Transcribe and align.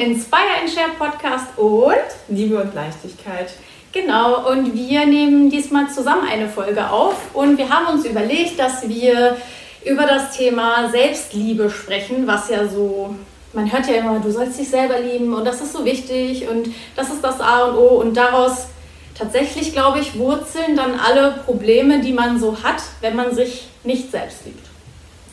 Inspire 0.00 0.60
and 0.62 0.70
Share 0.70 0.92
Podcast 0.98 1.46
und 1.58 1.92
Liebe 2.28 2.58
und 2.58 2.74
Leichtigkeit. 2.74 3.52
Genau, 3.92 4.50
und 4.50 4.74
wir 4.74 5.04
nehmen 5.04 5.50
diesmal 5.50 5.90
zusammen 5.90 6.26
eine 6.26 6.48
Folge 6.48 6.88
auf 6.88 7.34
und 7.34 7.58
wir 7.58 7.68
haben 7.68 7.86
uns 7.86 8.06
überlegt, 8.06 8.58
dass 8.58 8.88
wir 8.88 9.36
über 9.84 10.06
das 10.06 10.36
Thema 10.36 10.88
Selbstliebe 10.90 11.68
sprechen, 11.68 12.26
was 12.26 12.48
ja 12.48 12.66
so, 12.66 13.14
man 13.52 13.70
hört 13.70 13.88
ja 13.88 13.96
immer, 13.96 14.18
du 14.20 14.30
sollst 14.30 14.58
dich 14.58 14.70
selber 14.70 14.98
lieben 15.00 15.34
und 15.34 15.44
das 15.44 15.60
ist 15.60 15.74
so 15.74 15.84
wichtig 15.84 16.48
und 16.48 16.68
das 16.96 17.10
ist 17.10 17.22
das 17.22 17.38
A 17.40 17.64
und 17.64 17.76
O 17.76 18.00
und 18.00 18.16
daraus 18.16 18.68
tatsächlich, 19.14 19.74
glaube 19.74 19.98
ich, 19.98 20.18
wurzeln 20.18 20.76
dann 20.76 20.98
alle 20.98 21.42
Probleme, 21.44 22.00
die 22.00 22.14
man 22.14 22.40
so 22.40 22.62
hat, 22.62 22.82
wenn 23.02 23.16
man 23.16 23.34
sich 23.34 23.68
nicht 23.84 24.10
selbst 24.10 24.46
liebt. 24.46 24.66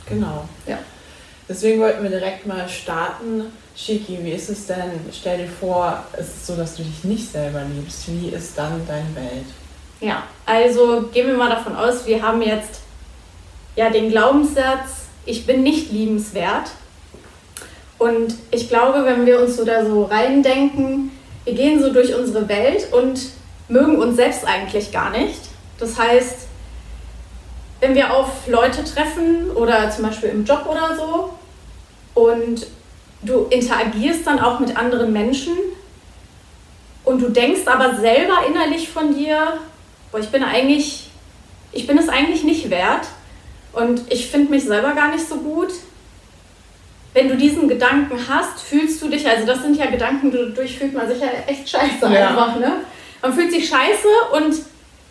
Genau. 0.09 0.43
Ja. 0.65 0.79
Deswegen 1.47 1.79
wollten 1.79 2.03
wir 2.03 2.09
direkt 2.09 2.45
mal 2.45 2.67
starten. 2.67 3.45
Shiki, 3.77 4.17
wie 4.23 4.31
ist 4.31 4.49
es 4.49 4.65
denn? 4.65 4.91
Stell 5.13 5.37
dir 5.37 5.47
vor, 5.47 6.03
es 6.13 6.27
ist 6.27 6.47
so, 6.47 6.55
dass 6.55 6.75
du 6.75 6.83
dich 6.83 7.03
nicht 7.03 7.31
selber 7.31 7.61
liebst. 7.61 8.07
Wie 8.07 8.29
ist 8.29 8.57
dann 8.57 8.81
deine 8.87 9.15
Welt? 9.15 9.45
Ja, 10.01 10.23
also 10.47 11.03
gehen 11.13 11.27
wir 11.27 11.37
mal 11.37 11.49
davon 11.49 11.75
aus, 11.75 12.07
wir 12.07 12.23
haben 12.23 12.41
jetzt 12.41 12.81
ja 13.75 13.91
den 13.91 14.09
Glaubenssatz, 14.09 15.05
ich 15.25 15.45
bin 15.45 15.61
nicht 15.61 15.91
liebenswert. 15.91 16.71
Und 17.99 18.33
ich 18.49 18.67
glaube, 18.67 19.05
wenn 19.05 19.27
wir 19.27 19.39
uns 19.39 19.57
so 19.57 19.63
da 19.63 19.85
so 19.85 20.05
reindenken, 20.05 21.11
wir 21.45 21.53
gehen 21.53 21.79
so 21.79 21.93
durch 21.93 22.15
unsere 22.15 22.49
Welt 22.49 22.91
und 22.91 23.19
mögen 23.69 23.97
uns 23.99 24.15
selbst 24.15 24.45
eigentlich 24.45 24.91
gar 24.91 25.11
nicht. 25.11 25.41
Das 25.77 25.99
heißt, 25.99 26.47
wenn 27.79 27.93
wir 27.93 28.11
auf 28.11 28.47
Leute 28.47 28.83
treffen 28.83 29.51
oder 29.51 29.91
zum 29.91 30.05
Beispiel 30.05 30.29
im 30.29 30.45
Job 30.45 30.65
oder 30.67 30.95
so 30.95 31.33
und 32.19 32.65
du 33.21 33.47
interagierst 33.49 34.25
dann 34.25 34.39
auch 34.39 34.59
mit 34.59 34.75
anderen 34.77 35.11
Menschen 35.11 35.53
und 37.03 37.21
du 37.21 37.29
denkst 37.29 37.61
aber 37.65 37.95
selber 37.95 38.45
innerlich 38.47 38.89
von 38.89 39.15
dir, 39.15 39.59
boah, 40.11 40.19
ich 40.19 40.29
bin 40.29 40.43
eigentlich, 40.43 41.09
ich 41.71 41.87
bin 41.87 41.97
es 41.97 42.09
eigentlich 42.09 42.43
nicht 42.43 42.69
wert 42.69 43.07
und 43.73 44.01
ich 44.11 44.27
finde 44.27 44.51
mich 44.51 44.65
selber 44.65 44.93
gar 44.93 45.09
nicht 45.09 45.27
so 45.27 45.37
gut. 45.37 45.69
Wenn 47.13 47.29
du 47.29 47.37
diesen 47.37 47.67
Gedanken 47.67 48.19
hast, 48.27 48.61
fühlst 48.61 49.01
du 49.01 49.07
dich, 49.07 49.27
also 49.27 49.45
das 49.45 49.61
sind 49.61 49.77
ja 49.77 49.87
Gedanken, 49.87 50.31
dadurch 50.31 50.77
fühlt 50.77 50.93
man 50.93 51.07
sich 51.07 51.19
ja 51.19 51.29
echt 51.47 51.67
scheiße 51.69 52.13
ja. 52.13 52.27
einfach, 52.27 52.57
ne? 52.57 52.81
Man 53.21 53.33
fühlt 53.33 53.51
sich 53.51 53.67
scheiße 53.67 54.07
und 54.33 54.55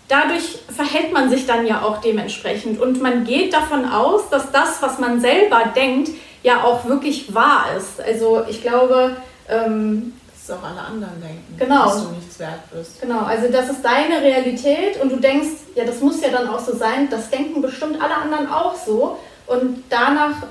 dadurch 0.09 0.59
verhält 0.75 1.13
man 1.13 1.29
sich 1.29 1.47
dann 1.47 1.67
ja 1.67 1.83
auch 1.83 2.01
dementsprechend. 2.01 2.81
Und 2.81 3.01
man 3.03 3.25
geht 3.25 3.53
davon 3.53 3.85
aus, 3.85 4.29
dass 4.31 4.53
das, 4.53 4.81
was 4.81 4.99
man 4.99 5.21
selber 5.21 5.73
denkt, 5.75 6.11
ja 6.47 6.63
auch 6.63 6.87
wirklich 6.87 7.35
wahr 7.35 7.67
ist. 7.77 8.01
Also 8.01 8.45
ich 8.49 8.63
glaube. 8.63 9.17
Ähm, 9.49 10.13
dass 10.47 10.57
auch 10.59 10.63
alle 10.63 10.81
anderen 10.81 11.21
denken, 11.21 11.57
genau. 11.59 11.87
dass 11.87 12.05
du 12.05 12.11
nichts 12.11 12.39
wert 12.39 12.71
bist. 12.73 13.01
Genau, 13.01 13.21
also 13.21 13.51
das 13.51 13.69
ist 13.69 13.85
deine 13.85 14.23
Realität 14.23 15.01
und 15.03 15.11
du 15.11 15.17
denkst, 15.17 15.49
ja, 15.75 15.85
das 15.85 16.01
muss 16.01 16.21
ja 16.21 16.29
dann 16.29 16.49
auch 16.49 16.61
so 16.61 16.73
sein, 16.77 17.11
das 17.11 17.31
denken 17.31 17.61
bestimmt 17.61 18.01
alle 18.01 18.15
anderen 18.15 18.49
auch 18.49 18.77
so. 18.77 19.19
Und 19.49 19.83
danach, 19.89 20.45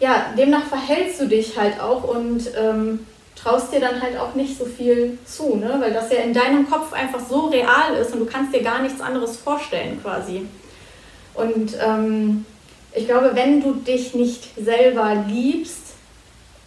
ja, 0.00 0.26
demnach 0.36 0.64
verhältst 0.64 1.20
du 1.20 1.28
dich 1.28 1.56
halt 1.56 1.80
auch 1.80 2.02
und 2.02 2.50
ähm, 2.56 3.06
traust 3.36 3.72
dir 3.72 3.78
dann 3.78 4.02
halt 4.02 4.18
auch 4.18 4.34
nicht 4.34 4.58
so 4.58 4.64
viel 4.64 5.18
zu, 5.24 5.54
ne? 5.54 5.76
weil 5.78 5.92
das 5.92 6.10
ja 6.10 6.18
in 6.18 6.34
deinem 6.34 6.68
Kopf 6.68 6.92
einfach 6.92 7.20
so 7.20 7.46
real 7.46 7.94
ist 8.00 8.12
und 8.12 8.20
du 8.20 8.26
kannst 8.26 8.52
dir 8.52 8.62
gar 8.62 8.80
nichts 8.80 9.00
anderes 9.00 9.36
vorstellen 9.36 10.00
quasi. 10.02 10.48
Und 11.34 11.76
ähm, 11.80 12.44
ich 12.94 13.06
glaube, 13.06 13.30
wenn 13.34 13.62
du 13.62 13.74
dich 13.74 14.14
nicht 14.14 14.48
selber 14.56 15.24
liebst, 15.28 15.94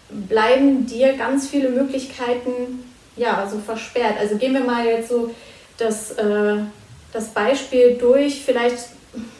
bleiben 0.10 0.86
dir 0.86 1.14
ganz 1.14 1.48
viele 1.48 1.70
Möglichkeiten 1.70 2.84
ja, 3.16 3.48
so 3.50 3.60
versperrt. 3.60 4.18
Also 4.20 4.38
gehen 4.38 4.54
wir 4.54 4.62
mal 4.62 4.86
jetzt 4.86 5.10
so 5.10 5.34
das, 5.78 6.12
äh, 6.12 6.58
das 7.12 7.28
Beispiel 7.30 7.96
durch, 7.96 8.44
vielleicht, 8.44 8.78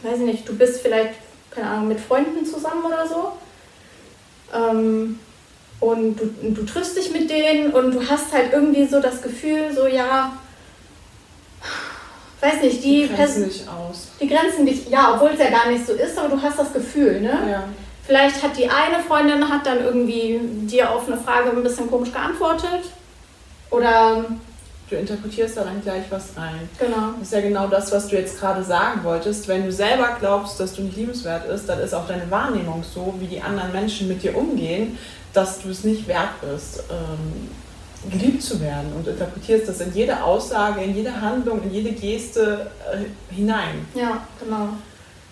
weiß 0.02 0.18
ich 0.18 0.24
nicht, 0.24 0.48
du 0.48 0.56
bist 0.56 0.80
vielleicht, 0.80 1.14
keine 1.50 1.68
Ahnung, 1.68 1.88
mit 1.88 2.00
Freunden 2.00 2.44
zusammen 2.46 2.84
oder 2.84 3.06
so. 3.06 3.32
Ähm, 4.54 5.18
und 5.80 6.16
du, 6.16 6.26
du 6.42 6.64
triffst 6.64 6.96
dich 6.96 7.10
mit 7.10 7.28
denen 7.28 7.72
und 7.72 7.92
du 7.92 8.08
hast 8.08 8.32
halt 8.32 8.52
irgendwie 8.52 8.86
so 8.86 9.00
das 9.00 9.20
Gefühl, 9.20 9.72
so 9.74 9.86
ja, 9.86 10.32
weiß 12.40 12.62
nicht, 12.62 12.84
die, 12.84 13.08
die 13.08 13.14
grenzen 13.14 13.44
dich 13.44 13.64
aus. 13.68 14.08
Die 14.20 14.28
grenzen 14.28 14.66
dich, 14.66 14.88
ja, 14.88 15.14
obwohl 15.14 15.30
es 15.30 15.38
ja 15.38 15.50
gar 15.50 15.70
nicht 15.70 15.86
so 15.86 15.92
ist, 15.92 16.18
aber 16.18 16.28
du 16.28 16.40
hast 16.40 16.58
das 16.58 16.72
Gefühl, 16.72 17.20
ne? 17.20 17.38
Ja. 17.50 17.64
Vielleicht 18.06 18.42
hat 18.42 18.56
die 18.56 18.68
eine 18.68 19.02
Freundin 19.02 19.48
hat 19.48 19.66
dann 19.66 19.82
irgendwie 19.82 20.38
dir 20.66 20.90
auf 20.90 21.08
eine 21.08 21.16
Frage 21.16 21.50
ein 21.50 21.62
bisschen 21.62 21.90
komisch 21.90 22.12
geantwortet. 22.12 22.84
Oder 23.70 24.24
du 24.88 24.94
interpretierst 24.94 25.56
da 25.56 25.64
dann 25.64 25.82
gleich 25.82 26.04
was 26.10 26.36
rein. 26.36 26.68
Genau. 26.78 27.14
Das 27.18 27.22
ist 27.22 27.32
ja 27.32 27.40
genau 27.40 27.66
das, 27.66 27.90
was 27.90 28.06
du 28.06 28.16
jetzt 28.16 28.38
gerade 28.38 28.62
sagen 28.62 29.02
wolltest. 29.02 29.48
Wenn 29.48 29.64
du 29.64 29.72
selber 29.72 30.16
glaubst, 30.20 30.60
dass 30.60 30.74
du 30.74 30.82
nicht 30.82 30.96
liebenswert 30.96 31.48
bist, 31.48 31.68
dann 31.68 31.80
ist 31.80 31.94
auch 31.94 32.06
deine 32.06 32.30
Wahrnehmung 32.30 32.84
so, 32.84 33.12
wie 33.18 33.26
die 33.26 33.42
anderen 33.42 33.72
Menschen 33.72 34.06
mit 34.06 34.22
dir 34.22 34.36
umgehen 34.36 34.96
dass 35.36 35.60
du 35.60 35.68
es 35.68 35.84
nicht 35.84 36.08
wert 36.08 36.40
bist, 36.40 36.82
ähm, 36.90 37.48
geliebt 38.10 38.42
zu 38.42 38.60
werden 38.60 38.92
und 38.96 39.06
interpretierst 39.06 39.68
das 39.68 39.80
in 39.80 39.92
jede 39.92 40.22
Aussage, 40.22 40.82
in 40.82 40.94
jede 40.94 41.20
Handlung, 41.20 41.62
in 41.62 41.72
jede 41.72 41.92
Geste 41.92 42.70
äh, 42.92 43.34
hinein. 43.34 43.86
Ja, 43.94 44.26
genau. 44.42 44.68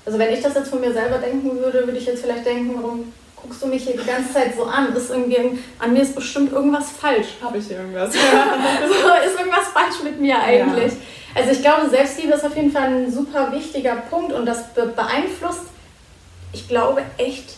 Also 0.07 0.19
wenn 0.19 0.33
ich 0.33 0.41
das 0.41 0.55
jetzt 0.55 0.71
von 0.71 0.81
mir 0.81 0.93
selber 0.93 1.19
denken 1.19 1.57
würde, 1.59 1.85
würde 1.87 1.97
ich 1.97 2.07
jetzt 2.07 2.23
vielleicht 2.23 2.45
denken, 2.45 2.75
warum 2.75 3.13
guckst 3.37 3.63
du 3.63 3.67
mich 3.67 3.85
hier 3.85 3.97
die 3.97 4.07
ganze 4.07 4.33
Zeit 4.33 4.55
so 4.57 4.65
an? 4.65 4.95
Ist 4.95 5.11
irgendwie, 5.11 5.59
an 5.79 5.93
mir 5.93 6.03
ist 6.03 6.15
bestimmt 6.15 6.53
irgendwas 6.53 6.91
falsch. 6.91 7.29
Habe 7.43 7.59
ich 7.59 7.67
hier 7.67 7.79
irgendwas? 7.79 8.13
so, 8.13 8.19
ist 8.19 9.39
irgendwas 9.39 9.69
falsch 9.73 10.03
mit 10.03 10.21
mir 10.21 10.39
eigentlich? 10.39 10.93
Ja. 10.93 10.99
Also 11.35 11.51
ich 11.51 11.63
glaube, 11.63 11.89
Selbstliebe 11.91 12.33
ist 12.33 12.45
auf 12.45 12.57
jeden 12.57 12.71
Fall 12.71 12.85
ein 12.85 13.13
super 13.13 13.51
wichtiger 13.53 13.97
Punkt 13.97 14.33
und 14.33 14.47
das 14.47 14.73
beeinflusst, 14.75 15.67
ich 16.53 16.69
glaube, 16.69 17.03
echt 17.19 17.57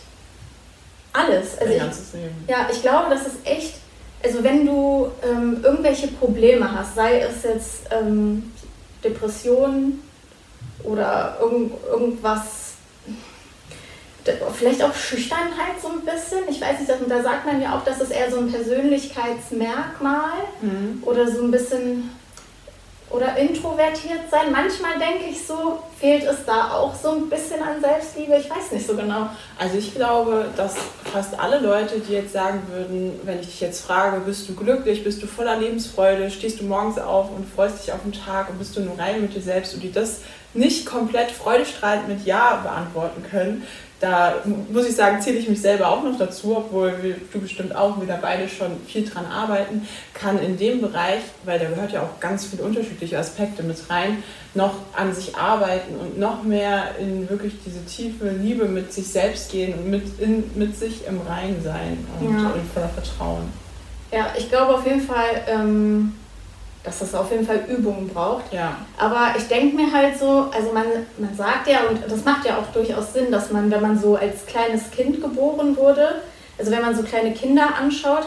alles. 1.13 1.57
Also 1.59 1.73
Leben. 1.73 2.45
Ja, 2.47 2.67
ich 2.71 2.81
glaube, 2.81 3.09
das 3.09 3.27
ist 3.27 3.37
echt, 3.45 3.75
also 4.23 4.43
wenn 4.43 4.65
du 4.65 5.11
ähm, 5.23 5.59
irgendwelche 5.63 6.07
Probleme 6.07 6.71
hast, 6.71 6.95
sei 6.95 7.19
es 7.19 7.43
jetzt 7.43 7.81
ähm, 7.91 8.51
Depressionen 9.03 10.01
oder 10.83 11.37
irgend, 11.41 11.73
irgendwas, 11.85 12.73
vielleicht 14.53 14.83
auch 14.83 14.93
Schüchternheit 14.93 15.79
so 15.81 15.89
ein 15.89 16.01
bisschen. 16.01 16.49
Ich 16.49 16.59
weiß 16.59 16.79
nicht, 16.79 16.91
da 17.07 17.23
sagt 17.23 17.45
man 17.45 17.61
ja 17.61 17.77
auch, 17.77 17.83
dass 17.83 18.01
es 18.01 18.09
eher 18.09 18.29
so 18.31 18.39
ein 18.39 18.51
Persönlichkeitsmerkmal 18.51 20.31
mhm. 20.61 21.03
oder 21.03 21.29
so 21.31 21.43
ein 21.43 21.51
bisschen 21.51 22.09
oder 23.09 23.37
introvertiert 23.37 24.29
sein. 24.29 24.51
Manchmal 24.51 24.99
denke 24.99 25.29
ich 25.29 25.45
so, 25.45 25.79
fehlt 25.97 26.23
es 26.23 26.43
da 26.45 26.71
auch 26.71 26.93
so 26.93 27.11
ein 27.11 27.29
bisschen 27.29 27.61
an 27.61 27.79
Selbstliebe. 27.79 28.35
Ich 28.37 28.49
weiß 28.49 28.71
nicht 28.73 28.85
so 28.85 28.95
genau. 28.95 29.29
Also 29.57 29.77
ich 29.77 29.95
glaube, 29.95 30.49
dass 30.57 30.75
fast 31.11 31.39
alle 31.39 31.59
Leute, 31.59 31.99
die 31.99 32.13
jetzt 32.13 32.33
sagen 32.33 32.63
würden, 32.69 33.19
wenn 33.23 33.39
ich 33.39 33.45
dich 33.45 33.61
jetzt 33.61 33.85
frage, 33.85 34.19
bist 34.19 34.49
du 34.49 34.55
glücklich, 34.55 35.03
bist 35.05 35.23
du 35.23 35.27
voller 35.27 35.57
Lebensfreude, 35.57 36.29
stehst 36.29 36.59
du 36.59 36.65
morgens 36.65 36.99
auf 36.99 37.31
und 37.31 37.47
freust 37.47 37.83
dich 37.85 37.93
auf 37.93 38.01
den 38.03 38.11
Tag 38.13 38.49
und 38.49 38.59
bist 38.59 38.75
du 38.75 38.81
nur 38.81 38.99
rein 38.99 39.21
mit 39.21 39.33
dir 39.33 39.41
selbst 39.41 39.73
und 39.73 39.81
die 39.81 39.91
das 39.91 40.21
nicht 40.53 40.85
komplett 40.85 41.31
freudestrahlend 41.31 42.07
mit 42.09 42.25
Ja 42.25 42.57
beantworten 42.57 43.23
können. 43.29 43.65
Da 43.99 44.35
muss 44.71 44.87
ich 44.87 44.95
sagen, 44.95 45.19
zähle 45.21 45.39
ich 45.39 45.49
mich 45.49 45.59
selber 45.59 45.89
auch 45.89 46.03
noch 46.03 46.17
dazu, 46.19 46.55
obwohl 46.55 46.93
wir, 47.01 47.15
du 47.33 47.39
bestimmt 47.39 47.75
auch 47.75 47.99
wieder 47.99 48.19
beide 48.21 48.47
schon 48.47 48.79
viel 48.85 49.03
dran 49.03 49.25
arbeiten, 49.25 49.87
kann 50.13 50.37
in 50.37 50.55
dem 50.55 50.81
Bereich, 50.81 51.21
weil 51.45 51.57
da 51.57 51.65
gehört 51.65 51.93
ja 51.93 52.03
auch 52.03 52.19
ganz 52.19 52.45
viele 52.45 52.61
unterschiedliche 52.61 53.17
Aspekte 53.17 53.63
mit 53.63 53.77
rein, 53.89 54.21
noch 54.53 54.73
an 54.95 55.15
sich 55.15 55.35
arbeiten 55.35 55.95
und 55.95 56.19
noch 56.19 56.43
mehr 56.43 56.95
in 56.99 57.27
wirklich 57.27 57.53
diese 57.65 57.83
tiefe 57.85 58.29
Liebe 58.29 58.65
mit 58.65 58.93
sich 58.93 59.07
selbst 59.07 59.51
gehen 59.51 59.73
und 59.73 59.89
mit, 59.89 60.19
in, 60.19 60.43
mit 60.53 60.77
sich 60.77 61.07
im 61.07 61.19
Rein 61.21 61.55
sein 61.63 61.97
und, 62.19 62.39
ja. 62.39 62.49
und 62.49 62.71
voller 62.71 62.89
Vertrauen. 62.89 63.51
Ja, 64.11 64.27
ich 64.37 64.49
glaube 64.49 64.75
auf 64.75 64.85
jeden 64.85 65.01
Fall, 65.01 65.43
ähm, 65.47 66.13
dass 66.87 66.99
das 66.99 67.13
auf 67.13 67.29
jeden 67.31 67.45
Fall 67.45 67.65
Übungen 67.67 68.07
braucht. 68.07 68.53
Ja. 68.53 68.77
Aber 68.97 69.37
ich 69.37 69.47
denke 69.47 69.75
mir 69.75 69.91
halt 69.91 70.17
so, 70.17 70.49
also 70.55 70.71
man, 70.73 70.85
man 71.17 71.35
sagt 71.35 71.67
ja, 71.67 71.81
und 71.89 71.99
das 72.09 72.23
macht 72.23 72.45
ja 72.45 72.57
auch 72.57 72.71
durchaus 72.73 73.11
Sinn, 73.11 73.29
dass 73.29 73.51
man, 73.51 73.69
wenn 73.69 73.81
man 73.81 73.99
so 73.99 74.15
als 74.15 74.45
kleines 74.45 74.89
Kind 74.89 75.21
geboren 75.21 75.75
wurde, 75.75 76.21
also 76.57 76.71
wenn 76.71 76.81
man 76.81 76.95
so 76.95 77.03
kleine 77.03 77.33
Kinder 77.33 77.75
anschaut, 77.77 78.23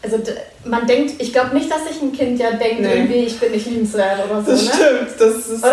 also 0.00 0.18
man 0.64 0.86
denkt, 0.86 1.14
ich 1.18 1.32
glaube 1.32 1.54
nicht, 1.56 1.70
dass 1.70 1.88
sich 1.88 2.00
ein 2.02 2.12
Kind 2.12 2.38
ja 2.38 2.52
denkt, 2.52 2.82
nee. 2.82 2.94
irgendwie, 2.94 3.24
ich 3.24 3.40
bin 3.40 3.50
nicht 3.50 3.66
liebenswert 3.66 4.24
oder 4.24 4.42
so. 4.42 4.52
Das 4.52 4.64
ne? 4.64 4.70
stimmt, 4.74 5.10
das 5.18 5.48
ist, 5.48 5.64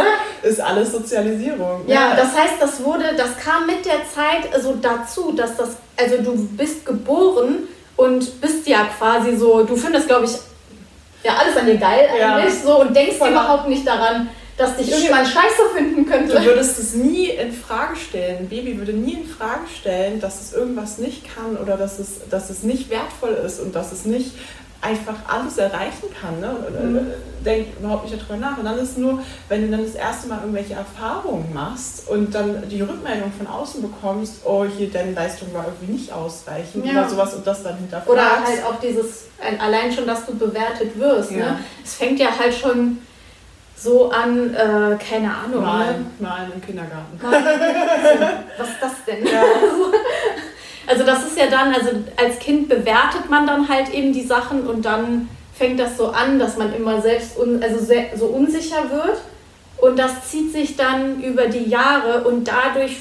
ist 0.41 0.61
alles 0.61 0.91
Sozialisierung. 0.93 1.81
Ja, 1.85 2.09
ja, 2.09 2.15
das 2.15 2.35
heißt, 2.35 2.53
das 2.59 2.83
wurde, 2.83 3.13
das 3.15 3.37
kam 3.37 3.67
mit 3.67 3.85
der 3.85 4.01
Zeit 4.09 4.49
so 4.63 4.77
dazu, 4.81 5.33
dass 5.33 5.57
das, 5.57 5.71
also 5.97 6.17
du 6.23 6.47
bist 6.57 6.85
geboren 6.85 7.67
und 7.97 8.41
bist 8.41 8.67
ja 8.67 8.87
quasi 8.97 9.35
so, 9.35 9.63
du 9.63 9.75
findest, 9.75 10.07
glaube 10.07 10.25
ich, 10.25 10.31
ja 11.23 11.33
alles 11.37 11.57
an 11.57 11.65
dir 11.65 11.77
geil 11.77 12.07
eigentlich 12.11 12.53
ja. 12.53 12.63
so 12.63 12.81
und 12.81 12.95
denkst 12.95 13.17
Voll 13.17 13.29
überhaupt 13.29 13.67
nicht 13.67 13.85
daran, 13.85 14.29
dass 14.57 14.77
dich 14.77 14.89
irgendjemand 14.89 15.27
scheiße 15.27 15.69
finden 15.75 16.05
könnte. 16.05 16.35
Du 16.35 16.45
würdest 16.45 16.77
es 16.77 16.93
nie 16.93 17.29
in 17.29 17.51
Frage 17.53 17.95
stellen. 17.95 18.47
Baby 18.47 18.77
würde 18.77 18.93
nie 18.93 19.13
in 19.13 19.27
Frage 19.27 19.67
stellen, 19.79 20.19
dass 20.19 20.41
es 20.41 20.53
irgendwas 20.53 20.97
nicht 20.97 21.23
kann 21.35 21.57
oder 21.57 21.77
dass 21.77 21.99
es, 21.99 22.29
dass 22.29 22.49
es 22.49 22.63
nicht 22.63 22.89
wertvoll 22.89 23.33
ist 23.45 23.59
und 23.59 23.75
dass 23.75 23.91
es 23.91 24.05
nicht 24.05 24.31
einfach 24.81 25.15
alles 25.27 25.57
erreichen 25.57 26.07
kann. 26.19 26.39
Ne? 26.39 26.49
Und, 26.49 26.93
mhm. 26.93 27.11
denkt 27.45 27.79
überhaupt 27.79 28.05
nicht 28.05 28.19
darüber 28.19 28.37
nach. 28.37 28.57
Und 28.57 28.65
dann 28.65 28.77
ist 28.77 28.91
es 28.91 28.97
nur, 28.97 29.21
wenn 29.49 29.61
du 29.61 29.69
dann 29.69 29.83
das 29.83 29.95
erste 29.95 30.27
Mal 30.27 30.39
irgendwelche 30.39 30.73
Erfahrungen 30.73 31.51
machst 31.53 32.07
und 32.09 32.33
dann 32.33 32.67
die 32.67 32.81
Rückmeldung 32.81 33.31
von 33.31 33.47
außen 33.47 33.81
bekommst, 33.81 34.41
oh, 34.43 34.65
hier, 34.65 34.89
deine 34.91 35.13
Leistung 35.13 35.53
war 35.53 35.65
irgendwie 35.65 35.93
nicht 35.93 36.11
ausreichend 36.11 36.85
ja. 36.85 36.91
oder 36.91 37.09
sowas 37.09 37.33
und 37.35 37.45
das 37.45 37.63
dann 37.63 37.77
hinterfragst. 37.77 38.09
Oder 38.09 38.43
halt 38.43 38.63
auch 38.65 38.79
dieses, 38.79 39.25
allein 39.59 39.91
schon, 39.91 40.05
dass 40.05 40.25
du 40.25 40.35
bewertet 40.35 40.97
wirst. 40.99 41.31
Ne? 41.31 41.39
Ja. 41.39 41.45
Ne? 41.51 41.59
Es 41.83 41.95
fängt 41.95 42.19
ja 42.19 42.29
halt 42.37 42.53
schon 42.53 42.99
so 43.75 44.11
an, 44.11 44.53
äh, 44.53 44.97
keine 44.97 45.33
Ahnung. 45.33 45.63
Malen, 45.63 46.01
ne? 46.01 46.05
malen 46.19 46.51
im 46.53 46.61
Kindergarten. 46.61 47.19
Was 48.57 48.69
ist 48.69 48.77
das 48.81 48.91
denn? 49.07 49.25
Ja. 49.25 49.41
Also 50.87 51.03
das 51.05 51.25
ist 51.25 51.37
ja 51.37 51.47
dann, 51.47 51.73
also 51.73 51.89
als 52.17 52.39
Kind 52.39 52.69
bewertet 52.69 53.29
man 53.29 53.45
dann 53.45 53.69
halt 53.69 53.93
eben 53.93 54.13
die 54.13 54.23
Sachen 54.23 54.67
und 54.67 54.85
dann 54.85 55.29
fängt 55.53 55.79
das 55.79 55.97
so 55.97 56.07
an, 56.07 56.39
dass 56.39 56.57
man 56.57 56.73
immer 56.73 57.01
selbst 57.01 57.37
un, 57.37 57.61
also 57.61 57.79
sehr, 57.79 58.17
so 58.17 58.27
unsicher 58.27 58.89
wird. 58.89 59.21
Und 59.77 59.97
das 59.97 60.29
zieht 60.29 60.51
sich 60.51 60.75
dann 60.75 61.23
über 61.23 61.47
die 61.47 61.67
Jahre 61.69 62.23
und 62.23 62.47
dadurch, 62.47 62.97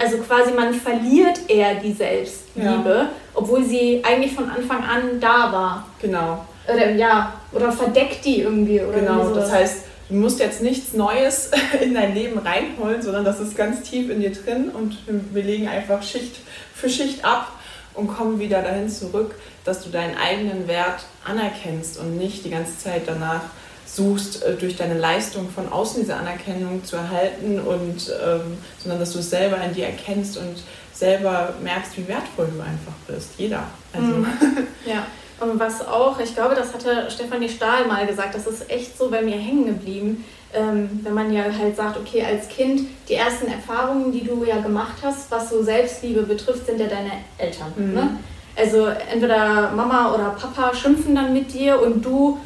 also 0.00 0.16
quasi 0.18 0.52
man 0.52 0.72
verliert 0.72 1.40
eher 1.48 1.74
die 1.74 1.92
Selbstliebe, 1.92 2.64
ja. 2.64 3.08
obwohl 3.34 3.62
sie 3.62 4.02
eigentlich 4.02 4.32
von 4.32 4.48
Anfang 4.48 4.82
an 4.82 5.20
da 5.20 5.52
war. 5.52 5.86
Genau. 6.00 6.46
Oder 6.72 6.90
ja, 6.92 7.34
oder 7.52 7.70
verdeckt 7.70 8.24
die 8.24 8.42
irgendwie. 8.42 8.80
Oder 8.80 9.00
genau, 9.00 9.28
das 9.34 9.52
heißt, 9.52 9.84
du 10.08 10.14
musst 10.14 10.40
jetzt 10.40 10.62
nichts 10.62 10.94
Neues 10.94 11.50
in 11.82 11.94
dein 11.94 12.14
Leben 12.14 12.38
reinholen, 12.38 13.02
sondern 13.02 13.24
das 13.24 13.40
ist 13.40 13.56
ganz 13.56 13.82
tief 13.82 14.10
in 14.10 14.20
dir 14.20 14.32
drin 14.32 14.70
und 14.72 14.96
wir 15.06 15.42
legen 15.42 15.68
einfach 15.68 16.02
Schicht 16.02 16.36
für 16.82 16.90
Schicht 16.90 17.24
ab 17.24 17.52
und 17.94 18.08
kommen 18.08 18.40
wieder 18.40 18.60
dahin 18.60 18.88
zurück, 18.88 19.36
dass 19.64 19.84
du 19.84 19.90
deinen 19.90 20.16
eigenen 20.16 20.66
Wert 20.66 21.04
anerkennst 21.24 21.96
und 21.98 22.18
nicht 22.18 22.44
die 22.44 22.50
ganze 22.50 22.76
Zeit 22.76 23.02
danach 23.06 23.42
suchst, 23.86 24.42
äh, 24.42 24.56
durch 24.56 24.76
deine 24.76 24.98
Leistung 24.98 25.48
von 25.48 25.70
außen 25.70 26.00
diese 26.00 26.16
Anerkennung 26.16 26.84
zu 26.84 26.96
erhalten, 26.96 27.60
und, 27.60 28.12
ähm, 28.24 28.58
sondern 28.78 28.98
dass 28.98 29.12
du 29.12 29.20
es 29.20 29.30
selber 29.30 29.58
in 29.62 29.74
dir 29.74 29.86
erkennst 29.86 30.36
und 30.38 30.56
selber 30.92 31.54
merkst, 31.62 31.96
wie 31.98 32.08
wertvoll 32.08 32.48
du 32.52 32.60
einfach 32.60 32.94
bist. 33.06 33.30
Jeder. 33.38 33.62
Also. 33.92 34.06
Mhm. 34.06 34.26
Ja. 34.84 35.06
Und 35.38 35.60
was 35.60 35.86
auch, 35.86 36.18
ich 36.18 36.34
glaube, 36.34 36.56
das 36.56 36.72
hatte 36.72 37.08
Stefanie 37.08 37.48
Stahl 37.48 37.86
mal 37.86 38.06
gesagt, 38.06 38.34
das 38.34 38.46
ist 38.46 38.68
echt 38.68 38.98
so 38.98 39.10
bei 39.10 39.22
mir 39.22 39.36
hängen 39.36 39.66
geblieben 39.66 40.24
ähm, 40.54 41.00
wenn 41.02 41.14
man 41.14 41.32
ja 41.32 41.44
halt 41.44 41.76
sagt, 41.76 41.96
okay, 41.98 42.24
als 42.24 42.48
Kind, 42.48 42.82
die 43.08 43.14
ersten 43.14 43.46
Erfahrungen, 43.46 44.12
die 44.12 44.24
du 44.24 44.44
ja 44.44 44.60
gemacht 44.60 44.96
hast, 45.02 45.30
was 45.30 45.50
so 45.50 45.62
Selbstliebe 45.62 46.22
betrifft, 46.22 46.66
sind 46.66 46.78
ja 46.78 46.86
deine 46.86 47.12
Eltern. 47.38 47.72
Mhm. 47.76 47.94
Ne? 47.94 48.18
Also 48.56 48.86
entweder 48.86 49.72
Mama 49.72 50.14
oder 50.14 50.30
Papa 50.30 50.74
schimpfen 50.74 51.14
dann 51.14 51.32
mit 51.32 51.52
dir 51.52 51.80
und 51.80 52.04
du, 52.04 52.38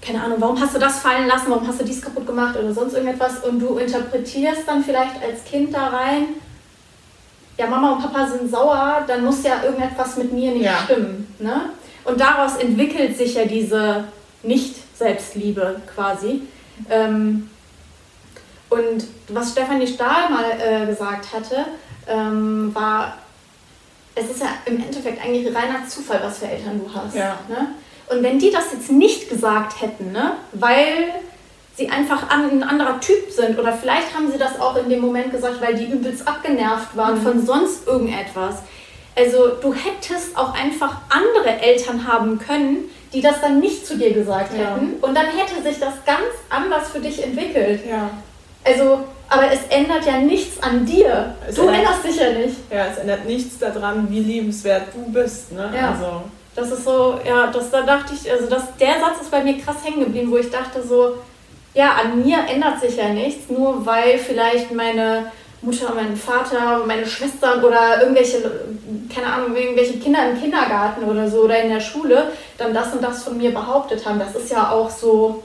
keine 0.00 0.22
Ahnung, 0.22 0.38
warum 0.40 0.58
hast 0.58 0.74
du 0.74 0.78
das 0.78 1.00
fallen 1.00 1.26
lassen, 1.26 1.46
warum 1.48 1.66
hast 1.66 1.80
du 1.80 1.84
dies 1.84 2.00
kaputt 2.00 2.26
gemacht 2.26 2.56
oder 2.56 2.72
sonst 2.72 2.94
irgendetwas 2.94 3.44
und 3.44 3.60
du 3.60 3.76
interpretierst 3.76 4.66
dann 4.66 4.82
vielleicht 4.82 5.22
als 5.22 5.44
Kind 5.44 5.74
da 5.74 5.88
rein, 5.88 6.28
ja, 7.58 7.66
Mama 7.66 7.92
und 7.92 8.02
Papa 8.02 8.26
sind 8.26 8.50
sauer, 8.50 9.04
dann 9.06 9.24
muss 9.24 9.44
ja 9.44 9.62
irgendetwas 9.62 10.16
mit 10.16 10.32
mir 10.32 10.52
nicht 10.52 10.64
ja. 10.64 10.78
stimmen. 10.84 11.32
Ne? 11.38 11.70
Und 12.04 12.20
daraus 12.20 12.56
entwickelt 12.56 13.16
sich 13.16 13.34
ja 13.34 13.44
diese 13.44 14.04
Nicht-Selbstliebe 14.42 15.80
quasi. 15.94 16.42
Ähm, 16.90 17.50
und 18.70 19.04
was 19.28 19.52
Stefanie 19.52 19.86
Stahl 19.86 20.30
mal 20.30 20.44
äh, 20.58 20.86
gesagt 20.86 21.32
hatte, 21.32 21.64
ähm, 22.08 22.74
war, 22.74 23.18
es 24.14 24.30
ist 24.30 24.40
ja 24.40 24.48
im 24.66 24.82
Endeffekt 24.82 25.22
eigentlich 25.24 25.46
reiner 25.54 25.86
Zufall, 25.88 26.20
was 26.22 26.38
für 26.38 26.46
Eltern 26.46 26.80
du 26.80 26.92
hast. 26.92 27.14
Ja. 27.14 27.38
Ne? 27.48 27.68
Und 28.08 28.22
wenn 28.22 28.38
die 28.38 28.50
das 28.50 28.72
jetzt 28.72 28.90
nicht 28.90 29.28
gesagt 29.28 29.80
hätten, 29.80 30.12
ne, 30.12 30.32
weil 30.52 31.12
sie 31.76 31.88
einfach 31.88 32.28
ein 32.28 32.62
anderer 32.62 33.00
Typ 33.00 33.30
sind 33.30 33.58
oder 33.58 33.72
vielleicht 33.72 34.14
haben 34.14 34.30
sie 34.30 34.38
das 34.38 34.60
auch 34.60 34.76
in 34.76 34.88
dem 34.88 35.00
Moment 35.00 35.32
gesagt, 35.32 35.60
weil 35.60 35.74
die 35.74 35.86
übelst 35.86 36.26
abgenervt 36.28 36.96
waren 36.96 37.18
mhm. 37.18 37.22
von 37.22 37.46
sonst 37.46 37.86
irgendetwas. 37.86 38.56
Also 39.16 39.48
du 39.60 39.72
hättest 39.72 40.36
auch 40.36 40.54
einfach 40.54 40.98
andere 41.08 41.60
Eltern 41.60 42.06
haben 42.06 42.38
können, 42.38 42.90
die 43.14 43.20
das 43.20 43.40
dann 43.40 43.60
nicht 43.60 43.86
zu 43.86 43.96
dir 43.96 44.12
gesagt 44.12 44.52
ja. 44.52 44.74
hätten. 44.74 44.94
Und 45.00 45.14
dann 45.14 45.26
hätte 45.26 45.62
sich 45.62 45.78
das 45.78 45.94
ganz 46.04 46.34
anders 46.50 46.90
für 46.90 47.00
dich 47.00 47.22
entwickelt. 47.22 47.80
Ja. 47.88 48.10
Also, 48.64 49.04
aber 49.28 49.52
es 49.52 49.60
ändert 49.70 50.04
ja 50.04 50.18
nichts 50.18 50.60
an 50.62 50.84
dir. 50.84 51.34
Es 51.48 51.54
du 51.54 51.62
ändert, 51.62 51.78
änderst 51.78 52.04
dich 52.04 52.16
ja 52.16 52.32
nicht. 52.32 52.56
Ja, 52.70 52.86
es 52.86 52.98
ändert 52.98 53.24
nichts 53.24 53.58
daran, 53.58 54.08
wie 54.10 54.20
liebenswert 54.20 54.88
du 54.92 55.12
bist. 55.12 55.52
Ne? 55.52 55.72
Ja. 55.74 55.92
Also. 55.92 56.22
Das 56.56 56.70
ist 56.70 56.84
so, 56.84 57.18
ja, 57.26 57.48
das, 57.48 57.70
da 57.70 57.82
dachte 57.82 58.14
ich, 58.14 58.30
also 58.30 58.48
das, 58.48 58.76
der 58.78 59.00
Satz 59.00 59.22
ist 59.22 59.30
bei 59.30 59.42
mir 59.42 59.58
krass 59.58 59.76
hängen 59.82 60.00
geblieben, 60.00 60.30
wo 60.30 60.36
ich 60.36 60.50
dachte 60.50 60.82
so, 60.82 61.14
ja, 61.74 61.96
an 62.00 62.22
mir 62.24 62.38
ändert 62.48 62.80
sich 62.80 62.96
ja 62.96 63.08
nichts, 63.08 63.50
nur 63.50 63.84
weil 63.84 64.18
vielleicht 64.18 64.72
meine 64.72 65.32
Mutter, 65.64 65.92
mein 65.94 66.16
Vater, 66.16 66.84
meine 66.86 67.06
Schwestern 67.06 67.64
oder 67.64 68.02
irgendwelche, 68.02 68.38
keine 69.12 69.26
Ahnung, 69.26 69.56
irgendwelche 69.56 69.98
Kinder 69.98 70.30
im 70.30 70.40
Kindergarten 70.40 71.04
oder 71.04 71.28
so 71.28 71.42
oder 71.42 71.60
in 71.62 71.70
der 71.70 71.80
Schule 71.80 72.32
dann 72.58 72.74
das 72.74 72.92
und 72.92 73.02
das 73.02 73.24
von 73.24 73.36
mir 73.36 73.52
behauptet 73.52 74.04
haben. 74.06 74.18
Das 74.18 74.34
ist 74.34 74.50
ja 74.50 74.70
auch 74.70 74.90
so, 74.90 75.42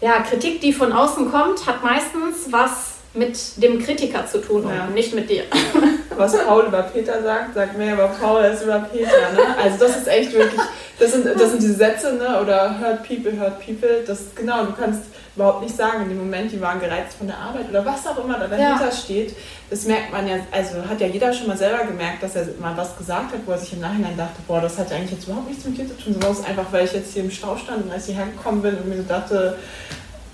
ja, 0.00 0.20
Kritik, 0.20 0.60
die 0.60 0.72
von 0.72 0.92
außen 0.92 1.30
kommt, 1.30 1.66
hat 1.66 1.82
meistens 1.82 2.52
was 2.52 2.94
mit 3.14 3.62
dem 3.62 3.82
Kritiker 3.82 4.26
zu 4.26 4.40
tun 4.40 4.68
ja. 4.68 4.84
und 4.84 4.94
nicht 4.94 5.14
mit 5.14 5.30
dir. 5.30 5.44
Was 6.16 6.36
Paul 6.44 6.66
über 6.66 6.82
Peter 6.82 7.22
sagt, 7.22 7.54
sagt 7.54 7.76
mehr 7.76 7.94
über 7.94 8.08
Paul 8.08 8.42
als 8.42 8.62
über 8.62 8.80
Peter. 8.92 9.32
Ne? 9.32 9.56
Also 9.60 9.78
das 9.78 9.96
ist 9.96 10.08
echt 10.08 10.32
wirklich, 10.32 10.60
das 10.98 11.12
sind, 11.12 11.26
das 11.26 11.50
sind 11.50 11.62
diese 11.62 11.74
Sätze, 11.74 12.14
ne? 12.14 12.40
oder 12.40 12.78
hurt 12.78 13.02
people, 13.06 13.38
hurt 13.38 13.58
people. 13.64 14.04
Das 14.06 14.20
genau, 14.34 14.64
du 14.64 14.72
kannst 14.72 15.02
überhaupt 15.36 15.62
nicht 15.62 15.76
sagen, 15.76 16.02
in 16.04 16.10
dem 16.10 16.18
Moment, 16.18 16.52
die 16.52 16.60
waren 16.60 16.80
gereizt 16.80 17.16
von 17.16 17.26
der 17.26 17.36
Arbeit 17.38 17.68
oder 17.68 17.84
was 17.84 18.06
auch 18.06 18.22
immer 18.22 18.38
da 18.38 18.46
dahinter 18.46 18.86
ja. 18.86 18.92
steht. 18.92 19.34
Das 19.68 19.84
merkt 19.84 20.12
man 20.12 20.28
ja, 20.28 20.36
also 20.52 20.88
hat 20.88 21.00
ja 21.00 21.08
jeder 21.08 21.32
schon 21.32 21.48
mal 21.48 21.56
selber 21.56 21.84
gemerkt, 21.84 22.22
dass 22.22 22.36
er 22.36 22.46
mal 22.60 22.76
was 22.76 22.96
gesagt 22.96 23.32
hat, 23.32 23.40
wo 23.44 23.52
er 23.52 23.58
sich 23.58 23.72
im 23.72 23.80
Nachhinein 23.80 24.16
dachte, 24.16 24.40
boah, 24.46 24.60
das 24.60 24.78
hat 24.78 24.90
ja 24.90 24.96
eigentlich 24.96 25.12
jetzt 25.12 25.26
überhaupt 25.26 25.48
nichts 25.48 25.64
mit 25.64 25.78
dir 25.78 25.88
zu 25.88 25.94
tun, 25.94 26.12
sondern 26.20 26.44
einfach, 26.44 26.66
weil 26.70 26.84
ich 26.84 26.92
jetzt 26.92 27.12
hier 27.12 27.24
im 27.24 27.30
Stau 27.30 27.56
stand 27.56 27.84
und 27.84 27.92
als 27.92 28.08
ich 28.08 28.16
hergekommen 28.16 28.62
bin 28.62 28.76
und 28.76 28.88
mir 28.88 28.98
so 28.98 29.02
dachte, 29.02 29.58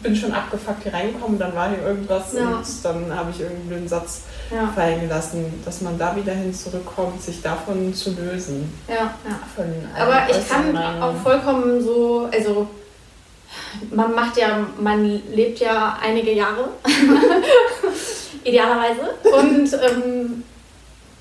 bin 0.03 0.17
schon 0.17 0.33
abgefuckt 0.33 0.83
hier 0.83 0.95
reingekommen, 0.95 1.39
dann 1.39 1.55
war 1.55 1.69
hier 1.69 1.83
irgendwas 1.83 2.33
ja. 2.33 2.57
und 2.57 2.67
dann 2.83 3.15
habe 3.15 3.31
ich 3.31 3.41
irgendeinen 3.41 3.69
blöden 3.69 3.89
Satz 3.89 4.23
ja. 4.51 4.67
fallen 4.75 5.01
gelassen, 5.01 5.63
dass 5.65 5.81
man 5.83 5.99
da 5.99 6.17
wieder 6.17 6.33
hin 6.33 6.55
zurückkommt, 6.55 7.23
sich 7.23 7.43
davon 7.43 7.93
zu 7.95 8.11
lösen. 8.15 8.73
Ja, 8.89 9.15
ja. 9.25 10.03
Aber 10.03 10.31
ich 10.31 10.49
kann 10.49 10.77
auch 10.77 11.15
vollkommen 11.17 11.83
so, 11.83 12.29
also 12.33 12.69
man 13.91 14.15
macht 14.15 14.37
ja, 14.37 14.67
man 14.79 15.23
lebt 15.33 15.61
ja 15.61 15.99
einige 16.03 16.33
Jahre, 16.33 16.69
idealerweise. 18.45 19.15
Und 19.23 19.73
ähm, 19.75 20.45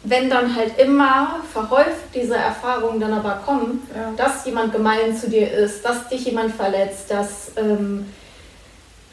wenn 0.04 0.30
dann 0.30 0.56
halt 0.56 0.80
immer 0.80 1.42
verhäuft 1.52 2.14
diese 2.14 2.36
Erfahrungen 2.36 3.00
dann 3.00 3.14
aber 3.14 3.42
kommen, 3.46 3.88
ja. 3.94 4.14
dass 4.16 4.46
jemand 4.46 4.72
gemein 4.72 5.16
zu 5.16 5.30
dir 5.30 5.52
ist, 5.52 5.84
dass 5.84 6.08
dich 6.08 6.26
jemand 6.26 6.54
verletzt, 6.56 7.12
dass 7.12 7.52
ähm, 7.58 8.06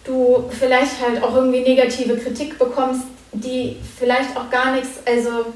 du 0.04 0.48
vielleicht 0.58 1.00
halt 1.00 1.22
auch 1.22 1.34
irgendwie 1.34 1.60
negative 1.60 2.16
Kritik 2.16 2.58
bekommst, 2.58 3.02
die 3.32 3.76
vielleicht 3.98 4.36
auch 4.36 4.48
gar 4.50 4.72
nichts, 4.72 5.00
also 5.04 5.46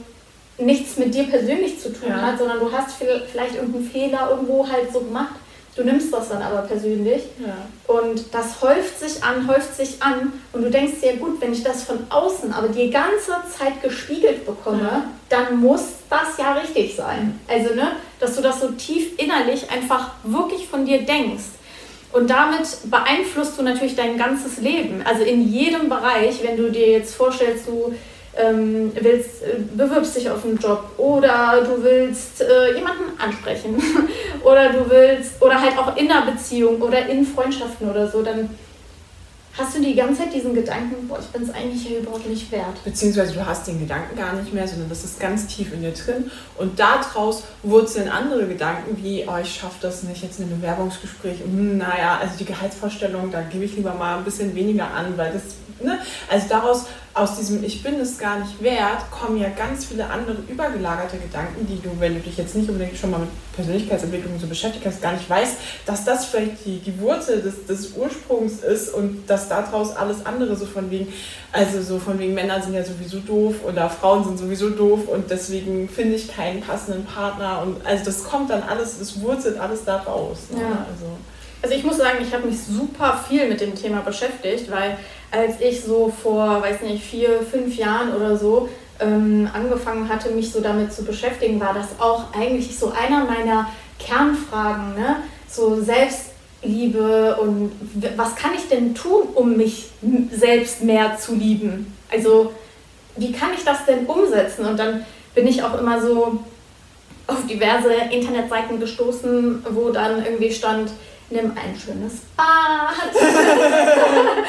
nichts 0.58 0.96
mit 0.98 1.14
dir 1.14 1.24
persönlich 1.24 1.80
zu 1.80 1.92
tun 1.92 2.08
ja. 2.08 2.20
hat, 2.20 2.38
sondern 2.38 2.58
du 2.58 2.70
hast 2.70 2.96
vielleicht 2.96 3.54
irgendeinen 3.54 3.88
Fehler 3.88 4.28
irgendwo 4.30 4.68
halt 4.68 4.92
so 4.92 5.00
gemacht. 5.00 5.34
Du 5.80 5.86
nimmst 5.86 6.12
das 6.12 6.28
dann 6.28 6.42
aber 6.42 6.60
persönlich 6.60 7.22
ja. 7.38 7.56
und 7.86 8.34
das 8.34 8.60
häuft 8.60 9.00
sich 9.00 9.24
an, 9.24 9.48
häuft 9.48 9.74
sich 9.74 10.02
an 10.02 10.30
und 10.52 10.62
du 10.62 10.70
denkst 10.70 11.00
dir, 11.02 11.16
gut, 11.16 11.40
wenn 11.40 11.54
ich 11.54 11.62
das 11.62 11.84
von 11.84 12.00
außen 12.10 12.52
aber 12.52 12.68
die 12.68 12.90
ganze 12.90 13.32
Zeit 13.48 13.82
gespiegelt 13.82 14.44
bekomme, 14.44 14.82
ja. 14.82 15.04
dann 15.30 15.58
muss 15.58 15.84
das 16.10 16.36
ja 16.36 16.52
richtig 16.52 16.94
sein. 16.94 17.40
Also, 17.48 17.74
ne, 17.74 17.92
dass 18.18 18.36
du 18.36 18.42
das 18.42 18.60
so 18.60 18.72
tief 18.72 19.18
innerlich 19.18 19.70
einfach 19.70 20.10
wirklich 20.22 20.68
von 20.68 20.84
dir 20.84 21.00
denkst. 21.00 21.44
Und 22.12 22.28
damit 22.28 22.68
beeinflusst 22.84 23.58
du 23.58 23.62
natürlich 23.62 23.96
dein 23.96 24.18
ganzes 24.18 24.58
Leben. 24.58 25.02
Also 25.06 25.22
in 25.22 25.50
jedem 25.50 25.88
Bereich, 25.88 26.42
wenn 26.42 26.58
du 26.58 26.70
dir 26.70 26.90
jetzt 26.90 27.14
vorstellst, 27.14 27.68
du 27.68 27.94
ähm, 28.36 28.92
willst, 29.00 29.42
äh, 29.42 29.56
bewirbst 29.74 30.16
dich 30.16 30.30
auf 30.30 30.44
einen 30.44 30.58
Job 30.58 30.92
oder 30.98 31.62
du 31.64 31.82
willst 31.82 32.40
äh, 32.40 32.74
jemanden 32.74 33.18
ansprechen 33.18 33.82
oder 34.44 34.72
du 34.72 34.88
willst, 34.88 35.42
oder 35.42 35.60
halt 35.60 35.76
auch 35.78 35.96
in 35.96 36.10
einer 36.10 36.30
Beziehung 36.30 36.80
oder 36.80 37.06
in 37.08 37.26
Freundschaften 37.26 37.90
oder 37.90 38.08
so, 38.08 38.22
dann 38.22 38.50
hast 39.58 39.76
du 39.76 39.82
die 39.82 39.94
ganze 39.94 40.22
Zeit 40.22 40.34
diesen 40.34 40.54
Gedanken, 40.54 41.08
boah, 41.08 41.18
ich 41.18 41.26
bin 41.26 41.42
es 41.42 41.50
eigentlich 41.50 41.86
hier 41.86 41.98
überhaupt 41.98 42.26
nicht 42.26 42.50
wert. 42.52 42.82
Beziehungsweise 42.84 43.34
du 43.34 43.44
hast 43.44 43.66
den 43.66 43.80
Gedanken 43.80 44.16
gar 44.16 44.32
nicht 44.34 44.52
mehr, 44.52 44.66
sondern 44.66 44.88
das 44.88 45.04
ist 45.04 45.18
ganz 45.18 45.46
tief 45.46 45.72
in 45.72 45.82
dir 45.82 45.92
drin. 45.92 46.30
Und 46.56 46.78
daraus 46.78 47.42
wurzeln 47.62 48.08
andere 48.08 48.46
Gedanken 48.46 48.96
wie, 49.02 49.24
oh, 49.26 49.38
ich 49.42 49.52
schaffe 49.52 49.76
das 49.80 50.02
nicht, 50.04 50.22
jetzt 50.22 50.38
in 50.38 50.46
einem 50.46 50.60
Bewerbungsgespräch. 50.60 51.40
Hm, 51.40 51.78
naja, 51.78 52.18
also 52.20 52.34
die 52.38 52.44
Gehaltsvorstellung, 52.44 53.30
da 53.30 53.42
gebe 53.42 53.64
ich 53.64 53.76
lieber 53.76 53.94
mal 53.94 54.18
ein 54.18 54.24
bisschen 54.24 54.54
weniger 54.54 54.88
an, 54.88 55.16
weil 55.16 55.32
das, 55.32 55.42
ne? 55.82 55.98
Also 56.28 56.46
daraus 56.48 56.86
aus 57.12 57.36
diesem 57.36 57.64
Ich 57.64 57.82
bin 57.82 57.98
es 57.98 58.18
gar 58.18 58.38
nicht 58.38 58.62
wert, 58.62 59.10
kommen 59.10 59.36
ja 59.38 59.48
ganz 59.48 59.84
viele 59.84 60.08
andere 60.08 60.36
übergelagerte 60.48 61.18
Gedanken, 61.18 61.66
die 61.66 61.80
du, 61.82 61.90
wenn 61.98 62.14
du 62.14 62.20
dich 62.20 62.36
jetzt 62.36 62.54
nicht 62.54 62.68
unbedingt 62.68 62.96
schon 62.96 63.10
mal 63.10 63.18
mit 63.18 63.28
Persönlichkeitsentwicklung 63.56 64.38
so 64.38 64.46
beschäftigt 64.46 64.86
hast, 64.86 65.02
gar 65.02 65.12
nicht 65.12 65.28
weißt, 65.28 65.56
dass 65.86 66.04
das 66.04 66.26
vielleicht 66.26 66.64
die, 66.64 66.78
die 66.78 66.98
Wurzel 67.00 67.42
des, 67.42 67.66
des 67.66 67.96
Ursprungs 67.96 68.60
ist 68.62 68.94
und 68.94 69.28
dass 69.28 69.48
daraus 69.48 69.96
alles 69.96 70.24
andere 70.24 70.54
so 70.54 70.66
von 70.66 70.88
wegen, 70.90 71.12
also 71.50 71.82
so 71.82 71.98
von 71.98 72.16
wegen 72.18 72.32
Männer 72.32 72.62
sind 72.62 72.74
ja 72.74 72.84
sowieso 72.84 73.18
doof 73.18 73.56
oder 73.66 73.90
Frauen 73.90 74.24
sind 74.24 74.38
sowieso 74.38 74.70
doof 74.70 75.08
und 75.08 75.30
deswegen 75.30 75.88
finde 75.88 76.14
ich 76.14 76.32
keinen 76.32 76.60
passenden 76.60 77.04
Partner 77.04 77.62
und 77.62 77.84
also 77.84 78.04
das 78.04 78.22
kommt 78.22 78.50
dann 78.50 78.62
alles, 78.62 79.00
es 79.00 79.20
wurzelt 79.20 79.58
alles 79.58 79.84
da 79.84 79.96
raus. 79.96 80.38
Ne? 80.50 80.60
Ja. 80.60 80.86
Also. 80.90 81.06
Also 81.62 81.74
ich 81.74 81.84
muss 81.84 81.98
sagen, 81.98 82.18
ich 82.22 82.32
habe 82.32 82.46
mich 82.46 82.58
super 82.62 83.22
viel 83.28 83.48
mit 83.48 83.60
dem 83.60 83.74
Thema 83.74 84.00
beschäftigt, 84.00 84.70
weil 84.70 84.96
als 85.30 85.60
ich 85.60 85.82
so 85.82 86.12
vor, 86.22 86.62
weiß 86.62 86.80
nicht, 86.82 87.04
vier, 87.04 87.40
fünf 87.42 87.76
Jahren 87.76 88.14
oder 88.14 88.36
so 88.36 88.68
ähm, 88.98 89.48
angefangen 89.52 90.08
hatte, 90.08 90.30
mich 90.30 90.50
so 90.50 90.60
damit 90.60 90.92
zu 90.92 91.04
beschäftigen, 91.04 91.60
war 91.60 91.74
das 91.74 92.00
auch 92.00 92.34
eigentlich 92.34 92.76
so 92.76 92.92
einer 92.92 93.24
meiner 93.24 93.68
Kernfragen, 93.98 94.94
ne? 94.94 95.16
so 95.48 95.80
Selbstliebe 95.82 97.36
und 97.36 97.72
was 98.16 98.34
kann 98.36 98.52
ich 98.56 98.68
denn 98.68 98.94
tun, 98.94 99.28
um 99.34 99.56
mich 99.56 99.90
selbst 100.32 100.82
mehr 100.82 101.18
zu 101.18 101.34
lieben? 101.34 101.94
Also 102.10 102.52
wie 103.16 103.32
kann 103.32 103.50
ich 103.56 103.64
das 103.64 103.84
denn 103.84 104.06
umsetzen? 104.06 104.64
Und 104.64 104.78
dann 104.78 105.04
bin 105.34 105.46
ich 105.46 105.62
auch 105.62 105.78
immer 105.78 106.00
so 106.00 106.38
auf 107.26 107.46
diverse 107.46 107.92
Internetseiten 108.10 108.80
gestoßen, 108.80 109.64
wo 109.70 109.90
dann 109.90 110.24
irgendwie 110.24 110.52
stand, 110.52 110.90
nimm 111.30 111.52
ein 111.52 111.78
schönes 111.78 112.20
Bad. 112.36 112.94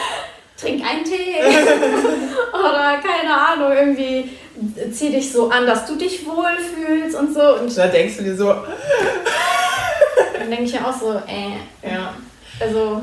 trink 0.62 0.84
einen 0.86 1.04
Tee 1.04 1.38
oder 2.54 3.00
keine 3.00 3.34
Ahnung, 3.34 3.72
irgendwie 3.72 4.30
zieh 4.92 5.10
dich 5.10 5.32
so 5.32 5.50
an, 5.50 5.66
dass 5.66 5.88
du 5.88 5.96
dich 5.96 6.26
wohlfühlst 6.26 7.18
und 7.18 7.34
so. 7.34 7.56
Und 7.56 7.76
da 7.76 7.88
denkst 7.88 8.18
du 8.18 8.24
dir 8.24 8.36
so. 8.36 8.46
dann 10.40 10.50
denke 10.50 10.64
ich 10.64 10.74
ja 10.74 10.86
auch 10.86 10.98
so, 10.98 11.14
äh. 11.28 11.90
Ja. 11.90 12.14
Also 12.60 13.02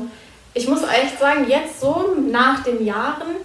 ich 0.53 0.67
muss 0.67 0.83
echt 0.83 1.19
sagen, 1.19 1.47
jetzt 1.49 1.81
so 1.81 2.15
nach 2.29 2.63
den 2.63 2.85
Jahren 2.85 3.35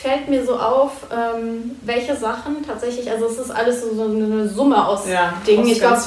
fällt 0.00 0.28
mir 0.28 0.44
so 0.44 0.56
auf, 0.56 0.92
ähm, 1.12 1.72
welche 1.82 2.16
Sachen 2.16 2.66
tatsächlich, 2.66 3.10
also 3.10 3.26
es 3.26 3.38
ist 3.38 3.50
alles 3.50 3.82
so, 3.82 3.94
so 3.94 4.04
eine 4.04 4.48
Summe 4.48 4.86
aus 4.86 5.06
ja, 5.06 5.34
Dingen. 5.46 5.64
Aus 5.64 5.70
ich 5.70 5.78
glaube, 5.78 6.00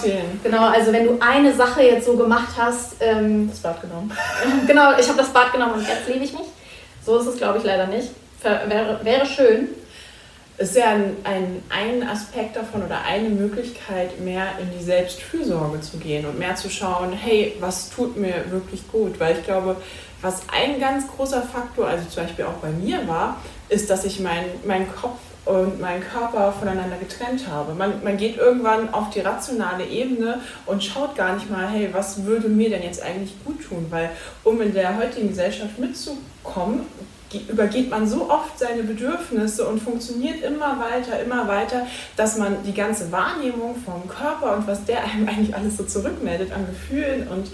genau, 0.43 0.65
also 0.65 0.91
wenn 0.91 1.05
du 1.05 1.17
eine 1.19 1.53
Sache 1.53 1.83
jetzt 1.83 2.05
so 2.05 2.17
gemacht 2.17 2.50
hast, 2.57 2.95
ähm, 3.01 3.50
das 3.50 3.59
Bad 3.59 3.81
genommen. 3.81 4.12
genau, 4.67 4.97
ich 4.97 5.07
habe 5.07 5.17
das 5.17 5.29
Bad 5.29 5.53
genommen 5.53 5.73
und 5.73 5.88
jetzt 5.88 6.07
liebe 6.07 6.25
ich 6.25 6.33
mich. 6.33 6.47
So 7.05 7.19
ist 7.19 7.27
es, 7.27 7.38
glaube 7.38 7.59
ich, 7.59 7.63
leider 7.63 7.85
nicht. 7.85 8.09
Wäre, 8.41 9.00
wäre 9.03 9.25
schön. 9.25 9.69
Ist 10.57 10.75
ja 10.75 10.89
ein, 10.89 11.17
ein, 11.23 11.63
ein 11.69 12.07
Aspekt 12.07 12.55
davon 12.55 12.83
oder 12.83 13.01
eine 13.07 13.29
Möglichkeit, 13.29 14.19
mehr 14.21 14.47
in 14.59 14.77
die 14.77 14.83
Selbstfürsorge 14.83 15.81
zu 15.81 15.97
gehen 15.97 16.25
und 16.25 16.39
mehr 16.39 16.55
zu 16.55 16.69
schauen, 16.69 17.12
hey, 17.12 17.55
was 17.59 17.89
tut 17.89 18.17
mir 18.17 18.45
wirklich 18.50 18.88
gut? 18.91 19.19
Weil 19.19 19.38
ich 19.38 19.45
glaube, 19.45 19.75
was 20.21 20.41
ein 20.51 20.79
ganz 20.79 21.05
großer 21.07 21.41
Faktor, 21.41 21.88
also 21.88 22.05
zum 22.09 22.23
Beispiel 22.23 22.45
auch 22.45 22.59
bei 22.62 22.69
mir 22.69 23.07
war, 23.07 23.38
ist, 23.70 23.89
dass 23.89 24.05
ich 24.05 24.20
meinen 24.20 24.46
mein 24.65 24.88
Kopf 24.93 25.20
und 25.46 25.82
meinen 25.82 26.01
Körper 26.01 26.53
voneinander 26.53 26.96
getrennt 26.98 27.48
habe. 27.50 27.74
Man, 27.74 28.01
man 28.03 28.15
geht 28.15 28.38
irgendwann 28.38 28.93
auf 28.93 29.10
die 29.10 29.20
rationale 29.20 29.86
Ebene 29.86 30.39
und 30.65 30.84
schaut 30.84 31.15
gar 31.15 31.34
nicht 31.34 31.50
mal, 31.51 31.67
hey, 31.67 31.89
was 31.91 32.24
würde 32.24 32.48
mir 32.48 32.70
denn 32.70 32.84
jetzt 32.84 33.03
eigentlich 33.03 33.34
gut 33.43 33.62
tun? 33.67 33.88
Weil 33.89 34.12
um 34.43 34.62
in 34.62 34.74
der 34.74 34.98
heutigen 34.98 35.29
Gesellschaft 35.29 35.77
mitzukommen, 35.79 36.86
übergeht 37.50 37.89
man 37.89 38.08
so 38.08 38.29
oft 38.29 38.58
seine 38.58 38.84
Bedürfnisse 38.84 39.67
und 39.67 39.82
funktioniert 39.82 40.43
immer 40.43 40.79
weiter, 40.79 41.20
immer 41.22 41.48
weiter, 41.48 41.88
dass 42.15 42.38
man 42.38 42.58
die 42.63 42.74
ganze 42.74 43.12
Wahrnehmung 43.12 43.75
vom 43.84 44.08
Körper 44.08 44.55
und 44.55 44.67
was 44.67 44.86
der 44.86 45.03
einem 45.03 45.27
eigentlich 45.27 45.55
alles 45.55 45.77
so 45.77 45.84
zurückmeldet 45.84 46.51
an 46.53 46.65
Gefühlen 46.67 47.27
und 47.27 47.48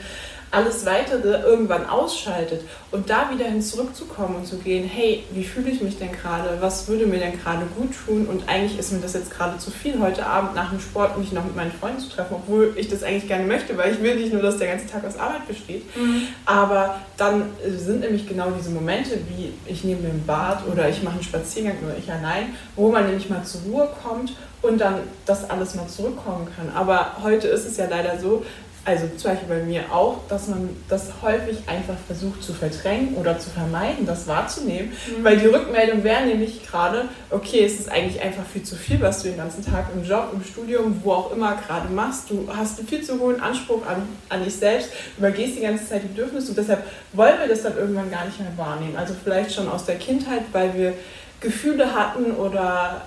alles 0.51 0.85
Weitere 0.85 1.41
irgendwann 1.41 1.87
ausschaltet 1.87 2.61
und 2.91 3.09
da 3.09 3.29
wieder 3.31 3.45
hin 3.45 3.61
zurückzukommen 3.61 4.35
und 4.37 4.47
zu 4.47 4.57
gehen, 4.57 4.87
hey, 4.87 5.23
wie 5.31 5.43
fühle 5.43 5.69
ich 5.69 5.81
mich 5.81 5.99
denn 5.99 6.11
gerade, 6.11 6.57
was 6.59 6.87
würde 6.87 7.05
mir 7.05 7.19
denn 7.19 7.39
gerade 7.39 7.65
gut 7.77 7.91
tun 8.05 8.25
und 8.25 8.49
eigentlich 8.49 8.79
ist 8.79 8.91
mir 8.91 8.99
das 8.99 9.13
jetzt 9.13 9.31
gerade 9.31 9.57
zu 9.59 9.69
viel, 9.69 9.99
heute 9.99 10.25
Abend 10.25 10.55
nach 10.55 10.71
dem 10.71 10.79
Sport 10.79 11.17
mich 11.17 11.31
noch 11.31 11.43
mit 11.43 11.55
meinen 11.55 11.71
Freunden 11.71 11.99
zu 11.99 12.09
treffen, 12.09 12.35
obwohl 12.35 12.73
ich 12.77 12.89
das 12.89 13.03
eigentlich 13.03 13.27
gerne 13.27 13.45
möchte, 13.45 13.77
weil 13.77 13.93
ich 13.93 14.01
will 14.01 14.15
nicht 14.15 14.33
nur, 14.33 14.41
dass 14.41 14.57
der 14.57 14.67
ganze 14.67 14.87
Tag 14.87 15.05
aus 15.05 15.17
Arbeit 15.17 15.47
besteht, 15.47 15.83
mhm. 15.95 16.23
aber 16.45 16.99
dann 17.17 17.43
sind 17.67 17.99
nämlich 17.99 18.27
genau 18.27 18.49
diese 18.57 18.71
Momente, 18.71 19.19
wie 19.27 19.53
ich 19.71 19.83
nehme 19.83 20.01
den 20.01 20.25
Bad 20.25 20.63
oder 20.71 20.89
ich 20.89 21.03
mache 21.03 21.15
einen 21.15 21.23
Spaziergang 21.23 21.75
nur 21.81 21.95
ich 21.97 22.11
allein, 22.11 22.55
wo 22.75 22.89
man 22.89 23.05
nämlich 23.05 23.29
mal 23.29 23.43
zur 23.43 23.61
Ruhe 23.61 23.89
kommt 24.03 24.33
und 24.61 24.79
dann 24.79 24.95
das 25.25 25.49
alles 25.49 25.75
mal 25.75 25.87
zurückkommen 25.87 26.47
kann. 26.55 26.69
Aber 26.75 27.17
heute 27.23 27.47
ist 27.47 27.65
es 27.65 27.77
ja 27.77 27.85
leider 27.89 28.19
so, 28.19 28.43
also 28.89 29.07
zum 29.17 29.31
Beispiel 29.31 29.47
bei 29.47 29.63
mir 29.63 29.83
auch, 29.93 30.17
dass 30.29 30.47
man 30.47 30.69
das 30.87 31.11
häufig 31.21 31.57
einfach 31.67 31.93
versucht 32.07 32.41
zu 32.41 32.53
verdrängen 32.53 33.13
oder 33.17 33.37
zu 33.37 33.51
vermeiden, 33.51 34.07
das 34.07 34.27
wahrzunehmen, 34.27 34.89
mhm. 34.89 35.23
weil 35.23 35.37
die 35.37 35.45
Rückmeldung 35.45 36.03
wäre 36.03 36.25
nämlich 36.25 36.65
gerade, 36.65 37.07
okay, 37.29 37.63
es 37.63 37.79
ist 37.79 37.91
eigentlich 37.91 38.19
einfach 38.19 38.43
viel 38.51 38.63
zu 38.63 38.75
viel, 38.75 38.99
was 38.99 39.21
du 39.21 39.29
den 39.29 39.37
ganzen 39.37 39.63
Tag 39.63 39.85
im 39.93 40.03
Job, 40.03 40.31
im 40.33 40.43
Studium, 40.43 41.01
wo 41.03 41.11
auch 41.11 41.31
immer 41.31 41.55
gerade 41.55 41.87
machst. 41.89 42.31
Du 42.31 42.47
hast 42.51 42.79
einen 42.79 42.87
viel 42.87 43.03
zu 43.03 43.19
hohen 43.19 43.39
Anspruch 43.39 43.85
an, 43.85 44.01
an 44.29 44.43
dich 44.43 44.55
selbst, 44.55 44.89
übergehst 45.19 45.57
die 45.57 45.61
ganze 45.61 45.87
Zeit 45.87 46.01
die 46.01 46.07
Bedürfnisse 46.07 46.49
und 46.49 46.57
deshalb 46.57 46.83
wollen 47.13 47.37
wir 47.39 47.47
das 47.47 47.61
dann 47.61 47.77
irgendwann 47.77 48.09
gar 48.09 48.25
nicht 48.25 48.39
mehr 48.39 48.57
wahrnehmen. 48.57 48.97
Also 48.97 49.13
vielleicht 49.23 49.53
schon 49.53 49.69
aus 49.69 49.85
der 49.85 49.97
Kindheit, 49.97 50.45
weil 50.51 50.75
wir 50.75 50.93
Gefühle 51.41 51.93
hatten 51.93 52.31
oder 52.31 53.03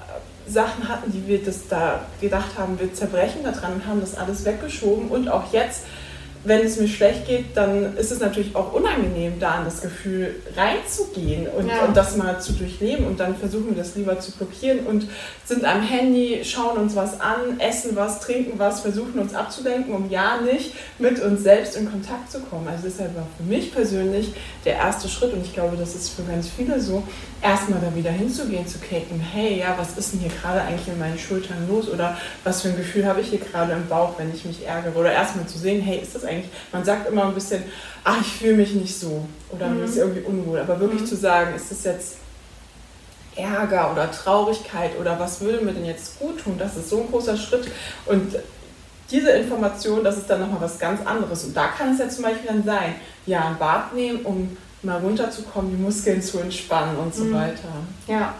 Sachen 0.47 0.89
hatten, 0.89 1.13
die 1.13 1.27
wir 1.27 1.43
das 1.43 1.69
da 1.69 2.01
gedacht 2.21 2.59
haben, 2.59 2.79
wir 2.79 2.93
zerbrechen 2.93 3.43
daran 3.45 3.75
und 3.75 3.87
haben 3.87 4.01
das 4.01 4.17
alles 4.17 4.45
weggeschoben. 4.45 5.09
Und 5.09 5.29
auch 5.29 5.53
jetzt 5.53 5.85
wenn 6.45 6.67
es 6.67 6.79
mir 6.79 6.89
schlecht 6.89 7.27
geht, 7.27 7.57
dann 7.57 7.97
ist 7.97 8.11
es 8.11 8.21
natürlich 8.21 8.57
auch 8.57 8.73
unangenehm, 8.73 9.39
da 9.39 9.53
an 9.53 9.65
das 9.65 9.81
Gefühl 9.81 10.35
reinzugehen 10.57 11.47
und, 11.47 11.69
ja. 11.69 11.85
und, 11.85 11.97
das 11.97 12.17
mal 12.17 12.41
zu 12.41 12.53
durchleben. 12.53 13.07
Und 13.07 13.21
dann 13.21 13.37
versuchen 13.37 13.71
wir 13.71 13.77
das 13.77 13.95
lieber 13.95 14.19
zu 14.19 14.33
blockieren 14.33 14.81
und 14.87 15.07
sind 15.45 15.65
am 15.65 15.83
Handy, 15.83 16.41
schauen 16.45 16.79
uns 16.79 16.97
was 16.97 17.21
an, 17.21 17.61
essen 17.61 17.95
was, 17.95 18.21
trinken 18.21 18.59
was, 18.59 18.81
versuchen 18.81 19.19
uns 19.21 19.35
abzulenken, 19.35 19.95
um 19.95 20.11
ja 20.11 20.41
nicht 20.41 20.75
mit 20.99 21.21
uns 21.21 21.43
selbst 21.43 21.77
in 21.77 21.89
Kontakt 21.89 22.31
zu 22.33 22.41
kommen. 22.41 22.67
Also 22.67 22.85
deshalb 22.85 23.15
war 23.15 23.27
für 23.37 23.45
mich 23.45 23.73
persönlich 23.73 24.33
der 24.65 24.75
erste 24.75 25.09
Schritt, 25.09 25.33
und 25.33 25.45
ich 25.45 25.53
glaube, 25.53 25.77
das 25.77 25.95
ist 25.95 26.09
für 26.09 26.23
ganz 26.23 26.49
viele 26.49 26.81
so, 26.81 27.05
erstmal 27.41 27.81
da 27.81 27.95
wieder 27.95 28.11
hinzugehen, 28.11 28.67
zu 28.67 28.79
kicken, 28.79 29.21
hey, 29.21 29.59
ja, 29.59 29.75
was 29.77 29.99
ist 29.99 30.13
denn 30.13 30.21
hier 30.21 30.31
gerade 30.31 30.63
eigentlich 30.63 30.89
in 30.89 30.99
meinen 30.99 31.19
Schultern 31.19 31.69
los? 31.69 31.89
Oder 31.89 32.17
was 32.45 32.63
für 32.63 32.69
ein 32.69 32.77
Gefühl 32.77 33.07
habe 33.07 33.21
ich 33.21 33.29
hier 33.29 33.41
gerade 33.41 33.73
im 33.73 33.87
Bauch, 33.89 34.19
wenn 34.19 34.33
ich 34.33 34.45
mich 34.45 34.67
ärgere? 34.67 34.97
Oder 34.97 35.13
erstmal 35.13 35.47
zu 35.47 35.59
sehen, 35.59 35.83
hey, 35.83 35.99
ist 35.99 36.15
das 36.15 36.25
eigentlich 36.25 36.32
eigentlich, 36.33 36.51
man 36.73 36.85
sagt 36.85 37.09
immer 37.09 37.27
ein 37.27 37.35
bisschen, 37.35 37.63
ach, 38.05 38.21
ich 38.21 38.33
fühle 38.33 38.55
mich 38.55 38.75
nicht 38.75 38.99
so 38.99 39.27
oder 39.51 39.69
mhm. 39.69 39.79
mir 39.79 39.85
ist 39.85 39.97
irgendwie 39.97 40.23
unwohl. 40.23 40.59
Aber 40.59 40.79
wirklich 40.81 41.03
mhm. 41.03 41.07
zu 41.07 41.17
sagen, 41.17 41.55
ist 41.55 41.71
das 41.71 41.85
jetzt 41.85 42.17
Ärger 43.37 43.93
oder 43.93 44.11
Traurigkeit 44.11 44.99
oder 45.01 45.19
was 45.19 45.41
würde 45.41 45.65
mir 45.65 45.73
denn 45.73 45.87
jetzt 45.87 46.19
gut 46.19 46.43
tun, 46.43 46.57
das 46.59 46.77
ist 46.77 46.91
so 46.91 47.01
ein 47.01 47.11
großer 47.11 47.37
Schritt. 47.37 47.69
Und 48.07 48.37
diese 49.11 49.31
Information, 49.31 50.03
das 50.05 50.19
ist 50.19 50.29
dann 50.29 50.41
nochmal 50.41 50.61
was 50.63 50.79
ganz 50.79 51.07
anderes. 51.07 51.45
Und 51.45 51.57
da 51.57 51.69
kann 51.69 51.93
es 51.93 51.99
ja 51.99 52.09
zum 52.09 52.25
Beispiel 52.25 52.49
dann 52.49 52.65
sein, 52.65 52.95
ja, 53.27 53.49
ein 53.49 53.59
Bad 53.59 53.95
nehmen, 53.95 54.21
um 54.25 54.57
mal 54.83 54.99
runterzukommen, 54.99 55.71
die 55.71 55.83
Muskeln 55.83 56.21
zu 56.21 56.41
entspannen 56.41 56.97
und 56.97 57.15
so 57.15 57.25
mhm. 57.25 57.35
weiter. 57.35 57.69
Ja, 58.09 58.35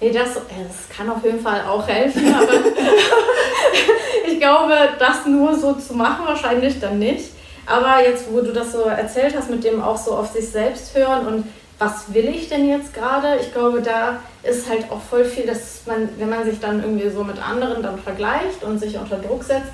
nee, 0.00 0.10
das, 0.10 0.34
das 0.34 0.88
kann 0.94 1.08
auf 1.08 1.22
jeden 1.24 1.40
Fall 1.40 1.62
auch 1.62 1.86
helfen, 1.86 2.34
aber 2.34 2.52
ich 4.26 4.38
glaube, 4.38 4.74
das 4.98 5.26
nur 5.26 5.56
so 5.56 5.74
zu 5.74 5.94
machen, 5.94 6.26
wahrscheinlich 6.26 6.80
dann 6.80 6.98
nicht. 6.98 7.33
Aber 7.66 8.02
jetzt, 8.02 8.26
wo 8.30 8.40
du 8.40 8.52
das 8.52 8.72
so 8.72 8.82
erzählt 8.82 9.34
hast, 9.36 9.50
mit 9.50 9.64
dem 9.64 9.82
auch 9.82 9.96
so 9.96 10.12
auf 10.12 10.32
sich 10.32 10.48
selbst 10.48 10.94
hören 10.96 11.26
und 11.26 11.44
was 11.78 12.14
will 12.14 12.28
ich 12.28 12.48
denn 12.48 12.68
jetzt 12.68 12.94
gerade? 12.94 13.38
Ich 13.40 13.52
glaube, 13.52 13.82
da 13.82 14.20
ist 14.42 14.68
halt 14.68 14.90
auch 14.90 15.00
voll 15.00 15.24
viel, 15.24 15.44
dass 15.44 15.80
man, 15.86 16.08
wenn 16.18 16.28
man 16.28 16.44
sich 16.44 16.60
dann 16.60 16.80
irgendwie 16.82 17.10
so 17.10 17.24
mit 17.24 17.36
anderen 17.42 17.82
dann 17.82 17.98
vergleicht 17.98 18.62
und 18.62 18.78
sich 18.78 18.96
unter 18.96 19.16
Druck 19.16 19.42
setzt, 19.42 19.72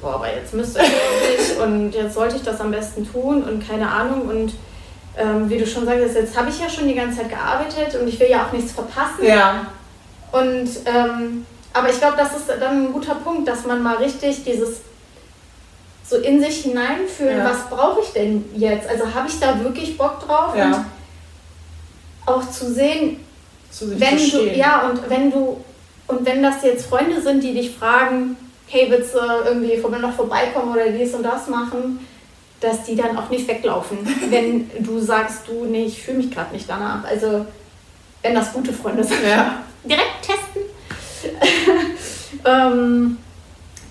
boah, 0.00 0.14
aber 0.14 0.34
jetzt 0.34 0.54
müsste 0.54 0.80
ich 0.80 0.88
eigentlich 0.88 1.60
und 1.62 1.92
jetzt 1.92 2.14
sollte 2.14 2.36
ich 2.36 2.42
das 2.42 2.60
am 2.60 2.70
besten 2.70 3.10
tun 3.10 3.44
und 3.44 3.66
keine 3.66 3.88
Ahnung 3.88 4.22
und 4.28 4.54
ähm, 5.16 5.48
wie 5.48 5.58
du 5.58 5.66
schon 5.66 5.84
sagst, 5.84 6.14
jetzt 6.14 6.36
habe 6.36 6.50
ich 6.50 6.60
ja 6.60 6.68
schon 6.68 6.88
die 6.88 6.94
ganze 6.94 7.18
Zeit 7.18 7.28
gearbeitet 7.28 8.00
und 8.00 8.08
ich 8.08 8.18
will 8.18 8.30
ja 8.30 8.46
auch 8.46 8.52
nichts 8.52 8.72
verpassen. 8.72 9.24
Ja. 9.24 9.66
Und 10.32 10.68
ähm, 10.86 11.46
aber 11.72 11.90
ich 11.90 11.98
glaube, 11.98 12.16
das 12.16 12.36
ist 12.36 12.48
dann 12.48 12.86
ein 12.86 12.92
guter 12.92 13.14
Punkt, 13.14 13.46
dass 13.46 13.64
man 13.66 13.82
mal 13.82 13.96
richtig 13.96 14.44
dieses 14.44 14.80
so 16.10 16.16
in 16.16 16.40
sich 16.40 16.62
hineinfühlen, 16.62 17.38
ja. 17.38 17.44
was 17.44 17.70
brauche 17.70 18.00
ich 18.00 18.08
denn 18.12 18.44
jetzt? 18.56 18.88
Also 18.88 19.14
habe 19.14 19.28
ich 19.28 19.38
da 19.38 19.62
wirklich 19.62 19.96
Bock 19.96 20.26
drauf? 20.26 20.56
Ja. 20.56 20.66
Und 20.66 20.84
auch 22.26 22.50
zu 22.50 22.72
sehen, 22.72 23.20
zu 23.70 23.98
wenn 23.98 24.16
du, 24.16 24.52
ja, 24.52 24.88
und 24.88 25.08
wenn 25.08 25.30
du, 25.30 25.64
und 26.08 26.26
wenn 26.26 26.42
das 26.42 26.64
jetzt 26.64 26.86
Freunde 26.86 27.22
sind, 27.22 27.44
die 27.44 27.54
dich 27.54 27.70
fragen, 27.76 28.36
hey, 28.66 28.90
willst 28.90 29.14
du 29.14 29.18
irgendwie 29.18 29.76
noch 29.76 30.12
vorbeikommen 30.12 30.72
oder 30.72 30.90
dies 30.90 31.14
und 31.14 31.22
das 31.22 31.46
machen, 31.46 32.04
dass 32.58 32.82
die 32.82 32.96
dann 32.96 33.16
auch 33.16 33.30
nicht 33.30 33.46
weglaufen, 33.46 33.98
wenn 34.30 34.68
du 34.80 34.98
sagst, 34.98 35.46
du, 35.46 35.64
nee, 35.64 35.84
ich 35.84 36.02
fühle 36.02 36.18
mich 36.18 36.32
gerade 36.32 36.52
nicht 36.52 36.68
danach. 36.68 37.04
Also, 37.04 37.46
wenn 38.22 38.34
das 38.34 38.52
gute 38.52 38.72
Freunde 38.72 39.04
sind. 39.04 39.22
Ja. 39.24 39.62
Direkt 39.84 40.22
testen. 40.22 40.62
ähm, 42.44 43.16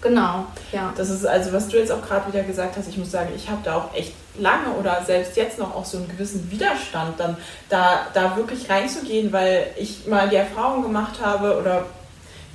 Genau, 0.01 0.45
ja. 0.71 0.93
Das 0.95 1.09
ist 1.09 1.25
also, 1.25 1.51
was 1.51 1.67
du 1.67 1.77
jetzt 1.77 1.91
auch 1.91 2.01
gerade 2.01 2.31
wieder 2.31 2.43
gesagt 2.43 2.77
hast, 2.77 2.87
ich 2.87 2.97
muss 2.97 3.11
sagen, 3.11 3.31
ich 3.35 3.49
habe 3.49 3.59
da 3.63 3.75
auch 3.75 3.93
echt 3.93 4.13
lange 4.37 4.71
oder 4.79 5.03
selbst 5.05 5.35
jetzt 5.35 5.59
noch 5.59 5.75
auch 5.75 5.83
so 5.83 5.97
einen 5.97 6.07
gewissen 6.07 6.49
Widerstand, 6.51 7.19
dann 7.19 7.35
da, 7.67 8.07
da 8.13 8.37
wirklich 8.37 8.69
reinzugehen, 8.69 9.33
weil 9.33 9.67
ich 9.77 10.07
mal 10.07 10.29
die 10.29 10.37
Erfahrung 10.37 10.83
gemacht 10.83 11.19
habe 11.21 11.59
oder 11.59 11.85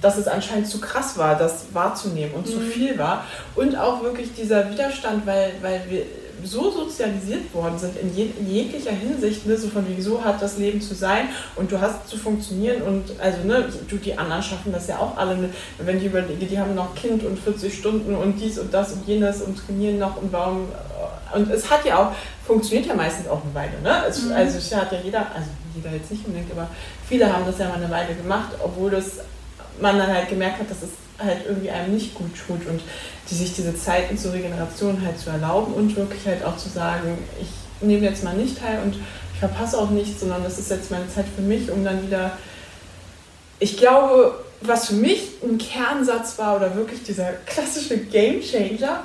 dass 0.00 0.16
es 0.18 0.28
anscheinend 0.28 0.68
zu 0.68 0.80
krass 0.80 1.16
war, 1.16 1.36
das 1.36 1.66
wahrzunehmen 1.72 2.34
und 2.34 2.46
mhm. 2.46 2.50
zu 2.50 2.60
viel 2.60 2.98
war. 2.98 3.24
Und 3.54 3.76
auch 3.76 4.02
wirklich 4.02 4.34
dieser 4.34 4.70
Widerstand, 4.70 5.26
weil, 5.26 5.52
weil 5.62 5.82
wir 5.88 6.06
so 6.44 6.70
sozialisiert 6.70 7.52
worden 7.54 7.78
sind 7.78 7.96
in, 7.96 8.14
je, 8.14 8.28
in 8.38 8.50
jeglicher 8.50 8.92
Hinsicht, 8.92 9.46
ne, 9.46 9.56
so 9.56 9.68
von 9.68 9.86
wie 9.88 10.00
so 10.00 10.22
hat 10.22 10.40
das 10.40 10.58
Leben 10.58 10.80
zu 10.80 10.94
sein 10.94 11.28
und 11.56 11.72
du 11.72 11.80
hast 11.80 12.08
zu 12.08 12.16
funktionieren 12.16 12.82
und 12.82 13.18
also 13.20 13.38
ne, 13.44 13.68
du 13.88 13.96
die 13.96 14.16
anderen 14.16 14.42
schaffen 14.42 14.72
das 14.72 14.86
ja 14.86 14.98
auch 14.98 15.16
alle, 15.16 15.36
ne, 15.36 15.48
wenn 15.78 15.98
ich 15.98 16.04
überlege, 16.04 16.46
die 16.46 16.58
haben 16.58 16.74
noch 16.74 16.94
Kind 16.94 17.24
und 17.24 17.38
40 17.38 17.76
Stunden 17.76 18.14
und 18.14 18.40
dies 18.40 18.58
und 18.58 18.72
das 18.72 18.92
und 18.92 19.06
jenes 19.06 19.42
und 19.42 19.56
trainieren 19.56 19.98
noch 19.98 20.20
und 20.20 20.32
warum 20.32 20.68
und 21.34 21.50
es 21.50 21.68
hat 21.70 21.84
ja 21.84 21.98
auch, 21.98 22.12
funktioniert 22.46 22.86
ja 22.86 22.94
meistens 22.94 23.28
auch 23.28 23.42
eine 23.42 23.54
Weile, 23.54 23.80
ne? 23.82 24.04
Es, 24.08 24.22
mhm. 24.22 24.32
Also 24.32 24.58
es 24.58 24.74
hat 24.74 24.92
ja 24.92 24.98
jeder, 25.02 25.26
also 25.34 25.48
jeder 25.74 25.90
jetzt 25.92 26.10
nicht 26.10 26.24
unbedingt, 26.26 26.50
aber 26.52 26.68
viele 27.08 27.32
haben 27.32 27.44
das 27.44 27.58
ja 27.58 27.68
mal 27.68 27.76
eine 27.76 27.90
Weile 27.90 28.14
gemacht, 28.14 28.50
obwohl 28.62 28.90
das 28.90 29.20
man 29.80 29.98
dann 29.98 30.12
halt 30.12 30.28
gemerkt 30.28 30.60
hat, 30.60 30.70
dass 30.70 30.82
es 30.82 30.90
halt 31.18 31.46
irgendwie 31.46 31.70
einem 31.70 31.94
nicht 31.94 32.14
gut 32.14 32.30
tut 32.46 32.66
und 32.66 32.80
die 33.30 33.34
sich 33.34 33.54
diese 33.54 33.76
Zeiten 33.76 34.18
zur 34.18 34.32
Regeneration 34.32 35.04
halt 35.04 35.18
zu 35.18 35.30
erlauben 35.30 35.74
und 35.74 35.94
wirklich 35.96 36.26
halt 36.26 36.44
auch 36.44 36.56
zu 36.56 36.68
sagen, 36.68 37.18
ich 37.40 37.48
nehme 37.80 38.06
jetzt 38.06 38.24
mal 38.24 38.34
nicht 38.34 38.58
teil 38.58 38.80
und 38.82 38.96
ich 39.32 39.38
verpasse 39.38 39.78
auch 39.78 39.90
nichts, 39.90 40.20
sondern 40.20 40.42
das 40.42 40.58
ist 40.58 40.70
jetzt 40.70 40.90
meine 40.90 41.08
Zeit 41.08 41.26
für 41.34 41.42
mich, 41.42 41.70
um 41.70 41.84
dann 41.84 42.06
wieder, 42.06 42.32
ich 43.58 43.76
glaube, 43.76 44.44
was 44.60 44.88
für 44.88 44.94
mich 44.94 45.32
ein 45.42 45.58
Kernsatz 45.58 46.38
war 46.38 46.56
oder 46.56 46.74
wirklich 46.74 47.02
dieser 47.02 47.32
klassische 47.46 47.98
Game 47.98 48.40
Changer, 48.40 49.02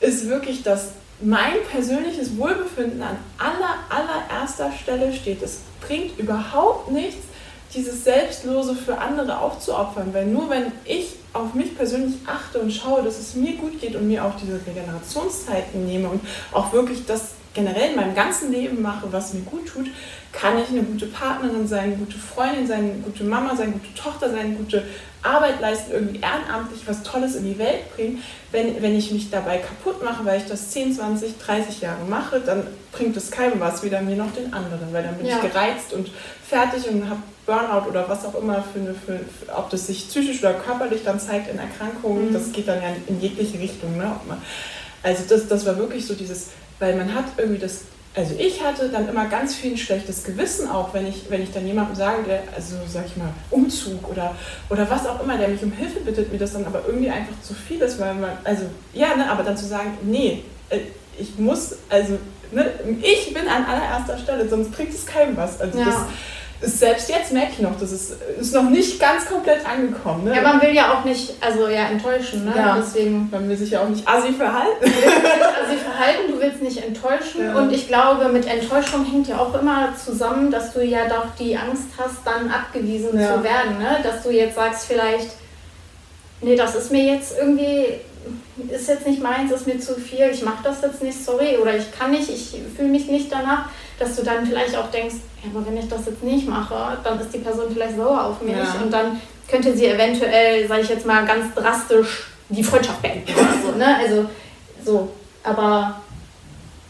ist 0.00 0.28
wirklich, 0.28 0.62
dass 0.62 0.90
mein 1.22 1.54
persönliches 1.70 2.36
Wohlbefinden 2.36 3.02
an 3.02 3.16
aller, 3.38 3.76
allererster 3.90 4.72
Stelle 4.72 5.12
steht. 5.12 5.42
Es 5.42 5.60
bringt 5.80 6.18
überhaupt 6.18 6.90
nichts, 6.90 7.26
dieses 7.74 8.04
Selbstlose 8.04 8.74
für 8.74 8.98
andere 8.98 9.38
aufzuopfern, 9.38 10.12
weil 10.12 10.26
nur 10.26 10.50
wenn 10.50 10.72
ich 10.84 11.16
auf 11.32 11.54
mich 11.54 11.76
persönlich 11.76 12.16
achte 12.26 12.58
und 12.58 12.72
schaue, 12.72 13.02
dass 13.02 13.18
es 13.18 13.34
mir 13.34 13.52
gut 13.56 13.80
geht 13.80 13.94
und 13.94 14.08
mir 14.08 14.24
auch 14.24 14.34
diese 14.36 14.60
Regenerationszeiten 14.66 15.86
nehme 15.86 16.08
und 16.08 16.20
auch 16.52 16.72
wirklich 16.72 17.06
das 17.06 17.32
generell 17.54 17.90
in 17.90 17.96
meinem 17.96 18.14
ganzen 18.14 18.52
Leben 18.52 18.80
mache, 18.80 19.06
was 19.10 19.34
mir 19.34 19.42
gut 19.42 19.66
tut, 19.66 19.86
kann 20.32 20.58
ich 20.58 20.68
eine 20.68 20.82
gute 20.82 21.06
Partnerin 21.06 21.66
sein, 21.66 21.84
eine 21.84 21.96
gute 21.96 22.18
Freundin 22.18 22.66
sein, 22.66 22.78
eine 22.78 23.02
gute 23.02 23.24
Mama 23.24 23.56
sein, 23.56 23.68
eine 23.68 23.72
gute 23.72 23.94
Tochter 23.94 24.30
sein, 24.30 24.40
eine 24.40 24.54
gute 24.54 24.84
Arbeit 25.22 25.60
leisten, 25.60 25.92
irgendwie 25.92 26.20
ehrenamtlich 26.20 26.82
was 26.86 27.02
Tolles 27.02 27.34
in 27.34 27.44
die 27.44 27.58
Welt 27.58 27.94
bringen. 27.94 28.22
Wenn, 28.52 28.80
wenn 28.80 28.96
ich 28.96 29.10
mich 29.10 29.30
dabei 29.30 29.58
kaputt 29.58 30.02
mache, 30.02 30.24
weil 30.24 30.40
ich 30.40 30.46
das 30.46 30.70
10, 30.70 30.94
20, 30.94 31.38
30 31.38 31.80
Jahre 31.80 32.04
mache, 32.08 32.40
dann 32.40 32.66
bringt 32.92 33.16
es 33.16 33.30
keinem 33.30 33.60
was, 33.60 33.82
weder 33.82 34.00
mir 34.00 34.16
noch 34.16 34.32
den 34.32 34.52
anderen, 34.52 34.92
weil 34.92 35.02
dann 35.02 35.16
bin 35.16 35.26
ja. 35.26 35.36
ich 35.36 35.42
gereizt 35.42 35.92
und 35.92 36.10
fertig 36.48 36.88
und 36.88 37.10
habe 37.10 37.22
Burnout 37.50 37.88
oder 37.88 38.08
was 38.08 38.24
auch 38.24 38.34
immer 38.36 38.62
für 38.62 38.78
eine, 38.78 38.94
für, 38.94 39.18
für, 39.18 39.56
ob 39.56 39.70
das 39.70 39.88
sich 39.88 40.08
psychisch 40.08 40.38
oder 40.38 40.54
körperlich 40.54 41.00
dann 41.04 41.18
zeigt 41.18 41.50
in 41.50 41.58
Erkrankungen, 41.58 42.28
mhm. 42.28 42.32
das 42.32 42.52
geht 42.52 42.68
dann 42.68 42.80
ja 42.80 42.90
in 43.08 43.20
jegliche 43.20 43.58
Richtung. 43.58 43.98
Ne? 43.98 44.12
Also 45.02 45.24
das, 45.28 45.48
das 45.48 45.66
war 45.66 45.76
wirklich 45.76 46.06
so 46.06 46.14
dieses, 46.14 46.50
weil 46.78 46.94
man 46.94 47.12
hat 47.12 47.24
irgendwie 47.36 47.58
das, 47.58 47.82
also 48.14 48.34
ich 48.38 48.62
hatte 48.62 48.88
dann 48.88 49.08
immer 49.08 49.26
ganz 49.26 49.56
viel 49.56 49.72
ein 49.72 49.76
schlechtes 49.76 50.22
Gewissen 50.22 50.68
auch, 50.68 50.94
wenn 50.94 51.08
ich, 51.08 51.24
wenn 51.28 51.42
ich 51.42 51.50
dann 51.50 51.66
jemandem 51.66 51.96
sage, 51.96 52.22
der, 52.22 52.42
also 52.54 52.76
sag 52.88 53.06
ich 53.06 53.16
mal, 53.16 53.32
Umzug 53.50 54.08
oder, 54.08 54.36
oder 54.68 54.88
was 54.88 55.04
auch 55.06 55.20
immer, 55.20 55.36
der 55.36 55.48
mich 55.48 55.62
um 55.64 55.72
Hilfe 55.72 55.98
bittet, 56.00 56.30
mir 56.30 56.38
das 56.38 56.52
dann 56.52 56.64
aber 56.66 56.82
irgendwie 56.86 57.10
einfach 57.10 57.34
zu 57.42 57.54
viel 57.54 57.80
ist, 57.80 57.98
weil 57.98 58.14
man, 58.14 58.30
also 58.44 58.62
ja, 58.92 59.16
ne, 59.16 59.28
aber 59.28 59.42
dann 59.42 59.56
zu 59.56 59.66
sagen, 59.66 59.98
nee, 60.02 60.44
äh, 60.68 60.78
ich 61.18 61.36
muss, 61.36 61.74
also 61.88 62.16
ne, 62.52 62.70
ich 63.02 63.34
bin 63.34 63.48
an 63.48 63.64
allererster 63.64 64.18
Stelle, 64.18 64.48
sonst 64.48 64.70
bringt 64.70 64.94
es 64.94 65.04
keinem 65.04 65.36
was. 65.36 65.60
Also 65.60 65.78
ja. 65.78 65.86
das, 65.86 65.96
selbst 66.62 67.08
jetzt 67.08 67.32
merke 67.32 67.52
ich 67.52 67.58
noch, 67.60 67.78
das 67.80 67.90
ist, 67.90 68.16
ist 68.38 68.54
noch 68.54 68.68
nicht 68.68 69.00
ganz 69.00 69.26
komplett 69.26 69.66
angekommen. 69.66 70.24
Ne? 70.24 70.36
Ja, 70.36 70.42
man 70.42 70.60
will 70.60 70.74
ja 70.74 70.92
auch 70.92 71.04
nicht, 71.04 71.34
also 71.40 71.68
ja, 71.68 71.88
enttäuschen, 71.88 72.44
ne? 72.44 72.52
Ja, 72.54 72.76
Deswegen. 72.76 73.30
Man 73.30 73.48
will 73.48 73.56
sich 73.56 73.70
ja 73.70 73.80
auch 73.80 73.88
nicht 73.88 74.06
assi 74.06 74.32
verhalten. 74.32 74.76
Du 74.80 74.86
willst 74.86 75.22
nicht 75.22 75.46
assi 75.64 75.76
verhalten, 75.76 76.32
du 76.32 76.40
willst 76.40 76.62
nicht 76.62 76.84
enttäuschen. 76.84 77.44
Ja. 77.46 77.56
Und 77.56 77.72
ich 77.72 77.88
glaube, 77.88 78.28
mit 78.28 78.46
Enttäuschung 78.46 79.06
hängt 79.06 79.28
ja 79.28 79.38
auch 79.38 79.58
immer 79.58 79.94
zusammen, 79.96 80.50
dass 80.50 80.74
du 80.74 80.84
ja 80.84 81.08
doch 81.08 81.34
die 81.38 81.56
Angst 81.56 81.88
hast, 81.96 82.26
dann 82.26 82.50
abgewiesen 82.50 83.18
ja. 83.18 83.36
zu 83.36 83.42
werden. 83.42 83.78
Ne? 83.78 83.98
Dass 84.02 84.22
du 84.22 84.30
jetzt 84.30 84.54
sagst, 84.54 84.84
vielleicht, 84.86 85.30
nee, 86.42 86.56
das 86.56 86.74
ist 86.74 86.92
mir 86.92 87.14
jetzt 87.14 87.38
irgendwie, 87.38 87.86
ist 88.70 88.88
jetzt 88.88 89.06
nicht 89.06 89.22
meins, 89.22 89.50
ist 89.50 89.66
mir 89.66 89.80
zu 89.80 89.94
viel, 89.94 90.28
ich 90.30 90.42
mache 90.42 90.62
das 90.62 90.82
jetzt 90.82 91.02
nicht, 91.02 91.24
sorry, 91.24 91.56
oder 91.56 91.74
ich 91.74 91.90
kann 91.98 92.10
nicht, 92.10 92.28
ich 92.28 92.60
fühle 92.76 92.88
mich 92.88 93.06
nicht 93.06 93.32
danach 93.32 93.70
dass 94.00 94.16
du 94.16 94.22
dann 94.22 94.46
vielleicht 94.46 94.74
auch 94.76 94.90
denkst, 94.90 95.16
ja, 95.44 95.50
aber 95.54 95.66
wenn 95.66 95.76
ich 95.76 95.88
das 95.88 96.06
jetzt 96.06 96.22
nicht 96.22 96.48
mache, 96.48 96.96
dann 97.04 97.20
ist 97.20 97.32
die 97.32 97.38
Person 97.38 97.66
vielleicht 97.70 97.96
sauer 97.96 98.24
auf 98.24 98.40
mich 98.40 98.56
ja. 98.56 98.82
und 98.82 98.90
dann 98.90 99.20
könnte 99.46 99.76
sie 99.76 99.86
eventuell, 99.86 100.66
sage 100.66 100.80
ich 100.80 100.88
jetzt 100.88 101.06
mal 101.06 101.24
ganz 101.26 101.54
drastisch, 101.54 102.28
die 102.48 102.64
Freundschaft 102.64 103.02
beenden 103.02 103.32
oder 103.32 103.54
so, 103.62 103.78
ne? 103.78 103.96
Also 103.98 104.24
so, 104.84 105.08
aber 105.44 106.00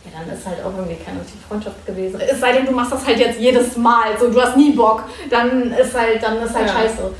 ja, 0.05 0.21
dann 0.21 0.37
ist 0.37 0.47
halt 0.47 0.61
auch 0.65 0.73
irgendwie 0.77 0.97
keine 1.05 1.21
richtige 1.21 1.43
Freundschaft 1.49 1.85
gewesen. 1.85 2.21
Es 2.21 2.39
sei 2.39 2.53
denn, 2.53 2.67
du 2.67 2.73
machst 2.73 2.93
das 2.93 3.05
halt 3.05 3.19
jetzt 3.19 3.41
jedes 3.41 3.77
Mal, 3.77 4.17
so 4.19 4.31
du 4.31 4.41
hast 4.41 4.57
nie 4.57 4.71
Bock, 4.71 5.03
dann 5.29 5.73
ist 5.73 5.95
halt, 5.95 6.23
dann 6.23 6.41
ist 6.41 6.55
halt 6.55 6.69
ja. 6.69 6.73
scheiße. 6.73 7.13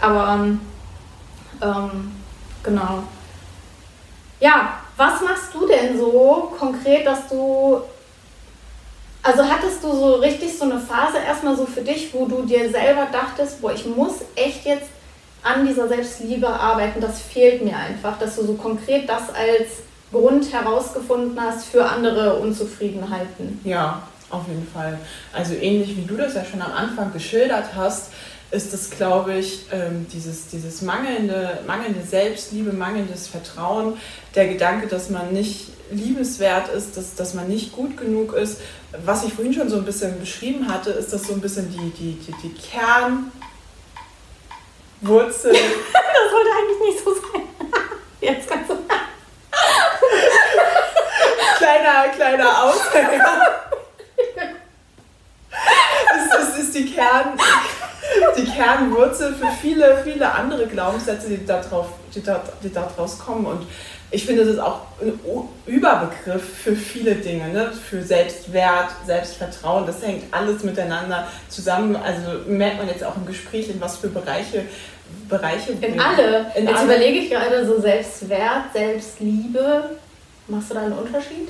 Aber 0.00 0.34
ähm, 0.34 0.60
ähm, 1.60 2.12
genau. 2.62 3.02
Ja, 4.38 4.78
was 4.96 5.20
machst 5.20 5.52
du 5.52 5.66
denn 5.66 5.98
so 5.98 6.52
konkret, 6.56 7.04
dass 7.04 7.28
du 7.28 7.82
also 9.22 9.44
hattest 9.44 9.82
du 9.82 9.92
so 9.92 10.14
richtig 10.16 10.56
so 10.56 10.64
eine 10.64 10.80
Phase 10.80 11.18
erstmal 11.24 11.56
so 11.56 11.66
für 11.66 11.82
dich, 11.82 12.12
wo 12.12 12.26
du 12.26 12.42
dir 12.42 12.70
selber 12.70 13.06
dachtest, 13.10 13.60
boah, 13.60 13.72
ich 13.72 13.86
muss 13.86 14.16
echt 14.34 14.64
jetzt 14.64 14.88
an 15.42 15.66
dieser 15.66 15.88
Selbstliebe 15.88 16.48
arbeiten, 16.48 17.00
das 17.00 17.20
fehlt 17.20 17.64
mir 17.64 17.76
einfach, 17.76 18.18
dass 18.18 18.36
du 18.36 18.44
so 18.44 18.54
konkret 18.54 19.08
das 19.08 19.28
als 19.34 19.82
Grund 20.12 20.52
herausgefunden 20.52 21.40
hast 21.40 21.66
für 21.66 21.84
andere 21.84 22.36
Unzufriedenheiten. 22.36 23.60
Ja, 23.64 24.02
auf 24.30 24.46
jeden 24.48 24.66
Fall. 24.66 24.98
Also 25.32 25.54
ähnlich 25.54 25.96
wie 25.96 26.04
du 26.04 26.16
das 26.16 26.34
ja 26.34 26.44
schon 26.44 26.62
am 26.62 26.72
Anfang 26.72 27.12
geschildert 27.12 27.74
hast, 27.74 28.12
ist 28.52 28.72
es, 28.74 28.90
glaube 28.90 29.34
ich, 29.34 29.64
ähm, 29.72 30.06
dieses, 30.12 30.46
dieses 30.48 30.82
mangelnde, 30.82 31.60
mangelnde 31.66 32.02
Selbstliebe, 32.02 32.72
mangelndes 32.72 33.26
Vertrauen, 33.26 33.96
der 34.34 34.48
Gedanke, 34.48 34.88
dass 34.88 35.08
man 35.08 35.32
nicht 35.32 35.68
liebenswert 35.90 36.68
ist, 36.68 36.94
dass, 36.96 37.14
dass 37.14 37.32
man 37.32 37.48
nicht 37.48 37.72
gut 37.72 37.96
genug 37.96 38.34
ist. 38.34 38.60
Was 39.04 39.24
ich 39.24 39.32
vorhin 39.32 39.54
schon 39.54 39.70
so 39.70 39.76
ein 39.76 39.86
bisschen 39.86 40.20
beschrieben 40.20 40.68
hatte, 40.68 40.90
ist 40.90 41.14
das 41.14 41.26
so 41.26 41.32
ein 41.32 41.40
bisschen 41.40 41.70
die, 41.70 41.90
die, 41.90 42.12
die, 42.12 42.34
die 42.42 42.54
Kernwurzel. 42.54 43.32
das 45.52 46.30
sollte 46.30 46.50
eigentlich 46.58 46.80
nicht 46.94 47.04
so 47.04 47.14
sein. 47.14 47.42
Jetzt 48.20 48.50
kannst 48.50 48.70
du. 48.70 48.74
kleiner, 51.56 52.08
kleiner 52.14 52.64
Ausfall. 52.64 53.18
es, 56.16 56.34
es 56.48 56.58
ist 56.64 56.74
die 56.74 56.92
Kern. 56.92 57.38
Aushänger. 58.30 58.52
Kernwurzel 58.54 59.34
für 59.34 59.48
viele, 59.60 59.98
viele 60.04 60.30
andere 60.32 60.66
Glaubenssätze, 60.66 61.28
die 61.28 61.44
darauf, 61.44 61.88
die, 62.14 62.22
da, 62.22 62.42
die 62.62 62.72
daraus 62.72 63.18
kommen. 63.18 63.46
Und 63.46 63.66
ich 64.10 64.26
finde, 64.26 64.44
das 64.44 64.54
ist 64.54 64.60
auch 64.60 64.80
ein 65.00 65.18
Überbegriff 65.66 66.42
für 66.58 66.76
viele 66.76 67.14
Dinge, 67.14 67.48
ne? 67.48 67.72
für 67.72 68.02
Selbstwert, 68.02 68.90
Selbstvertrauen. 69.06 69.86
Das 69.86 70.02
hängt 70.02 70.24
alles 70.32 70.62
miteinander 70.62 71.26
zusammen. 71.48 71.96
Also 71.96 72.46
merkt 72.46 72.78
man 72.78 72.88
jetzt 72.88 73.02
auch 73.04 73.16
im 73.16 73.26
Gespräch, 73.26 73.70
in 73.70 73.80
was 73.80 73.96
für 73.96 74.08
Bereiche. 74.08 74.66
Bereiche 75.28 75.72
in 75.72 76.00
alle. 76.00 76.46
In 76.54 76.66
jetzt 76.66 76.76
alle. 76.76 76.84
überlege 76.84 77.18
ich 77.20 77.30
gerade 77.30 77.66
so 77.66 77.80
Selbstwert, 77.80 78.72
Selbstliebe. 78.72 79.96
Machst 80.48 80.70
du 80.70 80.74
da 80.74 80.80
einen 80.82 80.92
Unterschied? 80.92 81.48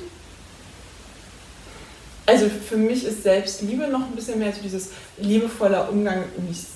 Also 2.25 2.45
für 2.47 2.77
mich 2.77 3.05
ist 3.05 3.23
Selbstliebe 3.23 3.87
noch 3.87 4.01
ein 4.01 4.15
bisschen 4.15 4.39
mehr 4.39 4.53
so 4.53 4.61
dieses 4.61 4.91
liebevoller 5.17 5.89
Umgang 5.89 6.23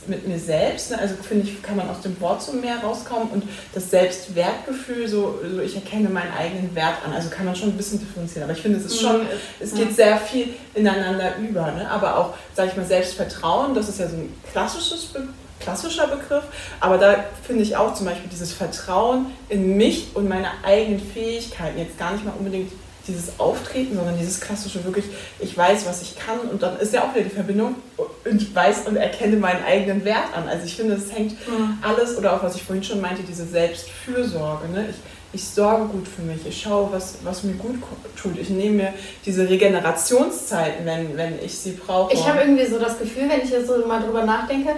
mit 0.08 0.28
mir 0.28 0.40
selbst. 0.40 0.92
Ne? 0.92 1.00
Also 1.00 1.16
finde 1.16 1.48
ich, 1.48 1.62
kann 1.62 1.78
man 1.78 1.90
aus 1.90 2.02
dem 2.02 2.20
Wort 2.20 2.42
so 2.42 2.52
mehr 2.52 2.80
rauskommen 2.80 3.30
und 3.30 3.44
das 3.74 3.90
Selbstwertgefühl, 3.90 5.08
so, 5.08 5.40
so 5.50 5.62
ich 5.62 5.76
erkenne 5.76 6.10
meinen 6.10 6.34
eigenen 6.34 6.76
Wert 6.76 6.98
an. 7.06 7.14
Also 7.14 7.30
kann 7.30 7.46
man 7.46 7.56
schon 7.56 7.70
ein 7.70 7.78
bisschen 7.78 8.00
differenzieren. 8.00 8.44
Aber 8.44 8.54
ich 8.54 8.62
finde, 8.62 8.78
es 8.78 8.86
ist 8.86 9.00
schon, 9.00 9.22
mhm. 9.22 9.28
es 9.62 9.74
geht 9.74 9.96
sehr 9.96 10.18
viel 10.18 10.50
ineinander 10.74 11.38
über. 11.38 11.72
Ne? 11.72 11.90
Aber 11.90 12.18
auch, 12.18 12.34
sage 12.54 12.72
ich 12.72 12.78
mal, 12.78 12.86
Selbstvertrauen, 12.86 13.74
das 13.74 13.88
ist 13.88 14.00
ja 14.00 14.10
so 14.10 14.18
ein 14.18 14.34
klassisches 14.52 15.06
Be 15.06 15.28
klassischer 15.60 16.06
Begriff, 16.08 16.44
aber 16.80 17.00
da 17.00 17.26
finde 17.42 17.64
ich 17.64 17.76
auch 17.76 17.96
zum 17.96 18.06
Beispiel 18.06 18.30
dieses 18.30 18.54
Vertrauen 18.54 19.26
in 19.50 19.76
mich 19.76 20.10
und 20.14 20.30
meine 20.30 20.50
eigenen 20.64 21.00
Fähigkeiten, 21.00 21.80
jetzt 21.80 21.98
gar 21.98 22.12
nicht 22.12 22.24
mal 22.24 22.34
unbedingt 22.38 22.72
dieses 23.08 23.40
Auftreten, 23.40 23.96
sondern 23.96 24.18
dieses 24.18 24.40
klassische 24.40 24.84
wirklich, 24.84 25.06
ich 25.40 25.58
weiß, 25.58 25.86
was 25.86 26.02
ich 26.02 26.16
kann 26.18 26.40
und 26.40 26.62
dann 26.62 26.78
ist 26.80 26.94
ja 26.94 27.04
auch 27.04 27.14
wieder 27.14 27.24
die 27.24 27.36
Verbindung 27.36 27.76
und 27.98 28.42
ich 28.42 28.54
weiß 28.54 28.88
und 28.88 28.98
erkenne 28.98 29.38
meinen 29.38 29.64
eigenen 29.64 30.04
Wert 30.06 30.36
an. 30.36 30.48
Also 30.48 30.66
ich 30.66 30.76
finde, 30.76 30.96
es 30.96 31.12
hängt 31.12 31.32
mhm. 31.48 31.78
alles, 31.82 32.18
oder 32.18 32.36
auch 32.36 32.44
was 32.44 32.56
ich 32.56 32.64
vorhin 32.64 32.84
schon 32.84 33.02
meinte, 33.02 33.24
diese 33.24 33.46
Selbstfürsorge. 33.46 34.68
Ne? 34.70 34.90
Ich, 34.90 35.42
ich 35.42 35.48
sorge 35.48 35.86
gut 35.86 36.08
für 36.08 36.22
mich, 36.22 36.46
ich 36.46 36.62
schaue, 36.62 36.92
was, 36.92 37.20
was 37.24 37.44
mir 37.44 37.54
gut 37.54 37.76
tut. 38.16 38.38
Ich 38.40 38.50
nehme 38.50 38.76
mir 38.76 38.94
diese 39.26 39.48
Regenerationszeiten, 39.50 40.86
wenn, 40.86 41.18
wenn 41.18 41.44
ich 41.44 41.58
sie 41.58 41.72
brauche. 41.72 42.14
Ich 42.14 42.28
habe 42.28 42.42
irgendwie 42.42 42.66
so 42.66 42.80
das 42.80 42.98
Gefühl, 43.00 43.30
wenn 43.30 43.42
ich 43.42 43.50
jetzt 43.50 43.68
so 43.68 43.86
mal 43.86 44.02
drüber 44.02 44.24
nachdenke, 44.24 44.72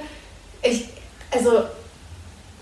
ich, 0.61 0.89
also 1.31 1.63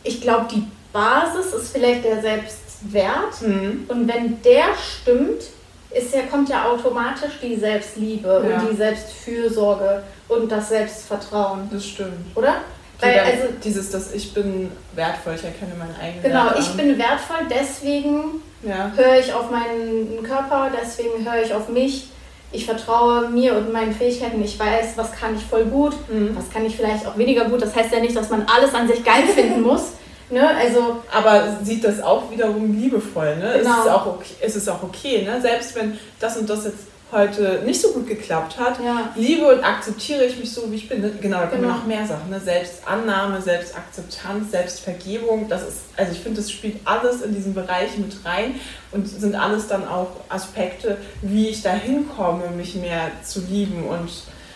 ich 0.03 0.21
glaube, 0.21 0.47
die 0.53 0.63
Basis 0.93 1.53
ist 1.53 1.71
vielleicht 1.71 2.03
der 2.03 2.21
Selbstwert. 2.21 3.41
Mhm. 3.41 3.86
Und 3.88 4.08
wenn 4.08 4.41
der 4.41 4.65
stimmt, 4.75 5.43
ist 5.89 6.13
ja, 6.13 6.21
kommt 6.23 6.50
ja 6.50 6.65
automatisch 6.65 7.39
die 7.41 7.56
Selbstliebe 7.56 8.28
ja. 8.28 8.60
und 8.60 8.71
die 8.71 8.76
Selbstfürsorge 8.76 10.04
und 10.28 10.52
das 10.52 10.69
Selbstvertrauen. 10.69 11.69
Das 11.71 11.86
stimmt. 11.86 12.36
Oder? 12.36 12.56
Weil, 13.00 13.19
also, 13.19 13.54
dieses, 13.63 13.91
dass 13.91 14.12
ich 14.13 14.34
bin 14.34 14.71
wertvoll, 14.95 15.36
ich 15.36 15.43
erkenne 15.43 15.73
meinen 15.76 15.95
eigenen 16.02 16.23
Genau, 16.23 16.45
Wert 16.45 16.60
ich 16.60 16.69
bin 16.69 16.97
wertvoll, 16.97 17.47
deswegen 17.50 18.41
ja. 18.63 18.91
höre 18.95 19.19
ich 19.19 19.32
auf 19.34 19.52
meinen 19.52 20.23
Körper, 20.23 20.71
deswegen 20.82 21.23
höre 21.23 21.43
ich 21.43 21.54
auf 21.54 21.69
mich. 21.69 22.10
Ich 22.52 22.65
vertraue 22.65 23.30
mir 23.30 23.56
und 23.56 23.73
meinen 23.73 23.93
Fähigkeiten. 23.93 24.41
Ich 24.41 24.58
weiß, 24.58 24.93
was 24.95 25.12
kann 25.12 25.36
ich 25.36 25.43
voll 25.43 25.65
gut, 25.65 25.93
mhm. 26.10 26.36
was 26.36 26.50
kann 26.50 26.65
ich 26.65 26.76
vielleicht 26.76 27.06
auch 27.06 27.17
weniger 27.17 27.45
gut. 27.45 27.62
Das 27.62 27.76
heißt 27.76 27.91
ja 27.91 28.00
nicht, 28.00 28.15
dass 28.15 28.30
man 28.30 28.45
alles 28.47 28.73
an 28.73 28.88
sich 28.88 29.04
geil 29.04 29.23
finden 29.28 29.62
muss. 29.67 29.91
Ne? 30.29 30.47
Also, 30.55 30.97
aber 31.11 31.57
sieht 31.63 31.83
das 31.83 32.01
auch 32.01 32.29
wiederum 32.29 32.77
liebevoll. 32.77 33.37
Ne? 33.37 33.59
Genau. 33.59 33.79
Es, 33.79 33.85
ist 33.85 33.91
auch 33.91 34.05
okay, 34.05 34.35
es 34.41 34.55
ist 34.55 34.69
auch 34.69 34.83
okay, 34.83 35.23
ne? 35.23 35.39
selbst 35.41 35.75
wenn 35.75 35.97
das 36.19 36.37
und 36.37 36.49
das 36.49 36.65
jetzt 36.65 36.87
heute 37.11 37.61
nicht 37.65 37.81
so 37.81 37.91
gut 37.93 38.07
geklappt 38.07 38.59
hat, 38.59 38.83
ja. 38.83 39.13
liebe 39.15 39.47
und 39.47 39.63
akzeptiere 39.63 40.25
ich 40.25 40.37
mich 40.37 40.51
so, 40.51 40.69
wie 40.69 40.75
ich 40.75 40.89
bin. 40.89 41.01
Ne? 41.01 41.13
Genau, 41.21 41.39
da 41.39 41.45
kommen 41.45 41.61
genau. 41.61 41.75
noch 41.75 41.85
mehr 41.85 42.05
Sachen. 42.05 42.29
Ne? 42.29 42.39
Selbstannahme, 42.39 43.41
Selbstakzeptanz, 43.41 44.51
Selbstvergebung. 44.51 45.47
Das 45.47 45.65
ist, 45.65 45.83
also 45.95 46.11
ich 46.11 46.19
finde, 46.19 46.41
das 46.41 46.51
spielt 46.51 46.79
alles 46.83 47.21
in 47.21 47.33
diesen 47.33 47.53
Bereich 47.53 47.97
mit 47.97 48.13
rein 48.25 48.59
und 48.91 49.07
sind 49.07 49.35
alles 49.35 49.67
dann 49.67 49.87
auch 49.87 50.09
Aspekte, 50.27 50.97
wie 51.21 51.47
ich 51.47 51.61
dahin 51.61 52.09
komme, 52.09 52.49
mich 52.49 52.75
mehr 52.75 53.11
zu 53.23 53.39
lieben 53.39 53.87
und 53.87 54.09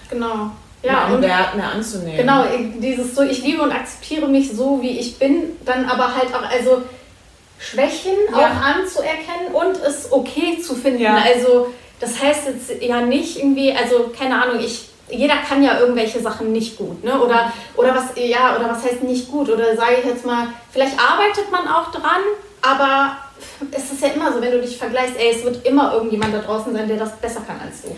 genau 0.09 0.51
ja, 0.83 1.05
einen 1.05 1.21
Wert 1.21 1.55
mehr 1.55 1.71
anzunehmen. 1.71 2.17
Genau, 2.17 2.45
dieses 2.79 3.15
so, 3.15 3.21
ich 3.21 3.43
liebe 3.43 3.61
und 3.61 3.71
akzeptiere 3.71 4.27
mich 4.27 4.51
so, 4.51 4.81
wie 4.81 4.99
ich 4.99 5.19
bin, 5.19 5.57
dann 5.65 5.85
aber 5.85 6.15
halt 6.15 6.33
auch, 6.33 6.49
also 6.49 6.81
Schwächen 7.59 8.13
ja. 8.31 8.37
auch 8.37 8.65
anzuerkennen 8.65 9.53
und 9.53 9.77
es 9.85 10.11
okay 10.11 10.59
zu 10.59 10.75
finden. 10.75 11.01
Ja. 11.01 11.23
Also 11.23 11.71
das 11.99 12.19
heißt 12.21 12.47
jetzt 12.47 12.81
ja 12.81 13.01
nicht 13.01 13.37
irgendwie, 13.37 13.73
also 13.73 14.11
keine 14.17 14.41
Ahnung, 14.41 14.59
ich 14.59 14.89
jeder 15.11 15.35
kann 15.47 15.61
ja 15.61 15.77
irgendwelche 15.79 16.21
Sachen 16.21 16.51
nicht 16.51 16.77
gut, 16.77 17.03
ne? 17.03 17.19
Oder, 17.21 17.51
oder 17.75 17.93
was, 17.95 18.05
ja, 18.15 18.55
oder 18.55 18.69
was 18.69 18.83
heißt 18.83 19.03
nicht 19.03 19.29
gut? 19.29 19.49
Oder 19.49 19.75
sage 19.75 19.97
ich 19.99 20.05
jetzt 20.05 20.25
mal, 20.25 20.47
vielleicht 20.71 20.97
arbeitet 20.97 21.51
man 21.51 21.67
auch 21.67 21.91
dran, 21.91 22.21
aber 22.61 23.17
es 23.71 23.91
ist 23.91 24.01
ja 24.01 24.09
immer 24.09 24.31
so, 24.31 24.41
wenn 24.41 24.51
du 24.51 24.61
dich 24.61 24.77
vergleichst, 24.77 25.17
ey, 25.17 25.35
es 25.35 25.43
wird 25.43 25.65
immer 25.65 25.93
irgendjemand 25.93 26.33
da 26.33 26.39
draußen 26.39 26.73
sein, 26.73 26.87
der 26.87 26.97
das 26.97 27.17
besser 27.17 27.41
kann 27.45 27.59
als 27.59 27.81
du. 27.81 27.95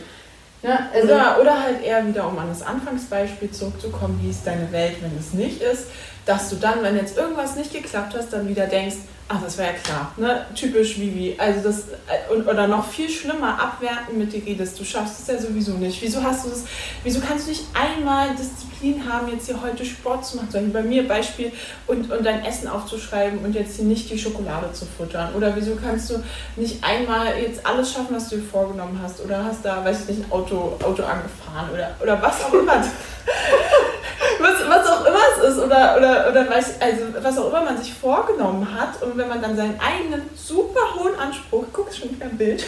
Ja, 0.63 0.89
also 0.93 1.07
oder, 1.07 1.37
oder 1.41 1.61
halt 1.61 1.83
eher 1.83 2.07
wieder, 2.07 2.27
um 2.27 2.39
an 2.39 2.47
das 2.47 2.61
Anfangsbeispiel 2.61 3.51
zurückzukommen, 3.51 4.17
wie 4.23 4.29
ist 4.29 4.47
deine 4.47 4.71
Welt, 4.71 4.95
wenn 5.01 5.11
es 5.19 5.33
nicht 5.33 5.61
ist, 5.61 5.87
dass 6.25 6.49
du 6.49 6.55
dann, 6.55 6.81
wenn 6.83 6.95
jetzt 6.95 7.17
irgendwas 7.17 7.57
nicht 7.57 7.73
geklappt 7.73 8.15
hast, 8.17 8.31
dann 8.31 8.47
wieder 8.47 8.67
denkst, 8.67 8.95
ach, 9.27 9.41
das 9.41 9.57
wäre 9.57 9.73
ja 9.73 9.79
klar, 9.79 10.11
ne? 10.17 10.45
typisch 10.55 10.99
Vivi. 10.99 11.35
Also 11.37 11.61
das, 11.61 11.89
äh, 12.07 12.33
und, 12.33 12.47
oder 12.47 12.67
noch 12.67 12.87
viel 12.87 13.09
schlimmer, 13.09 13.59
abwerten 13.59 14.17
mit 14.17 14.33
dir 14.33 14.45
redest, 14.45 14.79
du 14.79 14.83
schaffst 14.83 15.21
es 15.21 15.27
ja 15.27 15.39
sowieso 15.39 15.73
nicht. 15.73 16.01
Wieso 16.01 16.21
hast 16.21 16.45
du 16.45 16.49
das, 16.49 16.65
wieso 17.03 17.19
kannst 17.19 17.45
du 17.45 17.51
nicht 17.51 17.65
einmal 17.73 18.35
Disziplin 18.35 19.03
haben, 19.09 19.29
jetzt 19.29 19.45
hier 19.45 19.61
heute 19.61 19.85
Sport 19.85 20.25
zu 20.25 20.37
machen, 20.37 20.49
so 20.51 20.59
bei 20.71 20.83
mir 20.83 21.07
Beispiel, 21.07 21.51
und, 21.87 22.11
und 22.11 22.25
dein 22.25 22.43
Essen 22.43 22.67
aufzuschreiben 22.67 23.39
und 23.39 23.55
jetzt 23.55 23.77
hier 23.77 23.85
nicht 23.85 24.09
die 24.09 24.19
Schokolade 24.19 24.71
zu 24.73 24.85
futtern? 24.85 25.33
Oder 25.35 25.55
wieso 25.55 25.75
kannst 25.75 26.09
du 26.09 26.23
nicht 26.55 26.83
einmal 26.83 27.37
jetzt 27.39 27.65
alles 27.65 27.91
schaffen, 27.91 28.15
was 28.15 28.29
du 28.29 28.37
dir 28.37 28.43
vorgenommen 28.43 28.99
hast? 29.01 29.21
Oder 29.21 29.43
hast 29.43 29.63
da, 29.63 29.83
weiß 29.83 30.01
ich 30.01 30.17
nicht, 30.17 30.25
ein 30.25 30.31
Auto, 30.31 30.77
Auto 30.83 31.03
angefahren 31.03 31.69
oder, 31.73 31.95
oder 32.01 32.21
was 32.21 32.43
auch 32.43 32.53
immer. 32.53 32.83
was, 34.39 34.55
was 34.67 34.87
auch 34.87 35.05
immer 35.05 35.19
es 35.37 35.49
ist 35.49 35.59
oder, 35.59 35.95
oder, 35.97 36.29
oder 36.29 36.49
weiß, 36.49 36.81
also 36.81 37.01
was 37.21 37.37
auch 37.37 37.49
immer 37.49 37.63
man 37.63 37.77
sich 37.77 37.93
vorgenommen 37.93 38.67
hat 38.73 39.01
und 39.01 39.12
wenn 39.17 39.27
man 39.27 39.41
dann 39.41 39.55
seinen 39.55 39.79
eigenen 39.79 40.21
super 40.35 40.95
hohen 40.95 41.15
Anspruch, 41.15 41.65
guck 41.71 41.93
schon 41.93 42.11
wieder 42.11 42.25
ein 42.25 42.37
Bild, 42.37 42.65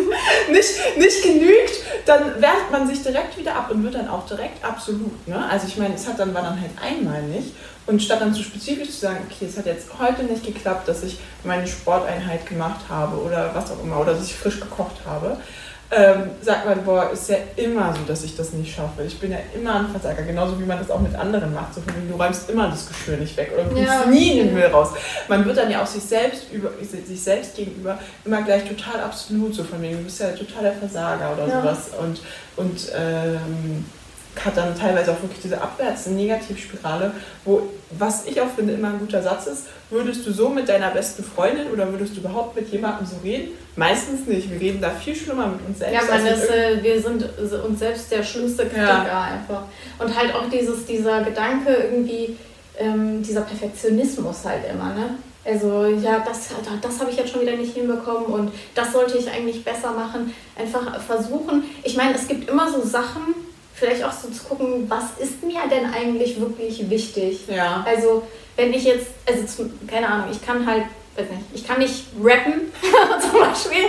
nicht, 0.50 0.98
nicht 0.98 1.22
genügt, 1.22 1.72
dann 2.06 2.40
wertet 2.40 2.70
man 2.70 2.86
sich 2.86 3.02
direkt 3.02 3.36
wieder 3.38 3.54
ab 3.54 3.70
und 3.70 3.82
wird 3.82 3.94
dann 3.94 4.08
auch 4.08 4.26
direkt 4.26 4.64
absolut. 4.64 5.26
Ne? 5.26 5.44
Also 5.48 5.66
ich 5.66 5.76
meine, 5.76 5.94
es 5.94 6.06
hat 6.06 6.18
dann 6.18 6.34
war 6.34 6.42
dann 6.42 6.60
halt 6.60 6.72
einmal 6.82 7.22
nicht 7.22 7.54
und 7.86 8.02
statt 8.02 8.20
dann 8.20 8.32
zu 8.32 8.42
spezifisch 8.42 8.90
zu 8.90 9.00
sagen, 9.00 9.26
okay, 9.28 9.46
es 9.46 9.58
hat 9.58 9.66
jetzt 9.66 9.88
heute 9.98 10.22
nicht 10.24 10.44
geklappt, 10.44 10.88
dass 10.88 11.02
ich 11.02 11.18
meine 11.44 11.66
Sporteinheit 11.66 12.46
gemacht 12.46 12.80
habe 12.88 13.16
oder 13.16 13.54
was 13.54 13.70
auch 13.72 13.82
immer 13.82 14.00
oder 14.00 14.14
dass 14.14 14.24
ich 14.24 14.34
frisch 14.34 14.60
gekocht 14.60 14.96
habe, 15.06 15.38
ähm, 15.92 16.30
sagt 16.40 16.66
man, 16.66 16.84
boah, 16.84 17.10
ist 17.12 17.28
ja 17.28 17.36
immer 17.56 17.92
so, 17.92 18.02
dass 18.06 18.22
ich 18.22 18.36
das 18.36 18.52
nicht 18.52 18.72
schaffe. 18.72 19.02
Ich 19.04 19.18
bin 19.18 19.32
ja 19.32 19.38
immer 19.54 19.80
ein 19.80 19.88
Versager, 19.88 20.22
genauso 20.22 20.58
wie 20.60 20.64
man 20.64 20.78
das 20.78 20.90
auch 20.90 21.00
mit 21.00 21.14
anderen 21.16 21.52
macht. 21.52 21.74
So 21.74 21.80
du 21.80 22.14
räumst 22.14 22.48
immer 22.48 22.68
das 22.68 22.86
Geschirr 22.86 23.16
nicht 23.16 23.36
weg 23.36 23.50
oder 23.52 23.64
bringst 23.64 23.90
ja. 23.90 24.06
nie 24.06 24.38
in 24.38 24.46
den 24.46 24.54
Müll 24.54 24.66
raus. 24.66 24.90
Man 25.26 25.44
wird 25.44 25.56
dann 25.56 25.70
ja 25.70 25.82
auch 25.82 25.86
sich 25.86 26.04
selbst, 26.04 26.52
über, 26.52 26.70
sich 26.80 27.20
selbst 27.20 27.56
gegenüber 27.56 27.98
immer 28.24 28.42
gleich 28.42 28.64
total 28.68 29.00
absolut, 29.00 29.52
so 29.52 29.64
von 29.64 29.82
wegen, 29.82 29.98
du 29.98 30.04
bist 30.04 30.20
ja 30.20 30.28
total 30.28 30.62
der 30.62 30.72
Versager 30.74 31.32
oder 31.32 31.48
ja. 31.48 31.60
sowas. 31.60 31.90
Und, 31.98 32.20
und 32.56 32.92
ähm, 32.94 33.84
hat 34.44 34.56
dann 34.56 34.78
teilweise 34.78 35.10
auch 35.10 35.20
wirklich 35.22 35.40
diese 35.42 35.60
abwärts 35.60 36.06
Negativspirale, 36.06 37.12
wo, 37.44 37.68
was 37.98 38.26
ich 38.26 38.40
auch 38.40 38.50
finde, 38.50 38.74
immer 38.74 38.88
ein 38.88 38.98
guter 38.98 39.22
Satz 39.22 39.46
ist, 39.46 39.66
würdest 39.90 40.24
du 40.26 40.32
so 40.32 40.48
mit 40.48 40.68
deiner 40.68 40.90
besten 40.90 41.24
Freundin 41.24 41.70
oder 41.72 41.90
würdest 41.90 42.16
du 42.16 42.20
überhaupt 42.20 42.54
mit 42.54 42.70
jemandem 42.70 43.06
so 43.06 43.16
reden? 43.24 43.52
Meistens 43.76 44.26
nicht. 44.26 44.50
Wir 44.50 44.60
reden 44.60 44.80
da 44.80 44.90
viel 44.90 45.14
schlimmer 45.14 45.48
mit 45.48 45.66
uns 45.66 45.78
selbst. 45.78 46.08
Ja, 46.08 46.14
man 46.14 46.26
ist, 46.26 46.50
äh, 46.50 46.82
wir 46.82 47.00
sind 47.00 47.24
uns 47.66 47.78
selbst 47.78 48.10
der 48.12 48.22
schlimmste 48.22 48.64
Kritiker 48.64 49.06
ja. 49.06 49.22
einfach. 49.22 49.62
Und 49.98 50.16
halt 50.16 50.34
auch 50.34 50.48
dieses, 50.48 50.86
dieser 50.86 51.22
Gedanke 51.22 51.72
irgendwie, 51.72 52.36
ähm, 52.78 53.22
dieser 53.22 53.42
Perfektionismus 53.42 54.44
halt 54.44 54.62
immer, 54.72 54.94
ne? 54.94 55.18
Also 55.42 55.86
ja, 55.86 56.22
das, 56.24 56.50
das 56.82 57.00
habe 57.00 57.10
ich 57.10 57.16
jetzt 57.16 57.30
schon 57.30 57.40
wieder 57.40 57.56
nicht 57.56 57.74
hinbekommen 57.74 58.26
und 58.26 58.52
das 58.74 58.92
sollte 58.92 59.16
ich 59.16 59.30
eigentlich 59.30 59.64
besser 59.64 59.92
machen. 59.92 60.34
Einfach 60.54 61.00
versuchen. 61.00 61.64
Ich 61.82 61.96
meine, 61.96 62.14
es 62.14 62.28
gibt 62.28 62.48
immer 62.50 62.70
so 62.70 62.82
Sachen, 62.82 63.34
vielleicht 63.80 64.04
auch 64.04 64.12
so 64.12 64.28
zu 64.28 64.44
gucken, 64.44 64.88
was 64.88 65.18
ist 65.18 65.42
mir 65.42 65.62
denn 65.68 65.92
eigentlich 65.92 66.38
wirklich 66.38 66.88
wichtig? 66.88 67.40
Ja. 67.48 67.84
Also, 67.86 68.22
wenn 68.54 68.72
ich 68.72 68.84
jetzt, 68.84 69.06
also 69.26 69.44
zum, 69.44 69.86
keine 69.88 70.06
Ahnung, 70.06 70.26
ich 70.30 70.44
kann 70.44 70.66
halt, 70.66 70.84
weiß 71.16 71.26
nicht, 71.30 71.42
ich 71.54 71.66
kann 71.66 71.78
nicht 71.78 72.04
rappen 72.22 72.70
zum 73.20 73.40
Beispiel. 73.40 73.86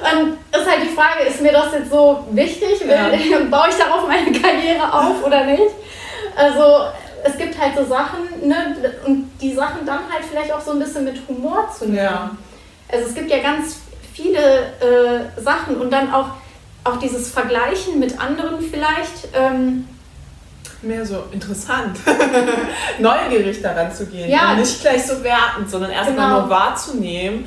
Und 0.00 0.38
ist 0.58 0.70
halt 0.70 0.82
die 0.82 0.94
Frage, 0.94 1.24
ist 1.28 1.42
mir 1.42 1.52
das 1.52 1.72
jetzt 1.72 1.90
so 1.90 2.24
wichtig? 2.30 2.80
Ja. 2.88 3.08
Baue 3.50 3.68
ich 3.68 3.76
darauf 3.76 4.08
meine 4.08 4.32
Karriere 4.32 4.92
auf 4.92 5.24
oder 5.24 5.44
nicht? 5.44 5.74
Also, 6.34 6.86
es 7.22 7.36
gibt 7.36 7.60
halt 7.60 7.76
so 7.76 7.84
Sachen, 7.84 8.48
ne, 8.48 8.94
und 9.04 9.30
die 9.42 9.52
Sachen 9.52 9.84
dann 9.84 10.00
halt 10.10 10.24
vielleicht 10.28 10.50
auch 10.52 10.60
so 10.62 10.70
ein 10.70 10.78
bisschen 10.78 11.04
mit 11.04 11.20
Humor 11.28 11.70
zu 11.76 11.84
nehmen. 11.84 11.96
Ja. 11.96 12.30
Also, 12.90 13.06
es 13.06 13.14
gibt 13.14 13.30
ja 13.30 13.38
ganz 13.38 13.80
viele 14.14 14.38
äh, 14.80 15.40
Sachen 15.40 15.76
und 15.76 15.90
dann 15.90 16.12
auch 16.12 16.30
auch 16.84 16.98
dieses 16.98 17.30
Vergleichen 17.30 17.98
mit 17.98 18.18
anderen 18.20 18.60
vielleicht. 18.60 19.28
Ähm, 19.34 19.86
mehr 20.82 21.04
so 21.04 21.24
interessant, 21.30 21.98
neugierig 22.98 23.60
daran 23.60 23.92
zu 23.92 24.06
gehen. 24.06 24.30
Ja. 24.30 24.52
Und 24.52 24.60
nicht 24.60 24.80
gleich 24.80 25.04
so 25.04 25.22
wertend, 25.22 25.68
sondern 25.70 25.90
erstmal 25.90 26.28
Genau. 26.28 26.40
nur 26.40 26.48
wahrzunehmen 26.50 27.44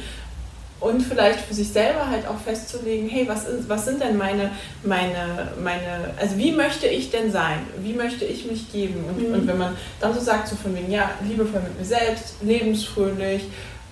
und 0.79 1.01
vielleicht 1.01 1.39
für 1.39 1.53
sich 1.55 1.69
selber 1.69 2.07
halt 2.07 2.27
auch 2.27 2.37
festzulegen, 2.45 3.09
hey, 3.09 3.27
was, 3.27 3.47
ist, 3.47 3.67
was 3.67 3.85
sind 3.85 4.01
denn 4.03 4.17
meine, 4.17 4.51
meine, 4.83 5.47
meine, 5.63 6.11
also 6.19 6.37
wie 6.37 6.51
möchte 6.51 6.85
ich 6.87 7.09
denn 7.09 7.31
sein? 7.31 7.59
Wie 7.79 7.93
möchte 7.93 8.23
ich 8.25 8.45
mich 8.45 8.71
geben? 8.71 9.03
Und, 9.07 9.27
Mhm. 9.29 9.33
und 9.33 9.47
wenn 9.47 9.57
man 9.57 9.75
dann 9.99 10.13
so 10.13 10.19
sagt, 10.19 10.47
so 10.49 10.55
von 10.55 10.75
wegen, 10.75 10.91
ja, 10.91 11.09
liebevoll 11.27 11.61
mit 11.61 11.79
mir 11.79 11.85
selbst, 11.85 12.35
lebensfröhlich, 12.41 13.43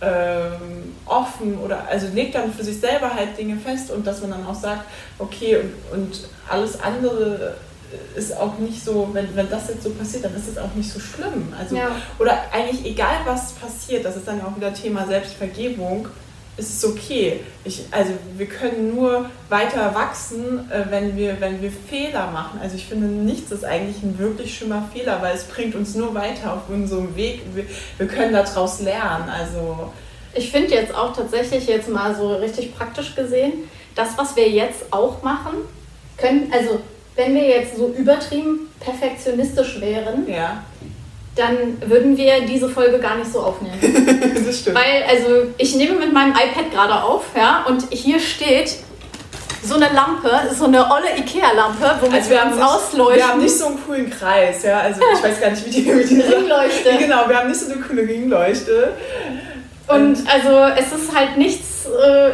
ähm, 0.02 0.96
offen 1.06 1.60
oder 1.60 1.88
also 1.88 2.08
legt 2.08 2.36
dann 2.36 2.52
für 2.52 2.64
sich 2.64 2.80
selber 2.80 3.14
halt 3.14 3.38
Dinge 3.38 3.58
fest 3.58 3.92
und 3.92 4.06
dass 4.06 4.22
man 4.22 4.32
dann 4.32 4.46
auch 4.46 4.56
sagt, 4.56 4.86
okay, 5.20 5.58
und, 5.58 6.00
und 6.00 6.30
alles 6.50 6.82
andere 6.82 7.56
ist 8.16 8.36
auch 8.38 8.58
nicht 8.58 8.84
so, 8.84 9.10
wenn, 9.14 9.36
wenn 9.36 9.50
das 9.50 9.68
jetzt 9.70 9.84
so 9.84 9.92
passiert, 9.92 10.26
dann 10.26 10.36
ist 10.36 10.48
es 10.48 10.58
auch 10.58 10.74
nicht 10.76 10.92
so 10.92 11.00
schlimm. 11.00 11.54
Also, 11.58 11.76
Ja. 11.76 11.90
Oder 12.20 12.40
eigentlich 12.52 12.86
egal, 12.86 13.18
was 13.26 13.52
passiert, 13.54 14.06
das 14.06 14.16
ist 14.16 14.28
dann 14.28 14.42
auch 14.42 14.56
wieder 14.56 14.74
Thema 14.74 15.06
Selbstvergebung, 15.06 16.08
ist 16.58 16.78
es 16.78 16.86
okay. 16.86 17.40
Ich, 17.64 17.86
also 17.92 18.12
wir 18.38 18.46
können 18.46 18.96
nur 18.96 19.30
weiter 19.50 19.96
wachsen, 19.96 20.70
äh, 20.70 20.86
wenn, 20.90 21.16
wir, 21.16 21.40
wenn 21.40 21.62
wir 21.62 21.72
Fehler 21.72 22.30
machen. 22.32 22.60
Also 22.62 22.76
ich 22.76 22.86
finde, 22.86 23.08
nichts 23.08 23.52
ist 23.52 23.64
eigentlich 23.64 24.04
ein 24.04 24.18
wirklich 24.20 24.58
schlimmer 24.58 24.90
Fehler, 24.94 25.22
weil 25.22 25.36
es 25.36 25.46
bringt 25.46 25.76
uns 25.76 25.96
nur 25.96 26.14
weiter 26.14 26.54
auf 26.54 26.70
unserem 26.70 27.16
Weg. 27.16 27.42
Wir, 27.54 27.66
wir 27.98 28.08
können 28.08 28.34
daraus 28.34 28.82
lernen. 28.82 29.30
Also 29.30 29.92
Ich 30.34 30.52
finde 30.52 30.74
jetzt 30.76 30.94
auch 30.94 31.16
tatsächlich 31.16 31.68
jetzt 31.68 31.90
mal 31.90 32.16
so 32.16 32.36
richtig 32.36 32.76
praktisch 32.76 33.16
gesehen, 33.16 33.70
das, 33.96 34.18
was 34.18 34.36
wir 34.36 34.50
jetzt 34.50 34.86
auch 34.92 35.22
machen, 35.24 35.54
können, 36.18 36.52
also 36.54 36.80
wenn 37.16 37.34
wir 37.36 37.48
jetzt 37.48 37.76
so 37.76 37.90
übertrieben 37.90 38.70
perfektionistisch 38.80 39.82
wären, 39.82 40.30
ja, 40.30 40.64
dann 41.36 41.82
würden 41.86 42.18
wir 42.18 42.42
diese 42.42 42.68
Folge 42.68 43.00
gar 43.00 43.16
nicht 43.16 43.32
so 43.32 43.40
aufnehmen. 43.40 43.80
das 44.46 44.60
stimmt. 44.60 44.76
Weil, 44.76 45.04
also 45.10 45.48
ich 45.58 45.76
nehme 45.76 45.98
mit 45.98 46.12
meinem 46.12 46.32
iPad 46.32 46.72
gerade 46.72 47.04
auf, 47.04 47.24
ja, 47.36 47.66
und 47.68 47.86
hier 47.90 48.20
steht 48.20 48.76
so 49.64 49.76
eine 49.76 49.90
Lampe, 49.94 50.30
so 50.58 50.66
eine 50.66 50.80
olle 50.92 51.18
Ikea-Lampe, 51.18 51.98
womit 52.02 52.16
Also 52.16 52.30
wir 52.32 52.44
uns 52.44 52.62
ausleuchten. 52.62 53.16
wir 53.16 53.28
haben 53.28 53.42
nicht 53.42 53.58
so 53.58 53.68
einen 53.68 53.86
coolen 53.86 54.10
Kreis, 54.10 54.64
ja. 54.64 54.80
Also 54.80 55.02
ich 55.14 55.24
weiß 55.24 55.40
gar 55.40 55.52
nicht, 55.52 55.66
wie 55.66 55.70
die, 55.70 55.86
wie 55.86 56.04
die 56.04 56.22
Ringleuchte. 56.22 56.90
Genau, 57.00 57.30
wir 57.30 57.38
haben 57.38 57.50
nicht 57.50 57.60
so 57.60 57.72
eine 57.72 57.82
coole 57.82 58.02
Ringleuchte. 58.02 58.94
Und 59.88 60.18
also 60.28 60.74
es 60.76 60.92
ist 60.92 61.16
halt 61.16 61.38
nichts 61.38 61.86
äh, 61.86 62.32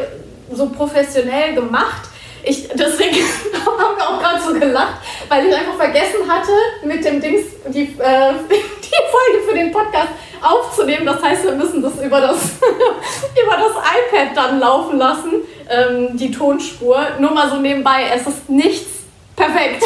so 0.54 0.68
professionell 0.70 1.54
gemacht. 1.54 2.07
Ich, 2.48 2.66
deswegen 2.68 3.16
haben 3.66 3.96
wir 3.96 4.08
auch 4.08 4.18
gerade 4.18 4.40
so 4.42 4.54
gelacht, 4.58 4.94
weil 5.28 5.46
ich 5.46 5.54
einfach 5.54 5.74
vergessen 5.76 6.26
hatte, 6.26 6.50
mit 6.82 7.04
dem 7.04 7.20
Dings 7.20 7.44
die, 7.66 7.82
äh, 7.82 8.32
die 8.48 9.02
Folge 9.12 9.46
für 9.46 9.54
den 9.54 9.70
Podcast 9.70 10.08
aufzunehmen. 10.40 11.04
Das 11.04 11.22
heißt, 11.22 11.44
wir 11.44 11.52
müssen 11.52 11.82
das 11.82 11.92
über 12.02 12.22
das, 12.22 12.36
über 13.42 13.56
das 13.56 13.72
iPad 13.72 14.34
dann 14.34 14.60
laufen 14.60 14.96
lassen, 14.96 15.42
ähm, 15.68 16.16
die 16.16 16.30
Tonspur. 16.30 16.98
Nur 17.18 17.32
mal 17.32 17.50
so 17.50 17.56
nebenbei, 17.56 18.04
es 18.14 18.26
ist 18.26 18.48
nichts 18.48 18.88
perfekt. 19.36 19.84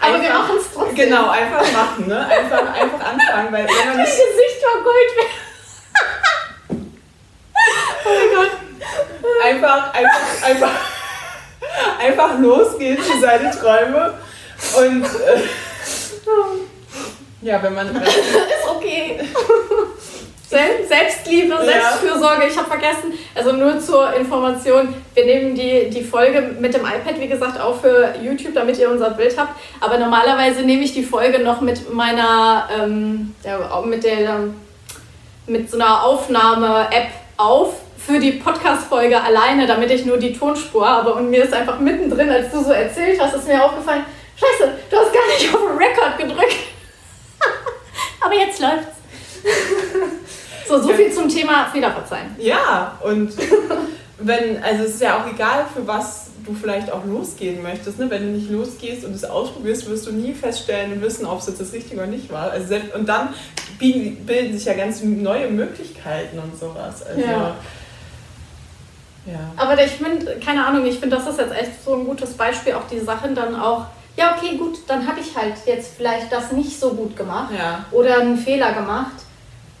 Aber 0.00 0.14
wir 0.14 0.28
Einfach- 0.30 0.38
machen 0.48 0.56
es 0.58 0.72
trotzdem. 0.74 0.94
Genau, 0.96 1.28
einfach 1.28 1.72
machen, 1.72 2.06
ne? 2.08 2.18
Einfach, 2.26 2.72
einfach 2.74 3.00
anfangen, 3.00 3.52
weil 3.52 3.66
wenn 3.68 3.76
man 3.76 3.86
Mein 3.88 3.96
nicht. 3.98 4.12
Gesicht 4.12 4.62
war 4.64 4.82
Gold 4.82 5.16
wert. 5.18 5.34
oh 8.04 8.08
mein 8.08 8.34
Gott. 8.34 8.50
Einfach, 9.44 9.92
einfach, 9.94 10.42
einfach, 10.48 10.70
einfach 12.00 12.38
losgehen 12.38 12.98
für 12.98 13.20
seine 13.20 13.50
Träume. 13.50 14.14
Und 14.78 15.04
äh, 15.04 15.42
ja, 17.42 17.62
wenn 17.62 17.74
man. 17.74 17.94
Ist 17.96 18.68
okay. 18.68 19.20
Sel- 20.48 20.86
Selbstliebe, 20.88 21.54
Ja. 21.54 21.64
Selbstfürsorge, 21.64 22.46
ich 22.48 22.56
habe 22.56 22.68
vergessen, 22.68 23.12
also 23.34 23.50
nur 23.52 23.80
zur 23.80 24.14
Information, 24.14 24.94
wir 25.14 25.24
nehmen 25.24 25.56
die, 25.56 25.90
die 25.90 26.04
Folge 26.04 26.54
mit 26.60 26.72
dem 26.72 26.82
iPad, 26.82 27.18
wie 27.18 27.26
gesagt, 27.26 27.60
auch 27.60 27.80
für 27.80 28.14
YouTube, 28.22 28.54
damit 28.54 28.78
ihr 28.78 28.88
unser 28.88 29.10
Bild 29.10 29.36
habt. 29.36 29.54
Aber 29.80 29.98
normalerweise 29.98 30.62
nehme 30.62 30.84
ich 30.84 30.92
die 30.94 31.02
Folge 31.02 31.40
noch 31.40 31.60
mit 31.60 31.92
meiner, 31.92 32.68
ähm, 32.80 33.34
ja, 33.42 33.58
auch 33.72 33.84
mit 33.84 34.04
der, 34.04 34.44
mit 35.48 35.68
so 35.68 35.78
einer 35.78 36.04
Aufnahme-App 36.04 37.08
auf 37.36 37.74
für 38.06 38.20
die 38.20 38.32
Podcast-Folge 38.32 39.20
alleine, 39.20 39.66
damit 39.66 39.90
ich 39.90 40.04
nur 40.04 40.16
die 40.16 40.32
Tonspur 40.32 40.88
habe. 40.88 41.14
Und 41.14 41.28
mir 41.28 41.42
ist 41.42 41.52
einfach 41.52 41.80
mittendrin, 41.80 42.30
als 42.30 42.52
du 42.52 42.62
so 42.62 42.70
erzählt 42.70 43.20
hast, 43.20 43.34
ist 43.34 43.48
mir 43.48 43.62
aufgefallen, 43.62 44.04
scheiße, 44.36 44.72
du 44.88 44.96
hast 44.96 45.12
gar 45.12 45.26
nicht 45.26 45.52
auf 45.52 45.60
Record 45.76 46.16
gedrückt. 46.18 46.56
Aber 48.20 48.34
jetzt 48.34 48.60
läuft's. 48.60 48.96
so, 50.68 50.80
so 50.80 50.92
viel 50.92 51.12
zum 51.12 51.28
Thema 51.28 51.66
Fehler 51.72 51.90
verzeihen. 51.90 52.36
ja, 52.38 52.96
und 53.02 53.32
wenn, 54.18 54.62
also 54.62 54.84
es 54.84 54.94
ist 54.94 55.02
ja 55.02 55.20
auch 55.20 55.32
egal, 55.32 55.66
für 55.74 55.86
was 55.86 56.30
du 56.46 56.54
vielleicht 56.54 56.92
auch 56.92 57.04
losgehen 57.04 57.60
möchtest. 57.62 57.98
Ne? 57.98 58.08
Wenn 58.08 58.22
du 58.22 58.38
nicht 58.38 58.50
losgehst 58.50 59.04
und 59.04 59.14
es 59.14 59.24
ausprobierst, 59.24 59.88
wirst 59.90 60.06
du 60.06 60.12
nie 60.12 60.32
feststellen 60.32 60.92
und 60.92 61.02
wissen, 61.02 61.26
ob 61.26 61.40
es 61.40 61.48
jetzt 61.48 61.60
das 61.60 61.72
Richtige 61.72 61.96
oder 61.96 62.06
nicht 62.06 62.30
war. 62.32 62.52
Also 62.52 62.68
selbst, 62.68 62.94
und 62.94 63.08
dann 63.08 63.30
bilden 63.80 64.56
sich 64.56 64.64
ja 64.64 64.74
ganz 64.74 65.02
neue 65.02 65.48
Möglichkeiten 65.50 66.38
und 66.38 66.58
sowas. 66.58 67.02
Also, 67.02 67.20
Ja. 67.20 67.56
Ja. 69.26 69.38
Aber 69.56 69.82
ich 69.82 69.92
finde, 69.92 70.38
keine 70.44 70.64
Ahnung, 70.64 70.86
ich 70.86 70.98
finde, 70.98 71.16
das 71.16 71.26
ist 71.26 71.38
jetzt 71.38 71.52
echt 71.54 71.84
so 71.84 71.94
ein 71.94 72.04
gutes 72.06 72.34
Beispiel, 72.34 72.74
auch 72.74 72.86
die 72.90 73.00
Sachen 73.00 73.34
dann 73.34 73.58
auch, 73.58 73.86
ja, 74.16 74.34
okay, 74.36 74.56
gut, 74.56 74.78
dann 74.86 75.06
habe 75.06 75.20
ich 75.20 75.36
halt 75.36 75.54
jetzt 75.66 75.94
vielleicht 75.96 76.32
das 76.32 76.52
nicht 76.52 76.78
so 76.80 76.90
gut 76.94 77.16
gemacht 77.16 77.52
Ja. 77.56 77.84
oder 77.90 78.20
einen 78.20 78.38
Fehler 78.38 78.72
gemacht. 78.72 79.12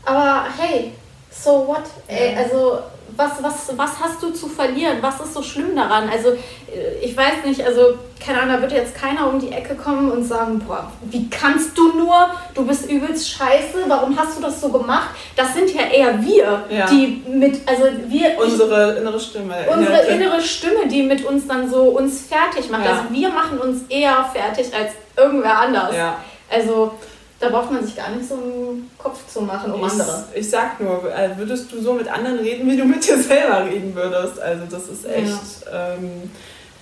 Aber 0.04 0.44
hey, 0.58 0.92
so 1.42 1.66
what? 1.66 1.82
Ey, 2.08 2.34
also, 2.36 2.78
was, 3.16 3.30
was, 3.42 3.76
was 3.78 3.90
hast 4.00 4.22
du 4.22 4.30
zu 4.30 4.46
verlieren? 4.48 4.98
Was 5.00 5.20
ist 5.20 5.32
so 5.32 5.42
schlimm 5.42 5.74
daran? 5.74 6.08
Also, 6.10 6.30
äh, 6.30 6.98
ich 7.02 7.16
weiß 7.16 7.44
nicht, 7.46 7.64
also, 7.64 7.94
keine 8.24 8.40
Ahnung, 8.42 8.56
da 8.56 8.62
wird 8.62 8.72
jetzt 8.72 8.94
keiner 8.94 9.28
um 9.28 9.38
die 9.38 9.52
Ecke 9.52 9.74
kommen 9.74 10.10
und 10.10 10.24
sagen, 10.24 10.58
boah, 10.66 10.90
wie 11.02 11.30
kannst 11.30 11.78
du 11.78 11.92
nur? 11.96 12.28
Du 12.54 12.66
bist 12.66 12.90
übelst 12.90 13.30
scheiße, 13.30 13.84
warum 13.86 14.18
hast 14.18 14.36
du 14.36 14.42
das 14.42 14.60
so 14.60 14.68
gemacht? 14.70 15.10
Das 15.36 15.54
sind 15.54 15.72
ja 15.72 15.82
eher 15.82 16.20
wir, 16.22 16.64
Ja. 16.68 16.86
die 16.86 17.22
mit, 17.28 17.60
also 17.66 17.84
wir, 18.08 18.32
ich- 18.34 18.38
Unsere 18.38 18.96
innere 18.96 19.20
Stimme. 19.20 19.54
unsere 19.72 20.06
innere 20.08 20.40
Stimme, 20.40 20.86
die 20.90 21.02
mit 21.04 21.24
uns 21.24 21.46
dann 21.46 21.70
so 21.70 21.84
uns 21.84 22.22
fertig 22.26 22.68
macht. 22.70 22.84
Ja. 22.84 22.90
Also 22.92 23.02
wir 23.10 23.28
machen 23.30 23.58
uns 23.58 23.82
eher 23.88 24.28
fertig 24.34 24.74
als 24.74 24.92
irgendwer 25.16 25.58
anders. 25.60 25.94
Ja. 25.96 26.16
Also 26.50 26.92
da 27.38 27.50
braucht 27.50 27.70
man 27.70 27.84
sich 27.84 27.96
gar 27.96 28.10
nicht 28.10 28.28
so 28.28 28.34
einen 28.34 28.90
Kopf 28.96 29.26
zu 29.28 29.42
machen 29.42 29.72
um 29.72 29.84
andere. 29.84 30.24
Ich, 30.32 30.40
ich 30.40 30.50
sag 30.50 30.80
nur, 30.80 31.12
äh, 31.14 31.36
würdest 31.36 31.70
du 31.70 31.80
so 31.80 31.92
mit 31.92 32.08
anderen 32.08 32.38
reden, 32.38 32.70
wie 32.70 32.76
du 32.76 32.84
mit 32.84 33.06
dir 33.06 33.20
selber 33.20 33.66
reden 33.66 33.94
würdest? 33.94 34.40
Also 34.40 34.64
das 34.70 34.88
ist 34.88 35.04
echt 35.06 35.66
ähm, 35.72 36.30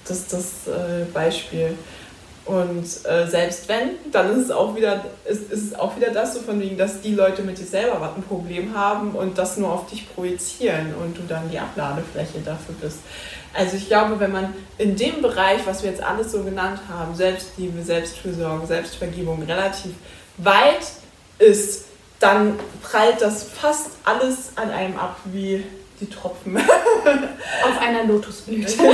das, 0.06 0.26
das 0.28 0.68
äh, 0.68 1.04
Beispiel. 1.12 1.76
Und 2.44 2.84
äh, 3.06 3.26
selbst 3.26 3.68
wenn, 3.68 3.90
dann 4.12 4.30
ist 4.32 4.44
es 4.44 4.50
auch 4.50 4.76
wieder, 4.76 5.02
ist, 5.24 5.50
ist 5.50 5.72
es 5.72 5.74
auch 5.74 5.96
wieder 5.96 6.10
das 6.10 6.34
so 6.34 6.40
von 6.40 6.60
wegen, 6.60 6.76
dass 6.76 7.00
die 7.00 7.14
Leute 7.14 7.42
mit 7.42 7.58
dir 7.58 7.64
selber 7.64 8.12
ein 8.14 8.22
Problem 8.22 8.76
haben 8.76 9.12
und 9.12 9.38
das 9.38 9.56
nur 9.56 9.72
auf 9.72 9.86
dich 9.86 10.14
projizieren 10.14 10.94
und 11.02 11.16
du 11.16 11.22
dann 11.26 11.50
die 11.50 11.58
Abladefläche 11.58 12.40
dafür 12.44 12.74
bist. 12.80 12.98
Also 13.54 13.76
ich 13.76 13.86
glaube, 13.86 14.20
wenn 14.20 14.32
man 14.32 14.52
in 14.76 14.94
dem 14.94 15.22
Bereich, 15.22 15.60
was 15.64 15.82
wir 15.82 15.90
jetzt 15.90 16.02
alles 16.02 16.32
so 16.32 16.42
genannt 16.42 16.80
haben, 16.88 17.14
Selbstliebe, 17.14 17.82
Selbstfürsorge, 17.82 18.66
Selbstvergebung, 18.66 19.42
relativ 19.44 19.92
weit 20.38 20.86
ist, 21.38 21.86
dann 22.20 22.58
prallt 22.82 23.20
das 23.20 23.44
fast 23.44 23.90
alles 24.04 24.52
an 24.56 24.70
einem 24.70 24.98
ab 24.98 25.16
wie 25.26 25.64
die 26.00 26.08
Tropfen. 26.08 26.56
Auf 27.64 27.80
einer 27.80 28.04
Lotusblüte. 28.04 28.76
genau. 28.76 28.92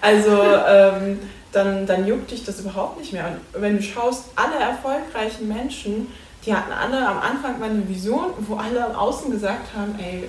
Also 0.00 0.42
ähm, 0.66 1.18
dann, 1.52 1.86
dann 1.86 2.06
juckt 2.06 2.30
dich 2.30 2.44
das 2.44 2.60
überhaupt 2.60 2.98
nicht 2.98 3.12
mehr. 3.12 3.26
Und 3.26 3.62
wenn 3.62 3.76
du 3.76 3.82
schaust, 3.82 4.24
alle 4.36 4.56
erfolgreichen 4.56 5.48
Menschen, 5.48 6.08
die 6.46 6.54
hatten 6.54 6.72
alle 6.72 7.06
am 7.06 7.18
Anfang 7.18 7.58
mal 7.58 7.70
eine 7.70 7.86
Vision, 7.88 8.32
wo 8.38 8.56
alle 8.56 8.84
am 8.84 8.94
Außen 8.94 9.30
gesagt 9.30 9.74
haben, 9.76 9.98
ey, 9.98 10.28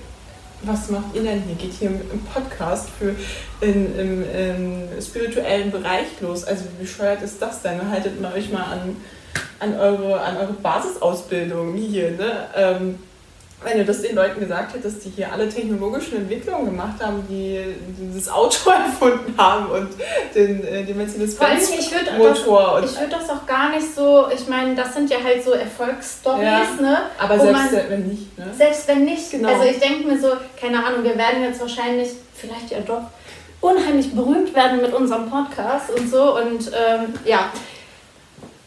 was 0.64 0.90
macht 0.90 1.16
ihr 1.16 1.24
denn 1.24 1.42
hier? 1.44 1.56
Geht 1.56 1.74
hier 1.74 1.90
im 1.90 2.24
Podcast 2.34 2.90
für 3.00 3.16
in, 3.66 3.98
im, 3.98 4.24
im 4.32 5.02
spirituellen 5.02 5.72
Bereich 5.72 6.08
los? 6.20 6.44
Also 6.44 6.66
wie 6.66 6.84
bescheuert 6.84 7.22
ist 7.22 7.42
das 7.42 7.62
denn? 7.62 7.90
Haltet 7.90 8.22
mal 8.22 8.34
euch 8.34 8.52
mal 8.52 8.64
an, 8.64 8.98
an, 9.62 9.80
eure, 9.80 10.20
an 10.20 10.38
eure 10.38 10.54
Basisausbildung 10.54 11.74
hier. 11.76 12.12
Ne? 12.12 12.48
Ähm, 12.56 13.00
wenn 13.64 13.78
du 13.78 13.86
das 13.86 14.02
den 14.02 14.16
Leuten 14.16 14.40
gesagt 14.40 14.74
hättest, 14.74 15.06
die 15.06 15.10
hier 15.12 15.32
alle 15.32 15.48
technologischen 15.48 16.18
Entwicklungen 16.18 16.66
gemacht 16.66 16.96
haben, 17.00 17.24
die 17.30 17.60
dieses 18.00 18.28
Auto 18.28 18.70
erfunden 18.72 19.36
haben 19.38 19.68
und 19.68 19.90
den, 20.34 20.66
äh, 20.66 20.84
den 20.84 20.96
Vor 20.96 21.46
allem, 21.46 21.58
Mercedes-Benz 21.58 21.70
ich 21.80 21.92
würde 21.92 22.06
das, 22.06 23.00
würd 23.00 23.14
auch 23.30 23.46
gar 23.46 23.70
nicht 23.70 23.94
so, 23.96 24.26
ich 24.34 24.48
meine, 24.48 24.74
das 24.74 24.96
sind 24.96 25.12
ja 25.12 25.18
halt 25.24 25.44
so 25.44 25.52
Erfolgsstories, 25.52 26.44
Ja. 26.44 26.68
ne? 26.82 26.98
aber 27.20 27.40
selbst 27.40 27.72
man- 27.72 27.90
wenn 27.90 28.08
nicht, 28.08 28.38
ne? 28.38 28.46
Selbst 28.58 28.88
wenn 28.88 29.06
nicht. 29.06 29.30
Genau. 29.30 29.50
Also 29.50 29.64
ich 29.70 29.80
denke 29.80 30.08
mir 30.08 30.20
so, 30.20 30.30
keine 30.60 30.84
Ahnung, 30.84 31.04
wir 31.04 31.16
werden 31.16 31.44
jetzt 31.44 31.62
wahrscheinlich, 31.62 32.10
vielleicht 32.34 32.72
ja 32.72 32.80
doch, 32.80 33.04
unheimlich 33.62 34.12
berühmt 34.16 34.56
werden 34.56 34.82
mit 34.82 34.92
unserem 34.92 35.30
Podcast 35.30 35.92
und 35.92 36.10
so. 36.10 36.36
Und 36.36 36.68
ähm, 36.70 37.14
ja. 37.26 37.52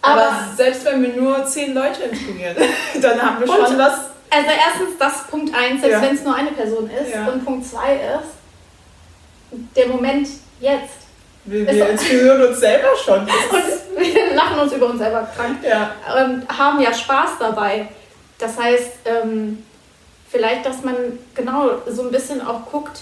Aber, 0.04 0.22
Aber 0.22 0.36
selbst 0.54 0.84
wenn 0.84 1.02
wir 1.02 1.14
nur 1.14 1.46
zehn 1.46 1.74
Leute 1.74 2.02
inspirieren, 2.02 2.56
dann 3.00 3.22
haben 3.22 3.40
wir 3.40 3.46
schon 3.46 3.78
was. 3.78 4.00
Also 4.30 4.50
erstens 4.50 4.98
das 4.98 5.26
Punkt 5.28 5.54
eins, 5.54 5.80
selbst 5.80 5.94
ja. 5.94 6.02
wenn 6.02 6.14
es 6.14 6.24
nur 6.24 6.34
eine 6.34 6.50
Person 6.50 6.90
ist. 6.90 7.14
Ja. 7.14 7.28
Und 7.28 7.44
Punkt 7.44 7.66
zwei 7.66 7.94
ist, 7.94 8.34
der 9.76 9.88
Moment 9.88 10.28
jetzt. 10.60 11.04
Wir, 11.44 11.66
wir 11.66 11.90
inspirieren 11.90 12.42
uns 12.42 12.58
selber 12.58 12.88
schon. 13.02 13.20
und 13.20 13.98
wir 13.98 14.34
lachen 14.34 14.58
uns 14.58 14.72
über 14.72 14.86
uns 14.86 14.98
selber 14.98 15.28
krank. 15.34 15.58
Ja. 15.62 15.92
Und 16.22 16.48
haben 16.48 16.80
ja 16.80 16.92
Spaß 16.92 17.30
dabei. 17.38 17.88
Das 18.38 18.58
heißt, 18.58 18.90
ähm, 19.04 19.64
vielleicht, 20.28 20.66
dass 20.66 20.82
man 20.82 20.96
genau 21.34 21.70
so 21.86 22.02
ein 22.02 22.10
bisschen 22.10 22.44
auch 22.44 22.66
guckt, 22.70 23.00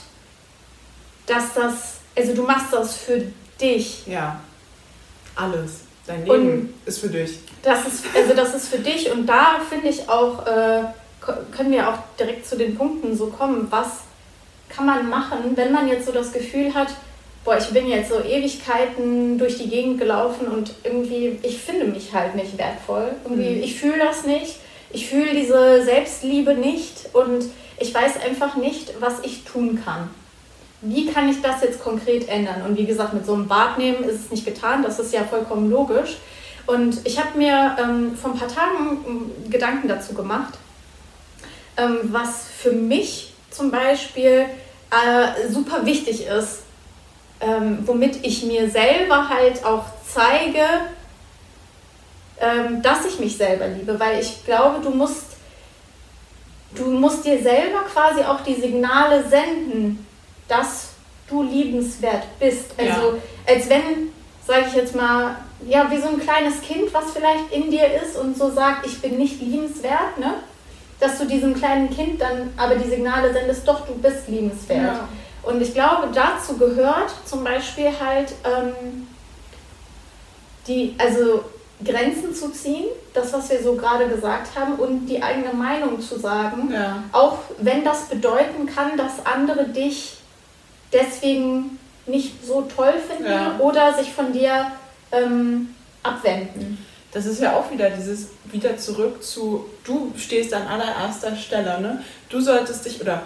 dass 1.26 1.54
das, 1.54 2.00
also 2.16 2.34
du 2.34 2.42
machst 2.42 2.72
das 2.72 2.96
für 2.96 3.22
dich. 3.60 4.06
Ja, 4.06 4.38
alles. 5.34 5.80
Dein 6.06 6.24
Leben 6.24 6.32
und 6.32 6.74
ist 6.86 6.98
für 6.98 7.08
dich. 7.08 7.38
Das 7.62 7.86
ist, 7.86 8.04
also 8.14 8.34
das 8.34 8.54
ist 8.54 8.68
für 8.68 8.78
dich 8.78 9.10
und 9.10 9.26
da 9.26 9.60
finde 9.68 9.88
ich 9.88 10.08
auch, 10.08 10.46
äh, 10.46 10.82
können 11.54 11.70
wir 11.70 11.88
auch 11.88 11.98
direkt 12.18 12.46
zu 12.46 12.56
den 12.56 12.76
Punkten 12.76 13.16
so 13.16 13.26
kommen, 13.26 13.68
was 13.70 14.00
kann 14.68 14.86
man 14.86 15.08
machen, 15.08 15.52
wenn 15.54 15.72
man 15.72 15.86
jetzt 15.86 16.06
so 16.06 16.12
das 16.12 16.32
Gefühl 16.32 16.74
hat, 16.74 16.88
boah, 17.44 17.56
ich 17.56 17.68
bin 17.68 17.86
jetzt 17.86 18.10
so 18.10 18.20
Ewigkeiten 18.20 19.38
durch 19.38 19.58
die 19.58 19.68
Gegend 19.68 20.00
gelaufen 20.00 20.48
und 20.48 20.72
irgendwie, 20.82 21.38
ich 21.42 21.58
finde 21.58 21.86
mich 21.86 22.12
halt 22.12 22.34
nicht 22.34 22.58
wertvoll. 22.58 23.10
Irgendwie, 23.24 23.56
mhm. 23.56 23.62
ich 23.62 23.78
fühle 23.78 23.98
das 23.98 24.24
nicht 24.24 24.56
ich 24.92 25.08
fühle 25.08 25.34
diese 25.34 25.82
Selbstliebe 25.82 26.54
nicht 26.54 27.08
und 27.14 27.44
ich 27.78 27.94
weiß 27.94 28.20
einfach 28.20 28.56
nicht, 28.56 28.92
was 29.00 29.20
ich 29.22 29.44
tun 29.44 29.80
kann. 29.84 30.10
Wie 30.82 31.06
kann 31.06 31.28
ich 31.28 31.40
das 31.40 31.62
jetzt 31.62 31.82
konkret 31.82 32.28
ändern? 32.28 32.62
Und 32.66 32.76
wie 32.76 32.86
gesagt, 32.86 33.14
mit 33.14 33.24
so 33.24 33.34
einem 33.34 33.46
Bad 33.46 33.78
nehmen 33.78 34.02
ist 34.04 34.24
es 34.24 34.30
nicht 34.30 34.44
getan, 34.44 34.82
das 34.82 34.98
ist 34.98 35.12
ja 35.12 35.22
vollkommen 35.22 35.70
logisch. 35.70 36.18
Und 36.66 36.98
ich 37.04 37.18
habe 37.18 37.38
mir 37.38 37.76
ähm, 37.80 38.16
vor 38.16 38.32
ein 38.32 38.38
paar 38.38 38.48
Tagen 38.48 39.04
ähm, 39.06 39.50
Gedanken 39.50 39.88
dazu 39.88 40.12
gemacht, 40.14 40.54
ähm, 41.76 41.98
was 42.04 42.46
für 42.56 42.72
mich 42.72 43.32
zum 43.50 43.70
Beispiel 43.70 44.46
äh, 44.90 45.48
super 45.48 45.86
wichtig 45.86 46.26
ist, 46.26 46.62
ähm, 47.40 47.78
womit 47.86 48.24
ich 48.24 48.44
mir 48.44 48.68
selber 48.68 49.28
halt 49.28 49.64
auch 49.64 49.84
zeige, 50.06 50.64
ähm, 52.40 52.82
dass 52.82 53.04
ich 53.06 53.18
mich 53.18 53.36
selber 53.36 53.68
liebe, 53.68 53.98
weil 53.98 54.20
ich 54.20 54.44
glaube, 54.44 54.80
du 54.82 54.90
musst, 54.90 55.26
du 56.74 56.84
musst 56.90 57.24
dir 57.24 57.42
selber 57.42 57.82
quasi 57.92 58.22
auch 58.22 58.40
die 58.40 58.54
Signale 58.54 59.24
senden, 59.28 60.06
dass 60.52 60.88
du 61.28 61.42
liebenswert 61.42 62.24
bist. 62.38 62.74
Also 62.76 63.16
ja. 63.16 63.54
als 63.54 63.68
wenn, 63.70 64.12
sage 64.46 64.66
ich 64.68 64.74
jetzt 64.74 64.94
mal, 64.94 65.36
ja, 65.66 65.90
wie 65.90 65.98
so 65.98 66.08
ein 66.08 66.20
kleines 66.20 66.60
Kind, 66.60 66.92
was 66.92 67.12
vielleicht 67.12 67.50
in 67.52 67.70
dir 67.70 67.86
ist 68.02 68.16
und 68.16 68.36
so 68.36 68.50
sagt, 68.50 68.86
ich 68.86 69.00
bin 69.00 69.16
nicht 69.16 69.40
liebenswert, 69.40 70.18
ne? 70.18 70.34
Dass 71.00 71.18
du 71.18 71.24
diesem 71.24 71.54
kleinen 71.54 71.88
Kind 71.90 72.20
dann 72.20 72.52
aber 72.56 72.74
die 72.76 72.88
Signale 72.88 73.32
sendest, 73.32 73.66
doch, 73.66 73.86
du 73.86 73.94
bist 73.94 74.28
liebenswert. 74.28 74.96
Ja. 74.96 75.08
Und 75.42 75.60
ich 75.62 75.72
glaube, 75.72 76.08
dazu 76.12 76.56
gehört 76.58 77.12
zum 77.24 77.42
Beispiel 77.42 77.90
halt 77.98 78.32
ähm, 78.44 79.08
die, 80.68 80.94
also 80.98 81.44
Grenzen 81.84 82.34
zu 82.34 82.52
ziehen, 82.52 82.84
das, 83.14 83.32
was 83.32 83.50
wir 83.50 83.60
so 83.60 83.74
gerade 83.74 84.06
gesagt 84.08 84.56
haben, 84.56 84.74
und 84.74 85.06
die 85.06 85.20
eigene 85.20 85.52
Meinung 85.52 86.00
zu 86.00 86.18
sagen, 86.18 86.70
ja. 86.72 87.02
auch 87.10 87.38
wenn 87.58 87.84
das 87.84 88.04
bedeuten 88.04 88.66
kann, 88.66 88.96
dass 88.96 89.24
andere 89.26 89.64
dich 89.64 90.21
deswegen 90.92 91.78
nicht 92.06 92.44
so 92.44 92.62
toll 92.62 92.94
finden 93.08 93.30
ja. 93.30 93.58
oder 93.58 93.94
sich 93.94 94.12
von 94.12 94.32
dir 94.32 94.72
ähm, 95.12 95.68
abwenden. 96.02 96.78
Das 97.12 97.26
ist 97.26 97.40
ja 97.40 97.56
auch 97.56 97.70
wieder 97.70 97.90
dieses 97.90 98.28
wieder 98.50 98.76
zurück 98.76 99.22
zu, 99.22 99.66
du 99.84 100.12
stehst 100.16 100.52
an 100.54 100.66
allererster 100.66 101.36
Stelle, 101.36 101.80
ne? 101.80 102.02
Du 102.28 102.40
solltest 102.40 102.84
dich, 102.86 103.00
oder 103.00 103.22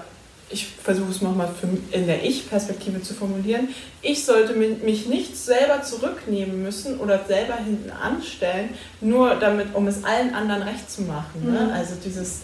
ich 0.49 0.67
versuche 0.67 1.11
es 1.11 1.23
nochmal 1.23 1.49
in 1.91 2.07
der 2.07 2.25
Ich-Perspektive 2.25 3.03
zu 3.03 3.15
formulieren, 3.15 3.69
ich 4.03 4.25
sollte 4.25 4.55
mich 4.55 5.07
nicht 5.07 5.37
selber 5.37 5.83
zurücknehmen 5.83 6.63
müssen 6.63 7.01
oder 7.01 7.25
selber 7.27 7.57
hinten 7.57 7.91
anstellen, 7.91 8.71
nur 9.01 9.37
damit, 9.37 9.75
um 9.75 9.87
es 9.87 10.05
allen 10.05 10.35
anderen 10.35 10.63
recht 10.63 10.91
zu 10.91 11.03
machen. 11.03 11.53
Ne? 11.53 11.61
Mhm. 11.61 11.71
Also 11.73 11.95
dieses 12.05 12.43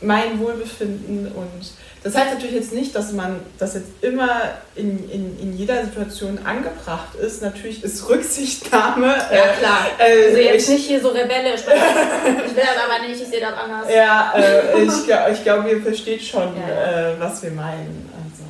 mein 0.00 0.38
Wohlbefinden 0.40 1.30
und 1.32 1.72
das 2.02 2.16
heißt 2.16 2.34
natürlich 2.34 2.56
jetzt 2.56 2.72
nicht, 2.72 2.96
dass 2.96 3.12
man 3.12 3.40
das 3.58 3.74
jetzt 3.74 3.90
immer 4.00 4.28
in, 4.74 5.08
in, 5.08 5.38
in 5.38 5.56
jeder 5.56 5.84
Situation 5.84 6.40
angebracht 6.44 7.14
ist. 7.14 7.42
Natürlich 7.42 7.84
ist 7.84 8.08
Rücksichtnahme. 8.08 9.06
Ja, 9.06 9.36
äh, 9.36 9.56
klar. 9.58 9.86
Äh, 9.98 10.26
also 10.26 10.38
jetzt 10.38 10.68
ich, 10.68 10.74
nicht 10.74 10.86
hier 10.86 11.00
so 11.00 11.10
rebellisch. 11.10 11.60
ich 11.64 12.56
will 12.56 12.64
das 12.64 12.84
aber 12.84 13.06
nicht, 13.06 13.22
ich 13.22 13.28
sehe 13.28 13.40
das 13.40 13.54
anders. 13.54 13.86
Ja, 13.94 14.32
äh, 14.34 14.82
ich, 14.82 15.36
ich 15.38 15.44
glaube, 15.44 15.70
ihr 15.70 15.80
versteht 15.80 16.22
schon, 16.22 16.56
ja, 16.56 16.68
ja. 16.68 17.10
Äh, 17.12 17.20
was 17.20 17.40
wir 17.42 17.52
meinen. 17.52 18.10
Also. 18.16 18.44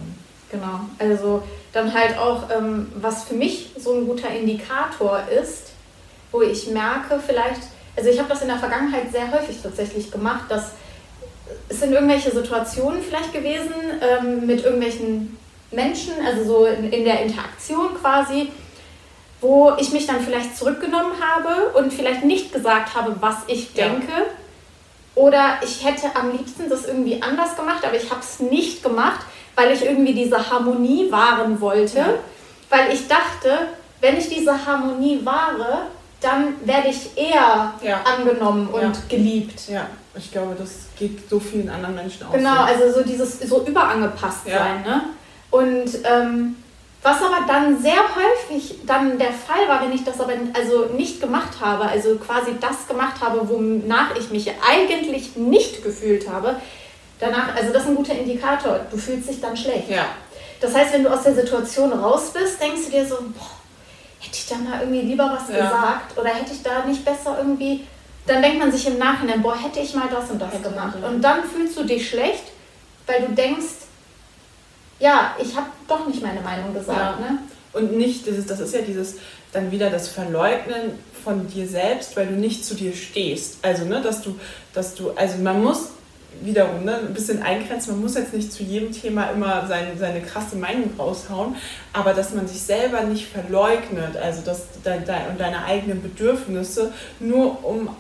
Genau. 0.51 0.81
Also 0.99 1.43
dann 1.75 1.93
halt 1.93 2.17
auch, 2.17 2.45
ähm, 2.57 2.91
was 2.97 3.25
für 3.25 3.35
mich 3.35 3.71
so 3.77 3.93
ein 3.95 4.07
guter 4.07 4.31
Indikator 4.31 5.21
ist, 5.43 5.73
wo 6.31 6.41
ich 6.41 6.69
merke, 6.69 7.21
vielleicht, 7.25 7.61
also 7.97 8.09
ich 8.09 8.19
habe 8.19 8.31
das 8.31 8.41
in 8.41 8.49
der 8.49 8.59
Vergangenheit 8.59 9.13
sehr 9.13 9.31
häufig 9.31 9.59
tatsächlich 9.63 10.11
gemacht, 10.11 10.45
dass 10.49 10.73
es 11.69 11.81
sind 11.81 11.93
irgendwelche 11.93 12.31
Situationen 12.31 13.03
vielleicht 13.03 13.33
gewesen 13.33 13.75
ähm, 14.01 14.47
mit 14.47 14.65
irgendwelchen 14.65 15.37
Menschen, 15.71 16.15
also 16.25 16.45
so 16.45 16.67
in, 16.67 16.93
in, 16.93 17.05
der 17.05 17.23
Interaktion 17.23 17.95
quasi, 18.01 18.49
wo 19.41 19.73
ich 19.79 19.93
mich 19.93 20.07
dann 20.07 20.21
vielleicht 20.21 20.57
zurückgenommen 20.57 21.13
habe 21.21 21.71
und 21.79 21.93
vielleicht 21.93 22.25
nicht 22.25 22.53
gesagt 22.53 22.95
habe, 22.95 23.17
was 23.21 23.37
ich 23.47 23.73
denke. 23.73 24.13
Ja. 24.13 24.25
Oder 25.15 25.59
ich 25.63 25.85
hätte 25.85 26.15
am 26.15 26.33
liebsten 26.33 26.69
das 26.69 26.87
irgendwie 26.87 27.21
anders 27.23 27.57
gemacht, 27.57 27.85
aber 27.85 27.97
ich 27.97 28.11
habe 28.11 28.21
es 28.21 28.41
nicht 28.41 28.83
gemacht, 28.83 29.21
weil 29.55 29.73
ich 29.73 29.85
irgendwie 29.85 30.15
diese 30.15 30.51
Harmonie 30.51 31.11
wahren 31.11 31.61
wollte. 31.61 31.99
Ja. 31.99 32.15
Weil 32.71 32.93
ich 32.93 33.09
dachte, 33.09 33.69
wenn 34.01 34.17
ich 34.17 34.29
diese 34.29 34.67
Harmonie 34.67 35.21
wahre, 35.25 35.87
dann 36.21 36.55
werde 36.65 36.89
ich 36.89 37.17
eher 37.17 37.75
ja. 37.83 38.01
angenommen 38.05 38.69
und 38.69 39.09
geliebt. 39.09 39.69
Ich 40.15 40.31
glaube, 40.31 40.55
das 40.59 40.71
geht 40.99 41.29
so 41.29 41.41
vielen 41.41 41.71
anderen 41.71 41.95
Menschen 41.95 42.27
auch. 42.27 42.33
Genau, 42.33 42.55
so. 42.55 42.61
also 42.61 42.93
so 43.01 43.03
dieses 43.03 43.41
so 43.41 43.65
überangepasst 43.65 44.47
ja. 44.47 44.59
sein. 44.59 44.83
Ne? 44.83 45.03
Und 45.51 45.91
ähm, 46.05 46.57
was 47.03 47.17
aber 47.21 47.47
dann 47.49 47.81
sehr 47.83 47.99
häufig 48.15 48.79
dann 48.87 49.19
der 49.19 49.33
Fall 49.33 49.67
war, 49.67 49.83
wenn 49.83 49.93
ich 49.93 50.05
das 50.05 50.21
aber 50.21 50.35
also 50.55 50.87
nicht 50.95 51.21
gemacht 51.21 51.61
habe, 51.61 51.85
also 51.85 52.17
quasi 52.17 52.53
das 52.61 52.87
gemacht 52.87 53.21
habe, 53.21 53.49
wonach 53.49 54.15
ich 54.17 54.31
mich 54.31 54.51
eigentlich 54.67 55.35
nicht 55.37 55.83
gefühlt 55.83 56.29
habe, 56.29 56.57
danach, 57.19 57.57
also 57.57 57.73
das 57.73 57.83
ist 57.85 57.89
ein 57.89 57.97
guter 57.97 58.15
Indikator, 58.15 58.81
du 58.91 58.97
fühlst 58.97 59.29
dich 59.29 59.41
dann 59.41 59.57
schlecht. 59.57 59.89
Ja. 59.89 60.07
Das 60.61 60.75
heißt, 60.75 60.93
wenn 60.93 61.03
du 61.03 61.13
aus 61.13 61.25
der 61.25 61.35
Situation 61.35 61.93
raus 61.93 62.33
bist, 62.33 62.61
denkst 62.61 62.85
du 62.87 62.91
dir 62.93 63.05
so, 63.05 63.17
boah, 63.17 63.51
hätte 64.21 64.35
ich 64.37 64.47
da 64.47 64.55
mal 64.57 64.81
irgendwie 64.81 65.01
lieber 65.01 65.25
was 65.25 65.49
ja. 65.49 65.65
gesagt 65.65 66.17
oder 66.19 66.29
hätte 66.29 66.53
ich 66.53 66.63
da 66.63 66.85
nicht 66.85 67.05
besser 67.05 67.37
irgendwie 67.39 67.85
dann 68.27 68.43
denkt 68.43 68.59
man 68.59 68.71
sich 68.71 68.87
im 68.87 68.99
Nachhinein, 68.99 69.43
boah, 69.43 69.57
hätte 69.57 69.81
ich 69.81 69.95
mal 69.95 70.09
das 70.09 70.31
und 70.31 70.41
das 70.41 70.63
gemacht. 70.63 70.97
Und 71.03 71.23
dann 71.23 71.45
fühlst 71.45 71.77
du 71.77 71.85
dich 71.85 72.09
schlecht, 72.09 72.45
weil 73.07 73.23
du 73.23 73.33
denkst, 73.33 73.83
ja, 75.01 75.35
ich 75.41 75.57
habe 75.57 75.67
doch 75.89 76.07
nicht 76.07 76.23
meine 76.23 76.41
Meinung 76.41 76.73
gesagt. 76.73 77.21
Ja. 77.21 77.33
Ne? 77.33 77.39
Und 77.73 77.97
nicht, 77.97 78.27
das 78.27 78.37
ist, 78.37 78.51
das 78.51 78.61
ist 78.61 78.75
ja 78.75 78.83
dieses, 78.83 79.17
dann 79.53 79.71
wieder 79.71 79.91
das 79.91 80.09
Verleugnen 80.09 80.99
von 81.25 81.49
dir 81.49 81.67
selbst, 81.67 82.17
weil 82.17 82.27
du 82.27 82.35
nicht 82.35 82.65
zu 82.65 82.75
dir 82.75 82.95
stehst. 82.95 83.59
Also, 83.63 83.85
ne, 83.85 84.01
dass 84.01 84.23
du, 84.23 84.39
dass 84.73 84.95
du, 84.95 85.11
also 85.13 85.39
man 85.39 85.63
muss 85.63 85.89
wiederum 86.41 86.85
ne, 86.85 86.99
ein 86.99 87.15
bisschen 87.15 87.43
eingrenzen, 87.43 87.93
man 87.93 88.03
muss 88.03 88.15
jetzt 88.15 88.33
nicht 88.33 88.53
zu 88.53 88.63
jedem 88.63 88.93
Thema 88.93 89.27
immer 89.27 89.67
seine, 89.69 89.97
seine 89.99 90.23
krasse 90.23 90.57
Meinung 90.57 90.91
raushauen, 90.99 91.57
aber 91.93 92.15
dass 92.15 92.33
man 92.33 92.49
sich 92.49 92.63
selber 92.63 93.03
nicht 93.03 93.27
verleugnet, 93.27 94.17
also 94.17 94.43
dass 94.43 94.63
dein, 94.83 95.05
dein, 95.05 95.37
deine 95.37 95.65
eigenen 95.65 96.03
Bedürfnisse 96.03 96.93
nur 97.21 97.65
um 97.65 97.91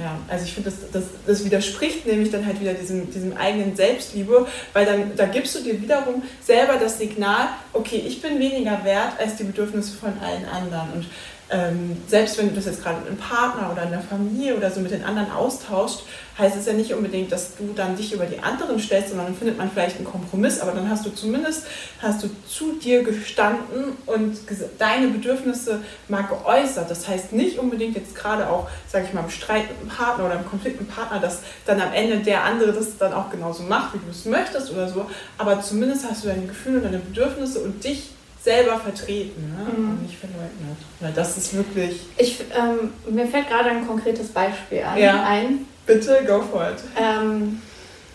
ja, 0.00 0.18
also 0.28 0.44
ich 0.44 0.54
finde, 0.54 0.70
das, 0.70 0.90
das, 0.92 1.04
das 1.26 1.44
widerspricht 1.44 2.06
nämlich 2.06 2.30
dann 2.30 2.46
halt 2.46 2.60
wieder 2.60 2.74
diesem, 2.74 3.10
diesem 3.10 3.36
eigenen 3.36 3.76
Selbstliebe, 3.76 4.46
weil 4.72 4.86
dann 4.86 5.12
da 5.16 5.26
gibst 5.26 5.54
du 5.54 5.62
dir 5.62 5.80
wiederum 5.80 6.22
selber 6.42 6.76
das 6.76 6.98
Signal, 6.98 7.48
okay, 7.72 8.02
ich 8.06 8.22
bin 8.22 8.38
weniger 8.38 8.84
wert 8.84 9.14
als 9.18 9.36
die 9.36 9.44
Bedürfnisse 9.44 9.96
von 9.96 10.12
allen 10.20 10.44
anderen. 10.46 10.92
Und 10.94 11.06
ähm, 11.50 11.96
selbst 12.06 12.38
wenn 12.38 12.48
du 12.48 12.54
das 12.54 12.66
jetzt 12.66 12.82
gerade 12.82 12.98
mit 12.98 13.08
einem 13.08 13.18
Partner 13.18 13.70
oder 13.72 13.82
in 13.82 13.90
der 13.90 14.00
Familie 14.00 14.56
oder 14.56 14.70
so 14.70 14.80
mit 14.80 14.92
den 14.92 15.04
anderen 15.04 15.32
austauscht, 15.32 16.02
heißt 16.38 16.56
es 16.56 16.66
ja 16.66 16.72
nicht 16.72 16.94
unbedingt, 16.94 17.32
dass 17.32 17.56
du 17.56 17.72
dann 17.74 17.96
dich 17.96 18.12
über 18.12 18.24
die 18.24 18.38
anderen 18.38 18.78
stellst, 18.78 19.10
sondern 19.10 19.26
dann 19.26 19.36
findet 19.36 19.58
man 19.58 19.70
vielleicht 19.70 19.96
einen 19.96 20.06
Kompromiss, 20.06 20.60
aber 20.60 20.72
dann 20.72 20.88
hast 20.88 21.04
du 21.04 21.10
zumindest 21.10 21.66
hast 22.00 22.22
du 22.22 22.30
zu 22.48 22.74
dir 22.74 23.02
gestanden 23.02 23.96
und 24.06 24.38
deine 24.78 25.08
Bedürfnisse 25.08 25.80
mal 26.08 26.22
geäußert. 26.22 26.90
Das 26.90 27.08
heißt 27.08 27.32
nicht 27.32 27.58
unbedingt 27.58 27.96
jetzt 27.96 28.14
gerade 28.14 28.48
auch, 28.48 28.68
sage 28.88 29.06
ich 29.06 29.12
mal, 29.12 29.24
im 29.24 29.30
Streit 29.30 29.68
mit 29.68 29.80
einem 29.80 29.88
Partner 29.88 30.26
oder 30.26 30.34
im 30.36 30.46
Konflikt 30.46 30.80
mit 30.80 30.88
einem 30.88 30.96
Partner, 30.96 31.20
dass 31.20 31.40
dann 31.66 31.80
am 31.80 31.92
Ende 31.92 32.18
der 32.18 32.44
andere 32.44 32.72
das 32.72 32.96
dann 32.96 33.12
auch 33.12 33.28
genauso 33.28 33.64
macht, 33.64 33.94
wie 33.94 33.98
du 33.98 34.10
es 34.10 34.24
möchtest 34.24 34.70
oder 34.70 34.88
so, 34.88 35.06
aber 35.36 35.60
zumindest 35.60 36.08
hast 36.08 36.24
du 36.24 36.28
deine 36.28 36.46
Gefühle 36.46 36.78
und 36.78 36.84
deine 36.84 36.98
Bedürfnisse 36.98 37.60
und 37.60 37.82
dich 37.82 38.10
selber 38.42 38.78
vertreten 38.78 39.54
ne? 39.56 39.70
Mhm. 39.70 39.90
und 39.90 40.02
nicht 40.02 40.18
verleugnet. 40.18 40.76
Weil 41.00 41.12
das 41.12 41.36
ist 41.36 41.54
wirklich. 41.54 42.00
Ich, 42.16 42.40
ähm, 42.56 42.92
mir 43.12 43.26
fällt 43.26 43.48
gerade 43.48 43.70
ein 43.70 43.86
konkretes 43.86 44.28
Beispiel 44.28 44.82
an, 44.82 44.98
ja. 44.98 45.22
ein. 45.24 45.66
Bitte, 45.86 46.24
go 46.26 46.40
for 46.40 46.70
it. 46.70 46.82
Ähm, 46.98 47.60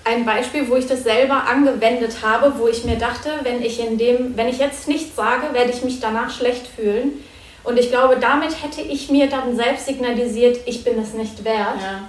ein 0.03 0.26
Beispiel, 0.26 0.69
wo 0.69 0.76
ich 0.76 0.88
das 0.88 1.03
selber 1.03 1.47
angewendet 1.47 2.17
habe, 2.23 2.53
wo 2.57 2.67
ich 2.67 2.86
mir 2.86 2.97
dachte, 2.97 3.32
wenn 3.43 3.61
ich 3.61 3.80
in 3.80 3.97
dem, 3.97 4.38
wenn 4.38 4.47
ich 4.47 4.59
jetzt 4.59 4.88
nichts 4.88 5.15
sage, 5.15 5.53
werde 5.53 5.71
ich 5.71 5.84
mich 5.84 5.99
danach 5.99 6.30
schlecht 6.30 6.67
fühlen. 6.67 7.23
Und 7.63 7.80
ich 7.80 7.89
glaube, 7.89 8.17
damit 8.19 8.63
hätte 8.63 8.82
ich 8.82 9.09
mir 9.09 9.28
dann 9.28 9.55
selbst 9.55 9.88
signalisiert, 9.88 10.59
ich 10.67 10.84
bin 10.84 10.99
es 10.99 11.13
nicht 11.13 11.43
wert. 11.43 11.82
Ja. 11.82 12.07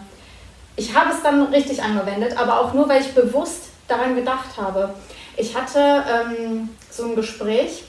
Ich 0.77 0.95
habe 0.95 1.11
es 1.11 1.23
dann 1.23 1.45
richtig 1.45 1.83
angewendet, 1.83 2.37
aber 2.37 2.61
auch 2.61 2.75
nur, 2.75 2.87
weil 2.87 3.01
ich 3.01 3.14
bewusst 3.14 3.71
daran 3.89 4.14
gedacht 4.14 4.59
habe. 4.59 4.95
Ich 5.39 5.57
hatte 5.57 5.79
ähm, 5.79 6.69
so 6.91 7.05
ein 7.05 7.17
Gespräch, 7.17 7.85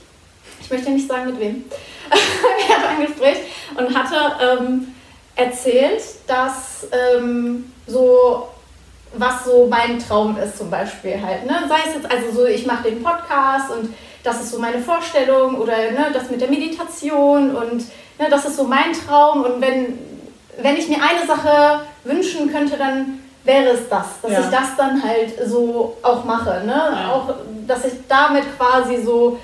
ich 0.68 0.72
möchte 0.72 0.90
nicht 0.90 1.08
sagen 1.08 1.30
mit 1.30 1.40
wem, 1.40 1.64
ich 2.12 2.76
hatte 2.76 2.88
ein 2.88 3.06
Gespräch 3.06 3.38
und 3.74 3.96
hatte 3.96 4.60
ähm, 4.60 4.94
erzählt, 5.34 6.02
dass 6.26 6.86
ähm, 6.92 7.72
so 7.86 8.48
was 9.14 9.46
so 9.46 9.66
mein 9.66 9.98
Traum 9.98 10.36
ist 10.36 10.58
zum 10.58 10.70
Beispiel 10.70 11.18
halt. 11.22 11.46
Ne? 11.46 11.54
Sei 11.66 11.76
es 11.86 11.94
jetzt, 11.94 12.12
also 12.12 12.30
so, 12.30 12.44
ich 12.44 12.66
mache 12.66 12.90
den 12.90 13.02
Podcast 13.02 13.70
und 13.70 13.94
das 14.22 14.42
ist 14.42 14.50
so 14.50 14.58
meine 14.58 14.80
Vorstellung 14.80 15.54
oder 15.54 15.90
ne, 15.90 16.08
das 16.12 16.28
mit 16.28 16.42
der 16.42 16.50
Meditation 16.50 17.56
und 17.56 17.78
ne, 18.18 18.28
das 18.28 18.44
ist 18.44 18.56
so 18.58 18.64
mein 18.64 18.92
Traum 18.92 19.44
und 19.44 19.62
wenn, 19.62 19.98
wenn 20.58 20.76
ich 20.76 20.88
mir 20.88 20.98
eine 20.98 21.26
Sache 21.26 21.80
wünschen 22.04 22.52
könnte, 22.52 22.76
dann 22.76 23.20
wäre 23.44 23.70
es 23.70 23.88
das, 23.88 24.20
dass 24.20 24.30
ja. 24.30 24.40
ich 24.40 24.46
das 24.48 24.76
dann 24.76 25.02
halt 25.02 25.32
so 25.48 25.96
auch 26.02 26.24
mache. 26.24 26.62
Ne? 26.66 26.74
Ja. 26.74 27.12
Auch, 27.12 27.34
dass 27.66 27.86
ich 27.86 27.94
damit 28.06 28.44
quasi 28.58 29.02
so, 29.02 29.38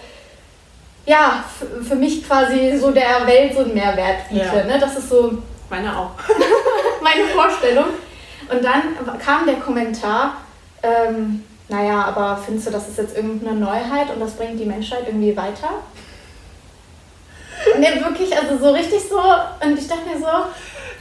ja, 1.06 1.44
für 1.86 1.96
mich 1.96 2.26
quasi 2.26 2.76
so 2.78 2.90
der 2.90 3.26
Welt 3.26 3.54
so 3.54 3.60
einen 3.60 3.74
Mehrwert 3.74 4.28
biete. 4.28 4.44
Ja. 4.44 4.64
Ne? 4.64 4.78
Das 4.78 4.96
ist 4.96 5.08
so. 5.08 5.42
Meine 5.70 5.96
auch. 5.96 6.10
meine 7.02 7.24
Vorstellung. 7.26 7.86
Und 8.50 8.64
dann 8.64 9.18
kam 9.18 9.46
der 9.46 9.56
Kommentar, 9.56 10.36
ähm, 10.82 11.44
naja, 11.68 12.04
aber 12.04 12.40
findest 12.44 12.66
du, 12.66 12.70
das 12.70 12.88
ist 12.88 12.98
jetzt 12.98 13.16
irgendeine 13.16 13.58
Neuheit 13.58 14.10
und 14.12 14.20
das 14.20 14.32
bringt 14.32 14.60
die 14.60 14.66
Menschheit 14.66 15.04
irgendwie 15.06 15.34
weiter? 15.36 15.70
Ne, 17.78 18.04
wirklich, 18.04 18.36
also 18.36 18.58
so 18.58 18.72
richtig 18.72 19.00
so. 19.08 19.18
Und 19.18 19.78
ich 19.78 19.88
dachte 19.88 20.06
mir 20.06 20.18
so, 20.18 20.26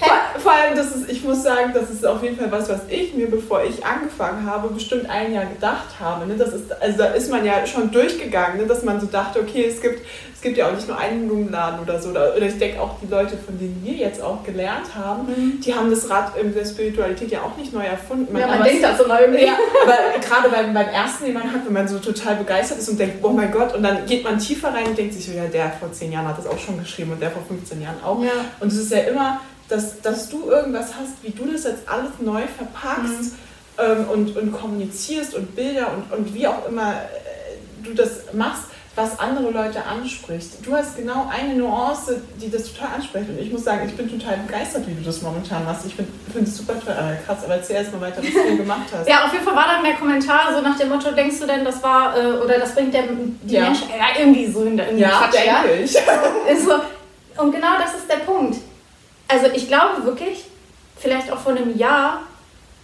vor, 0.03 0.41
vor, 0.41 0.51
allem, 0.51 0.75
das 0.75 0.95
ist, 0.95 1.09
ich 1.09 1.23
muss 1.23 1.43
sagen, 1.43 1.71
das 1.73 1.89
ist 1.89 2.05
auf 2.05 2.21
jeden 2.23 2.37
Fall 2.37 2.51
was, 2.51 2.69
was 2.69 2.81
ich 2.89 3.13
mir, 3.13 3.29
bevor 3.29 3.63
ich 3.63 3.85
angefangen 3.85 4.45
habe, 4.45 4.69
bestimmt 4.69 5.09
ein 5.09 5.33
Jahr 5.33 5.45
gedacht 5.45 5.99
habe. 5.99 6.25
Ne? 6.25 6.35
Das 6.37 6.53
ist, 6.53 6.71
also 6.81 6.97
da 6.97 7.05
ist 7.07 7.31
man 7.31 7.45
ja 7.45 7.65
schon 7.65 7.91
durchgegangen, 7.91 8.57
ne? 8.57 8.67
dass 8.67 8.83
man 8.83 8.99
so 8.99 9.07
dachte, 9.07 9.39
okay, 9.39 9.65
es 9.65 9.81
gibt, 9.81 10.01
es 10.33 10.41
gibt 10.41 10.57
ja 10.57 10.67
auch 10.67 10.73
nicht 10.73 10.87
nur 10.87 10.97
einen 10.97 11.27
Blumenladen 11.27 11.79
oder 11.79 12.01
so. 12.01 12.09
Oder, 12.09 12.35
oder 12.35 12.45
ich 12.45 12.57
denke 12.57 12.81
auch 12.81 12.97
die 13.01 13.07
Leute, 13.07 13.37
von 13.37 13.57
denen 13.57 13.81
wir 13.83 13.93
jetzt 13.93 14.21
auch 14.21 14.43
gelernt 14.43 14.95
haben, 14.95 15.27
mhm. 15.27 15.61
die 15.61 15.73
haben 15.73 15.89
das 15.89 16.09
Rad 16.09 16.37
in 16.37 16.53
der 16.53 16.65
Spiritualität 16.65 17.31
ja 17.31 17.41
auch 17.41 17.57
nicht 17.57 17.73
neu 17.73 17.83
erfunden. 17.83 18.31
Man, 18.31 18.41
ja, 18.41 18.47
man 18.47 18.63
denkt 18.63 18.83
das 18.83 18.97
so 18.97 19.07
neu 19.07 19.19
irgendwie. 19.21 19.45
Ja, 19.45 19.57
aber 19.83 20.19
gerade 20.19 20.49
beim, 20.49 20.73
beim 20.73 20.87
ersten, 20.87 21.25
den 21.25 21.33
man 21.33 21.51
hat, 21.51 21.65
wenn 21.65 21.73
man 21.73 21.87
so 21.87 21.99
total 21.99 22.35
begeistert 22.35 22.79
ist 22.79 22.89
und 22.89 22.99
denkt, 22.99 23.17
oh 23.21 23.29
mein 23.29 23.51
Gott, 23.51 23.73
und 23.75 23.83
dann 23.83 24.05
geht 24.05 24.23
man 24.23 24.37
tiefer 24.37 24.73
rein 24.73 24.87
und 24.87 24.97
denkt 24.97 25.13
sich 25.13 25.33
ja, 25.33 25.45
der 25.45 25.71
vor 25.71 25.91
zehn 25.91 26.11
Jahren 26.11 26.27
hat 26.27 26.37
das 26.37 26.47
auch 26.47 26.59
schon 26.59 26.79
geschrieben 26.79 27.11
und 27.13 27.21
der 27.21 27.31
vor 27.31 27.43
15 27.47 27.81
Jahren 27.81 28.03
auch. 28.03 28.21
Ja. 28.21 28.31
Und 28.59 28.67
es 28.67 28.77
ist 28.77 28.91
ja 28.91 28.99
immer 28.99 29.39
dass, 29.69 30.01
dass 30.01 30.29
du 30.29 30.49
irgendwas 30.49 30.89
hast, 30.99 31.23
wie 31.23 31.31
du 31.31 31.51
das 31.51 31.63
jetzt 31.63 31.87
alles 31.87 32.11
neu 32.19 32.41
verpackst 32.41 33.33
mhm. 33.33 33.79
ähm, 33.79 34.09
und, 34.09 34.37
und 34.37 34.51
kommunizierst 34.51 35.35
und 35.35 35.55
Bilder 35.55 35.91
und, 35.93 36.17
und 36.17 36.33
wie 36.33 36.47
auch 36.47 36.67
immer 36.67 36.91
äh, 36.93 37.83
du 37.83 37.93
das 37.93 38.33
machst, 38.33 38.63
was 38.95 39.19
andere 39.19 39.49
Leute 39.49 39.83
anspricht. 39.83 40.63
Du 40.63 40.75
hast 40.75 40.97
genau 40.97 41.27
eine 41.27 41.55
Nuance, 41.55 42.21
die 42.39 42.51
das 42.51 42.71
total 42.71 42.89
anspricht. 42.97 43.27
Und 43.27 43.39
ich 43.39 43.51
muss 43.51 43.63
sagen, 43.63 43.87
ich 43.87 43.95
bin 43.97 44.07
total 44.07 44.37
begeistert, 44.37 44.87
wie 44.87 44.93
du 44.93 45.01
das 45.01 45.23
momentan 45.23 45.65
machst. 45.65 45.87
Ich 45.87 45.95
finde 45.95 46.11
es 46.43 46.55
super 46.55 46.73
toll. 46.79 46.93
Aber 46.95 47.15
krass, 47.25 47.43
aber 47.43 47.55
erzähl 47.55 47.77
erst 47.77 47.91
mal 47.91 48.01
weiter, 48.01 48.21
was 48.21 48.31
du 48.31 48.57
gemacht 48.57 48.85
hast. 48.95 49.09
ja, 49.09 49.25
auf 49.25 49.33
jeden 49.33 49.43
Fall 49.43 49.55
war 49.55 49.65
dann 49.65 49.83
der 49.83 49.95
Kommentar 49.95 50.53
so 50.53 50.61
nach 50.61 50.77
dem 50.77 50.89
Motto, 50.89 51.11
denkst 51.11 51.39
du 51.39 51.47
denn, 51.47 51.65
das 51.65 51.81
war, 51.81 52.15
äh, 52.15 52.33
oder 52.33 52.59
das 52.59 52.75
bringt 52.75 52.93
der, 52.93 53.05
die 53.41 53.55
ja. 53.55 53.63
Menschen, 53.63 53.87
ja, 53.89 54.19
irgendwie 54.19 54.51
so 54.51 54.63
in 54.63 54.77
der 54.77 54.93
Ja, 54.93 55.09
Quatsch, 55.09 55.33
denke 55.33 55.47
ja? 55.47 55.83
ich. 55.83 55.97
So, 56.63 57.41
und 57.41 57.51
genau 57.51 57.79
das 57.79 57.95
ist 57.95 58.07
der 58.07 58.17
Punkt 58.17 58.57
also 59.27 59.47
ich 59.53 59.67
glaube 59.67 60.03
wirklich, 60.03 60.45
vielleicht 60.97 61.31
auch 61.31 61.39
vor 61.39 61.53
einem 61.53 61.77
Jahr 61.77 62.21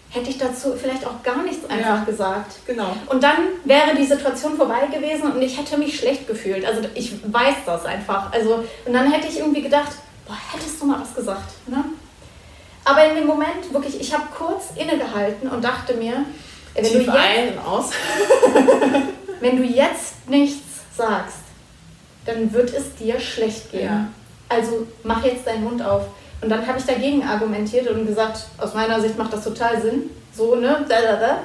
hätte 0.10 0.30
ich 0.30 0.38
dazu 0.38 0.74
vielleicht 0.76 1.06
auch 1.06 1.22
gar 1.24 1.44
nichts 1.44 1.70
einfach 1.70 2.00
ja, 2.00 2.04
gesagt. 2.04 2.60
Genau. 2.66 2.96
Und 3.08 3.22
dann 3.22 3.38
wäre 3.64 3.96
die 3.96 4.06
Situation 4.06 4.58
vorbei 4.58 4.88
gewesen 4.92 5.32
und 5.32 5.42
ich 5.42 5.58
hätte 5.58 5.78
mich 5.78 6.00
schlecht 6.00 6.28
gefühlt. 6.28 6.66
Also 6.66 6.82
ich 6.96 7.14
weiß 7.32 7.56
das 7.66 7.86
einfach. 7.86 8.32
Also 8.32 8.64
und 8.86 8.94
dann 8.94 9.12
hätte 9.12 9.28
ich 9.28 9.40
irgendwie 9.40 9.62
gedacht, 9.62 9.92
boah, 10.26 10.38
hättest 10.52 10.82
du 10.82 10.86
mal 10.86 11.00
was 11.00 11.14
gesagt. 11.14 11.54
Ne? 11.68 11.84
Aber 12.86 13.06
in 13.06 13.16
dem 13.16 13.28
Moment 13.28 13.72
wirklich, 13.72 14.00
ich 14.00 14.14
habe 14.14 14.24
kurz 14.36 14.70
innegehalten 14.76 15.50
und 15.50 15.64
dachte 15.64 15.94
mir, 15.94 16.26
wenn 16.74 16.84
Tief 16.84 16.94
du 16.94 17.00
jetzt, 17.00 17.16
ein 17.16 17.50
und 17.50 17.66
aus. 17.66 17.92
wenn 19.42 19.58
du 19.58 19.64
jetzt 19.64 20.28
nichts 20.28 20.82
sagst, 20.96 21.38
dann 22.26 22.52
wird 22.52 22.74
es 22.74 22.96
dir 22.96 23.20
schlecht 23.20 23.72
gehen. 23.72 23.86
Ja. 23.86 24.08
Also 24.48 24.88
mach 25.04 25.24
jetzt 25.24 25.46
deinen 25.46 25.64
Mund 25.64 25.84
auf. 25.84 26.06
Und 26.42 26.50
dann 26.50 26.66
habe 26.66 26.80
ich 26.80 26.86
dagegen 26.86 27.24
argumentiert 27.24 27.88
und 27.90 28.08
gesagt, 28.08 28.46
aus 28.58 28.74
meiner 28.74 29.00
Sicht 29.02 29.18
macht 29.18 29.34
das 29.34 29.44
total 29.44 29.82
Sinn. 29.82 30.10
So, 30.36 30.56
ne? 30.56 30.86
Da, 30.88 31.02
da, 31.02 31.16
da. 31.16 31.38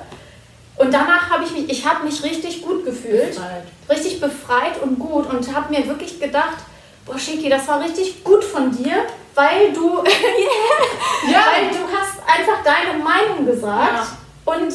Und 0.76 0.92
danach 0.92 1.30
habe 1.30 1.45
ich 1.45 1.53
mich, 1.53 1.68
ich 1.68 1.86
habe 1.86 2.05
mich 2.05 2.22
richtig 2.22 2.62
gut 2.62 2.84
gefühlt. 2.84 3.34
Befreit. 3.34 3.64
Richtig 3.88 4.20
befreit 4.20 4.82
und 4.82 4.99
gut 4.99 5.32
und 5.32 5.55
habe 5.55 5.72
mir 5.72 5.86
wirklich 5.86 6.20
gedacht, 6.20 6.59
boah 7.07 7.18
Shiki, 7.18 7.49
das 7.49 7.66
war 7.68 7.82
richtig 7.82 8.24
gut 8.24 8.42
von 8.42 8.70
dir, 8.76 9.05
weil 9.34 9.72
du, 9.72 9.99
ja. 11.30 11.45
weil 11.53 11.68
du 11.70 11.84
hast 11.92 12.18
einfach 12.26 12.62
deine 12.64 13.03
Meinung 13.03 13.47
gesagt. 13.47 14.07
Ja. 14.47 14.53
Und 14.53 14.72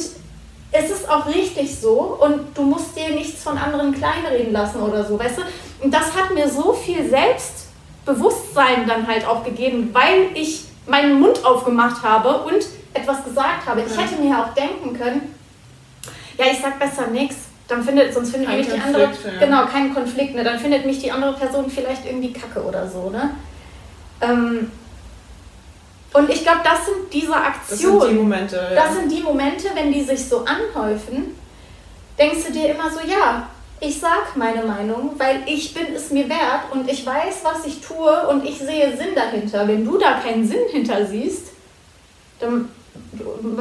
es 0.72 0.90
ist 0.90 1.08
auch 1.08 1.26
richtig 1.26 1.78
so 1.78 2.18
und 2.20 2.56
du 2.56 2.62
musst 2.62 2.96
dir 2.96 3.10
nichts 3.10 3.42
von 3.42 3.58
anderen 3.58 3.92
kleinreden 3.92 4.52
lassen 4.52 4.80
oder 4.80 5.04
so, 5.04 5.18
weißt 5.18 5.38
du? 5.38 5.42
Und 5.84 5.92
das 5.92 6.14
hat 6.14 6.32
mir 6.32 6.48
so 6.48 6.72
viel 6.72 7.08
selbst 7.08 7.59
Bewusstsein 8.04 8.86
dann 8.86 9.06
halt 9.06 9.26
auch 9.26 9.44
gegeben, 9.44 9.90
weil 9.92 10.30
ich 10.34 10.64
meinen 10.86 11.20
Mund 11.20 11.44
aufgemacht 11.44 12.02
habe 12.02 12.38
und 12.44 12.66
etwas 12.94 13.24
gesagt 13.24 13.66
habe. 13.66 13.82
Ich 13.82 13.96
hätte 13.96 14.20
mir 14.20 14.38
auch 14.38 14.54
denken 14.54 14.98
können, 14.98 15.34
ja, 16.38 16.46
ich 16.50 16.60
sag 16.60 16.78
besser 16.78 17.06
nichts, 17.08 17.36
dann 17.68 17.84
findet, 17.84 18.12
sonst 18.12 18.30
findet 18.30 18.50
mich 18.50 18.66
die 18.66 18.80
andere, 18.80 19.02
ja. 19.02 19.10
genau, 19.38 19.66
kein 19.66 19.94
Konflikt, 19.94 20.34
ne? 20.34 20.42
dann 20.42 20.58
findet 20.58 20.86
mich 20.86 20.98
die 20.98 21.12
andere 21.12 21.34
Person 21.34 21.70
vielleicht 21.70 22.04
irgendwie 22.04 22.32
kacke 22.32 22.62
oder 22.62 22.88
so, 22.88 23.10
ne? 23.10 23.30
Ähm, 24.20 24.72
und 26.12 26.28
ich 26.28 26.42
glaube, 26.42 26.60
das 26.64 26.86
sind 26.86 27.12
diese 27.12 27.36
Aktionen. 27.36 27.98
Das 27.98 28.08
sind 28.08 28.10
die 28.10 28.18
Momente. 28.18 28.56
Ja. 28.56 28.74
Das 28.74 28.94
sind 28.96 29.12
die 29.12 29.22
Momente, 29.22 29.68
wenn 29.74 29.92
die 29.92 30.02
sich 30.02 30.28
so 30.28 30.44
anhäufen, 30.44 31.36
denkst 32.18 32.46
du 32.48 32.52
dir 32.52 32.74
immer 32.74 32.90
so, 32.90 32.98
ja, 33.06 33.48
ich 33.80 33.98
sag 33.98 34.36
meine 34.36 34.62
Meinung, 34.62 35.12
weil 35.18 35.42
ich 35.46 35.72
bin 35.72 35.94
es 35.94 36.10
mir 36.10 36.28
wert 36.28 36.70
und 36.72 36.90
ich 36.90 37.04
weiß, 37.04 37.40
was 37.42 37.66
ich 37.66 37.80
tue 37.80 38.28
und 38.28 38.44
ich 38.44 38.58
sehe 38.58 38.96
Sinn 38.96 39.14
dahinter. 39.14 39.66
Wenn 39.66 39.84
du 39.84 39.98
da 39.98 40.20
keinen 40.20 40.46
Sinn 40.46 40.68
hinter 40.70 41.06
siehst, 41.06 41.48
dann 42.38 42.68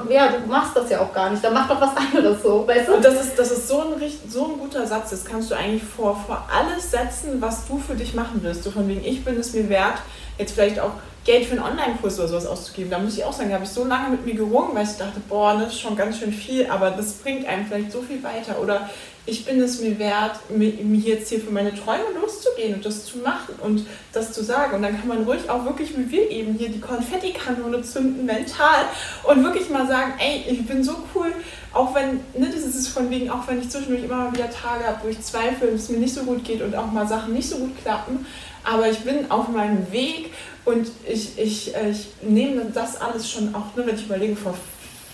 ja, 0.09 0.27
du 0.27 0.47
machst 0.47 0.75
das 0.75 0.89
ja 0.89 1.01
auch 1.01 1.13
gar 1.13 1.29
nicht. 1.29 1.43
Dann 1.43 1.53
mach 1.53 1.67
doch 1.67 1.79
was 1.79 1.95
anderes 2.13 2.41
so, 2.41 2.67
weißt 2.67 2.87
du? 2.87 2.95
Und 2.95 3.05
das 3.05 3.21
ist, 3.21 3.37
das 3.37 3.51
ist 3.51 3.67
so, 3.67 3.81
ein, 3.81 4.01
so 4.27 4.45
ein 4.45 4.59
guter 4.59 4.85
Satz. 4.85 5.11
Das 5.11 5.25
kannst 5.25 5.51
du 5.51 5.55
eigentlich 5.55 5.83
vor, 5.83 6.15
vor 6.25 6.47
alles 6.51 6.91
setzen, 6.91 7.41
was 7.41 7.67
du 7.67 7.77
für 7.77 7.95
dich 7.95 8.13
machen 8.13 8.39
willst. 8.41 8.63
So 8.63 8.71
von 8.71 8.87
wegen, 8.87 9.03
ich 9.03 9.23
bin 9.23 9.37
es 9.37 9.53
mir 9.53 9.69
wert, 9.69 9.99
jetzt 10.37 10.53
vielleicht 10.53 10.79
auch 10.79 10.91
Geld 11.25 11.45
für 11.45 11.53
einen 11.53 11.63
Online-Kurs 11.63 12.19
oder 12.19 12.27
sowas 12.27 12.45
auszugeben. 12.45 12.89
Da 12.89 12.99
muss 12.99 13.17
ich 13.17 13.23
auch 13.23 13.33
sagen, 13.33 13.49
da 13.49 13.55
habe 13.55 13.65
ich 13.65 13.71
so 13.71 13.83
lange 13.83 14.09
mit 14.09 14.25
mir 14.25 14.35
gerungen, 14.35 14.73
weil 14.73 14.85
ich 14.85 14.97
dachte, 14.97 15.19
boah, 15.27 15.55
das 15.59 15.73
ist 15.73 15.81
schon 15.81 15.95
ganz 15.95 16.17
schön 16.17 16.31
viel, 16.31 16.67
aber 16.69 16.91
das 16.91 17.13
bringt 17.13 17.45
einem 17.47 17.65
vielleicht 17.65 17.91
so 17.91 18.01
viel 18.01 18.23
weiter. 18.23 18.59
Oder 18.61 18.89
ich 19.29 19.45
bin 19.45 19.61
es 19.61 19.79
mir 19.79 19.99
wert, 19.99 20.39
mir 20.49 20.71
jetzt 20.71 21.29
hier 21.29 21.39
für 21.39 21.51
meine 21.51 21.73
Träume 21.73 22.05
loszugehen 22.19 22.75
und 22.75 22.85
das 22.85 23.05
zu 23.05 23.19
machen 23.19 23.55
und 23.61 23.85
das 24.11 24.33
zu 24.33 24.43
sagen. 24.43 24.75
Und 24.75 24.81
dann 24.81 24.97
kann 24.97 25.07
man 25.07 25.23
ruhig 25.23 25.49
auch 25.49 25.63
wirklich, 25.65 25.95
wie 25.97 26.09
wir 26.09 26.29
eben 26.29 26.55
hier, 26.55 26.69
die 26.69 26.79
Konfettikanone 26.79 27.81
zünden 27.81 28.25
mental 28.25 28.85
und 29.23 29.43
wirklich 29.43 29.69
mal 29.69 29.87
sagen, 29.87 30.13
ey, 30.19 30.45
ich 30.49 30.65
bin 30.65 30.83
so 30.83 30.95
cool, 31.13 31.31
auch 31.73 31.93
wenn, 31.93 32.21
ne, 32.33 32.51
das 32.51 32.63
ist 32.63 32.75
es 32.75 32.87
von 32.87 33.09
wegen, 33.09 33.29
auch 33.29 33.47
wenn 33.47 33.59
ich 33.59 33.69
zwischendurch 33.69 34.03
immer 34.03 34.17
mal 34.17 34.33
wieder 34.33 34.49
Tage 34.49 34.85
habe, 34.85 34.99
wo 35.03 35.09
ich 35.09 35.21
zweifle 35.21 35.67
und 35.69 35.75
es 35.75 35.89
mir 35.89 35.99
nicht 35.99 36.13
so 36.13 36.23
gut 36.23 36.43
geht 36.43 36.61
und 36.61 36.75
auch 36.75 36.91
mal 36.91 37.07
Sachen 37.07 37.33
nicht 37.33 37.47
so 37.47 37.57
gut 37.57 37.77
klappen, 37.83 38.25
aber 38.63 38.89
ich 38.89 38.99
bin 38.99 39.29
auf 39.29 39.47
meinem 39.47 39.91
Weg 39.91 40.31
und 40.65 40.87
ich, 41.07 41.37
ich, 41.37 41.75
äh, 41.75 41.91
ich 41.91 42.07
nehme 42.21 42.65
das 42.73 42.99
alles 42.99 43.29
schon 43.29 43.53
auch, 43.55 43.75
nur 43.75 43.85
wenn 43.85 43.95
ich 43.95 44.05
überlege, 44.05 44.35
vor 44.35 44.55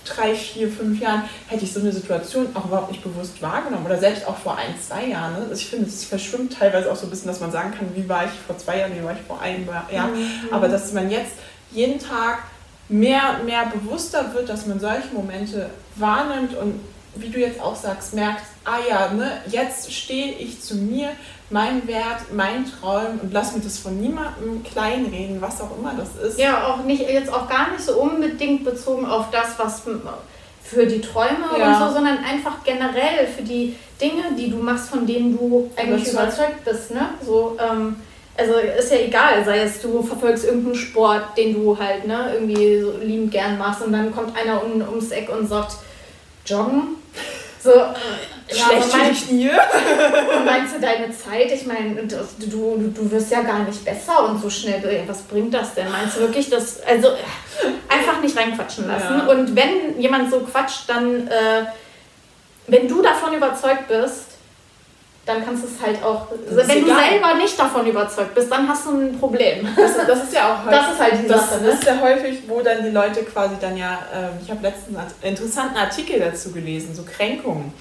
drei, 0.06 0.36
vier, 0.36 0.70
fünf 0.70 1.00
Jahren 1.02 1.24
hätte 1.48 1.66
ich 1.66 1.74
so 1.74 1.80
eine 1.80 1.92
Situation 1.92 2.48
auch 2.54 2.66
überhaupt 2.66 2.92
nicht 2.92 3.04
bewusst 3.04 3.42
wahrgenommen. 3.42 3.86
Oder 3.86 3.98
selbst 3.98 4.28
auch 4.28 4.38
vor 4.38 4.58
ein, 4.58 4.76
zwei 4.80 5.08
Jahren. 5.08 5.34
Ne? 5.34 5.40
Also 5.50 5.54
ich 5.54 5.68
finde, 5.68 5.88
es 5.88 6.06
verschwimmt 6.06 6.58
teilweise 6.58 6.92
auch 6.92 6.96
so 6.96 7.08
ein 7.08 7.10
bisschen, 7.10 7.28
dass 7.28 7.40
man 7.40 7.52
sagen 7.52 7.72
kann, 7.72 7.88
wie 7.96 8.08
war 8.08 8.26
ich 8.26 8.32
vor 8.46 8.58
zwei 8.58 8.80
Jahren, 8.80 8.96
wie 8.98 9.04
war 9.04 9.14
ich 9.14 9.22
vor 9.28 9.42
einem 9.42 9.68
Jahr. 9.92 10.08
Mhm. 10.08 10.30
Aber 10.52 10.68
dass 10.68 10.94
man 10.94 11.10
jetzt 11.10 11.34
jeden 11.72 12.00
Tag 12.00 12.44
mehr, 12.88 13.40
mehr 13.44 13.66
bewusster 13.66 14.34
wird, 14.34 14.50
dass 14.50 14.66
man 14.66 14.80
solche 14.80 15.10
Momente 15.14 15.70
wahrnimmt 15.96 16.56
und 16.56 16.80
wie 17.16 17.30
du 17.30 17.40
jetzt 17.40 17.62
auch 17.62 17.76
sagst, 17.76 18.14
merkt, 18.14 18.44
ah 18.66 18.78
ja, 18.88 19.14
ne, 19.14 19.32
jetzt 19.48 19.92
stehe 19.94 20.34
ich 20.34 20.62
zu 20.62 20.76
mir, 20.76 21.12
mein 21.50 21.88
Wert, 21.88 22.34
mein 22.34 22.66
Traum 22.66 23.20
und 23.22 23.32
lass 23.32 23.56
mir 23.56 23.62
das 23.62 23.78
von 23.78 24.00
niemandem 24.00 24.64
kleinreden, 24.64 25.42
was 25.42 25.62
auch 25.62 25.78
immer 25.78 25.94
das 25.96 26.16
ist. 26.16 26.40
Ja, 26.40 26.68
auch 26.68 26.84
nicht, 26.84 27.08
jetzt 27.08 27.32
auch 27.32 27.48
gar 27.48 27.72
nicht 27.72 27.84
so 27.84 28.00
unbedingt 28.02 28.64
bezogen 28.64 29.06
auf 29.06 29.30
das, 29.32 29.58
was 29.58 29.84
für 30.64 30.88
die 30.88 31.02
Träume 31.02 31.46
ja. 31.58 31.68
und 31.68 31.88
so, 31.88 31.94
sondern 31.94 32.18
einfach 32.24 32.64
generell 32.64 33.28
für 33.28 33.44
die 33.44 33.76
Dinge, 34.02 34.36
die 34.38 34.50
du 34.50 34.58
machst, 34.58 34.90
von 34.90 35.06
denen 35.06 35.38
du 35.38 35.70
eigentlich 35.76 36.12
überzeugt 36.12 36.66
bist. 36.66 36.92
Ne? 36.92 37.10
So, 37.24 37.56
ähm, 37.60 37.98
also 38.38 38.54
ist 38.56 38.92
ja 38.92 38.98
egal, 38.98 39.46
sei 39.46 39.60
es 39.60 39.82
du 39.82 40.02
verfolgst 40.02 40.46
irgendeinen 40.46 40.76
Sport, 40.76 41.38
den 41.38 41.54
du 41.54 41.78
halt 41.78 42.06
ne, 42.06 42.32
irgendwie 42.34 42.82
so 42.82 42.98
liebend 43.02 43.32
gern 43.32 43.58
machst 43.58 43.82
und 43.82 43.94
dann 43.94 44.14
kommt 44.14 44.36
einer 44.36 44.62
um, 44.64 44.82
ums 44.82 45.12
Eck 45.12 45.30
und 45.30 45.48
sagt, 45.48 45.78
joggen. 46.46 46.98
So, 47.66 47.72
äh, 47.72 48.56
schlecht 48.56 48.94
für 48.94 49.12
die 49.12 49.26
Knie. 49.26 49.50
meinst 50.46 50.76
du 50.76 50.80
deine 50.80 51.10
Zeit? 51.10 51.52
Ich 51.52 51.66
meine, 51.66 51.96
du, 52.04 52.28
du, 52.46 52.94
du 52.96 53.12
wirst 53.12 53.32
ja 53.32 53.42
gar 53.42 53.64
nicht 53.64 53.84
besser 53.84 54.30
und 54.30 54.40
so 54.40 54.52
schnell. 54.52 55.04
Was 55.08 55.24
bringt 55.24 55.52
das 55.52 55.74
denn? 55.74 55.92
Meinst 55.92 56.16
du 56.16 56.22
wirklich, 56.22 56.48
dass. 56.52 56.80
Also 56.84 57.10
einfach 57.90 58.22
nicht 58.22 58.38
reinquatschen 58.38 58.88
lassen. 58.88 59.18
Ja. 59.18 59.28
Und 59.28 59.56
wenn 59.56 60.00
jemand 60.00 60.30
so 60.30 60.42
quatscht, 60.42 60.84
dann. 60.88 61.28
Äh, 61.28 61.66
wenn 62.68 62.88
du 62.88 63.02
davon 63.02 63.34
überzeugt 63.34 63.88
bist, 63.88 64.35
dann 65.26 65.44
kannst 65.44 65.64
du 65.64 65.68
es 65.68 65.82
halt 65.86 66.04
auch. 66.04 66.28
Wenn 66.50 66.82
du 66.82 66.88
selber 66.88 67.34
nicht 67.36 67.58
davon 67.58 67.88
überzeugt 67.88 68.36
bist, 68.36 68.52
dann 68.52 68.68
hast 68.68 68.86
du 68.86 68.92
ein 68.92 69.20
Problem. 69.20 69.68
Das, 69.76 69.98
das 70.06 70.24
ist 70.24 70.34
ja 70.34 70.54
auch 70.54 70.66
häufig. 70.66 70.80
Das 70.86 70.94
ist 70.94 71.00
halt 71.00 71.24
die 71.24 71.28
das, 71.28 71.50
Sache. 71.50 71.62
Ne? 71.62 71.70
Das 71.70 71.80
ist 71.80 71.86
ja 71.86 72.02
häufig, 72.02 72.44
wo 72.48 72.62
dann 72.62 72.84
die 72.84 72.92
Leute 72.92 73.24
quasi 73.24 73.56
dann 73.60 73.76
ja. 73.76 74.00
Äh, 74.14 74.44
ich 74.44 74.52
habe 74.52 74.62
letztens 74.62 74.98
einen 74.98 75.08
interessanten 75.22 75.78
Artikel 75.78 76.20
dazu 76.20 76.52
gelesen, 76.52 76.94
so 76.94 77.04
Kränkungen. 77.04 77.74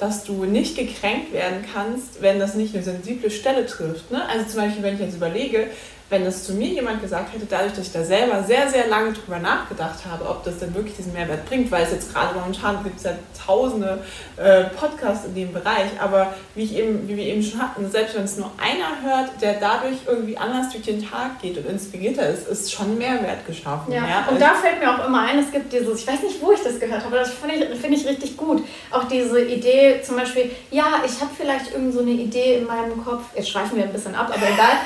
Dass 0.00 0.22
du 0.22 0.44
nicht 0.44 0.76
gekränkt 0.76 1.32
werden 1.32 1.64
kannst, 1.74 2.22
wenn 2.22 2.38
das 2.38 2.54
nicht 2.54 2.72
eine 2.72 2.84
sensible 2.84 3.30
Stelle 3.30 3.66
trifft. 3.66 4.12
Ne? 4.12 4.22
Also 4.28 4.46
zum 4.46 4.60
Beispiel, 4.60 4.82
wenn 4.84 4.94
ich 4.94 5.00
jetzt 5.00 5.16
überlege, 5.16 5.66
wenn 6.10 6.24
das 6.24 6.44
zu 6.44 6.54
mir 6.54 6.68
jemand 6.68 7.02
gesagt 7.02 7.34
hätte, 7.34 7.44
dadurch, 7.44 7.74
dass 7.74 7.86
ich 7.86 7.92
da 7.92 8.02
selber 8.02 8.42
sehr, 8.42 8.68
sehr 8.68 8.86
lange 8.86 9.12
drüber 9.12 9.38
nachgedacht 9.38 9.98
habe, 10.10 10.24
ob 10.26 10.42
das 10.42 10.58
denn 10.58 10.74
wirklich 10.74 10.96
diesen 10.96 11.12
Mehrwert 11.12 11.44
bringt, 11.46 11.70
weil 11.70 11.82
es 11.82 11.90
jetzt 11.90 12.14
gerade 12.14 12.34
momentan 12.34 12.82
gibt 12.82 12.96
es 12.96 13.04
ja 13.04 13.12
tausende 13.46 14.02
äh, 14.36 14.64
Podcasts 14.64 15.26
in 15.26 15.34
dem 15.34 15.52
Bereich, 15.52 15.90
aber 16.00 16.32
wie, 16.54 16.62
ich 16.62 16.76
eben, 16.76 17.06
wie 17.06 17.16
wir 17.16 17.24
eben 17.24 17.42
schon 17.42 17.60
hatten, 17.60 17.90
selbst 17.90 18.16
wenn 18.16 18.24
es 18.24 18.38
nur 18.38 18.50
einer 18.56 19.02
hört, 19.02 19.40
der 19.42 19.60
dadurch 19.60 19.96
irgendwie 20.06 20.38
anders 20.38 20.70
durch 20.70 20.84
den 20.84 21.06
Tag 21.06 21.42
geht 21.42 21.58
und 21.58 21.68
inspirierter 21.68 22.26
ist, 22.28 22.48
ist 22.48 22.72
schon 22.72 22.96
Mehrwert 22.96 23.46
geschaffen. 23.46 23.92
Ja. 23.92 24.08
ja. 24.08 24.28
Und 24.30 24.40
da 24.40 24.54
fällt 24.54 24.80
mir 24.80 24.90
auch 24.90 25.06
immer 25.06 25.20
ein, 25.22 25.38
es 25.38 25.52
gibt 25.52 25.70
dieses, 25.72 26.00
ich 26.00 26.06
weiß 26.06 26.22
nicht, 26.22 26.40
wo 26.40 26.52
ich 26.52 26.62
das 26.62 26.80
gehört 26.80 27.04
habe, 27.04 27.16
aber 27.16 27.18
das 27.18 27.34
finde 27.34 27.56
ich, 27.56 27.80
find 27.80 27.94
ich 27.94 28.06
richtig 28.06 28.34
gut. 28.38 28.64
Auch 28.90 29.04
diese 29.04 29.42
Idee 29.44 30.00
zum 30.02 30.16
Beispiel, 30.16 30.50
ja, 30.70 31.02
ich 31.04 31.20
habe 31.20 31.30
vielleicht 31.36 31.72
irgend 31.72 31.92
so 31.92 32.00
eine 32.00 32.12
Idee 32.12 32.56
in 32.56 32.66
meinem 32.66 33.04
Kopf, 33.04 33.24
jetzt 33.34 33.50
schweifen 33.50 33.76
wir 33.76 33.84
ein 33.84 33.92
bisschen 33.92 34.14
ab, 34.14 34.32
aber 34.34 34.48
egal 34.48 34.78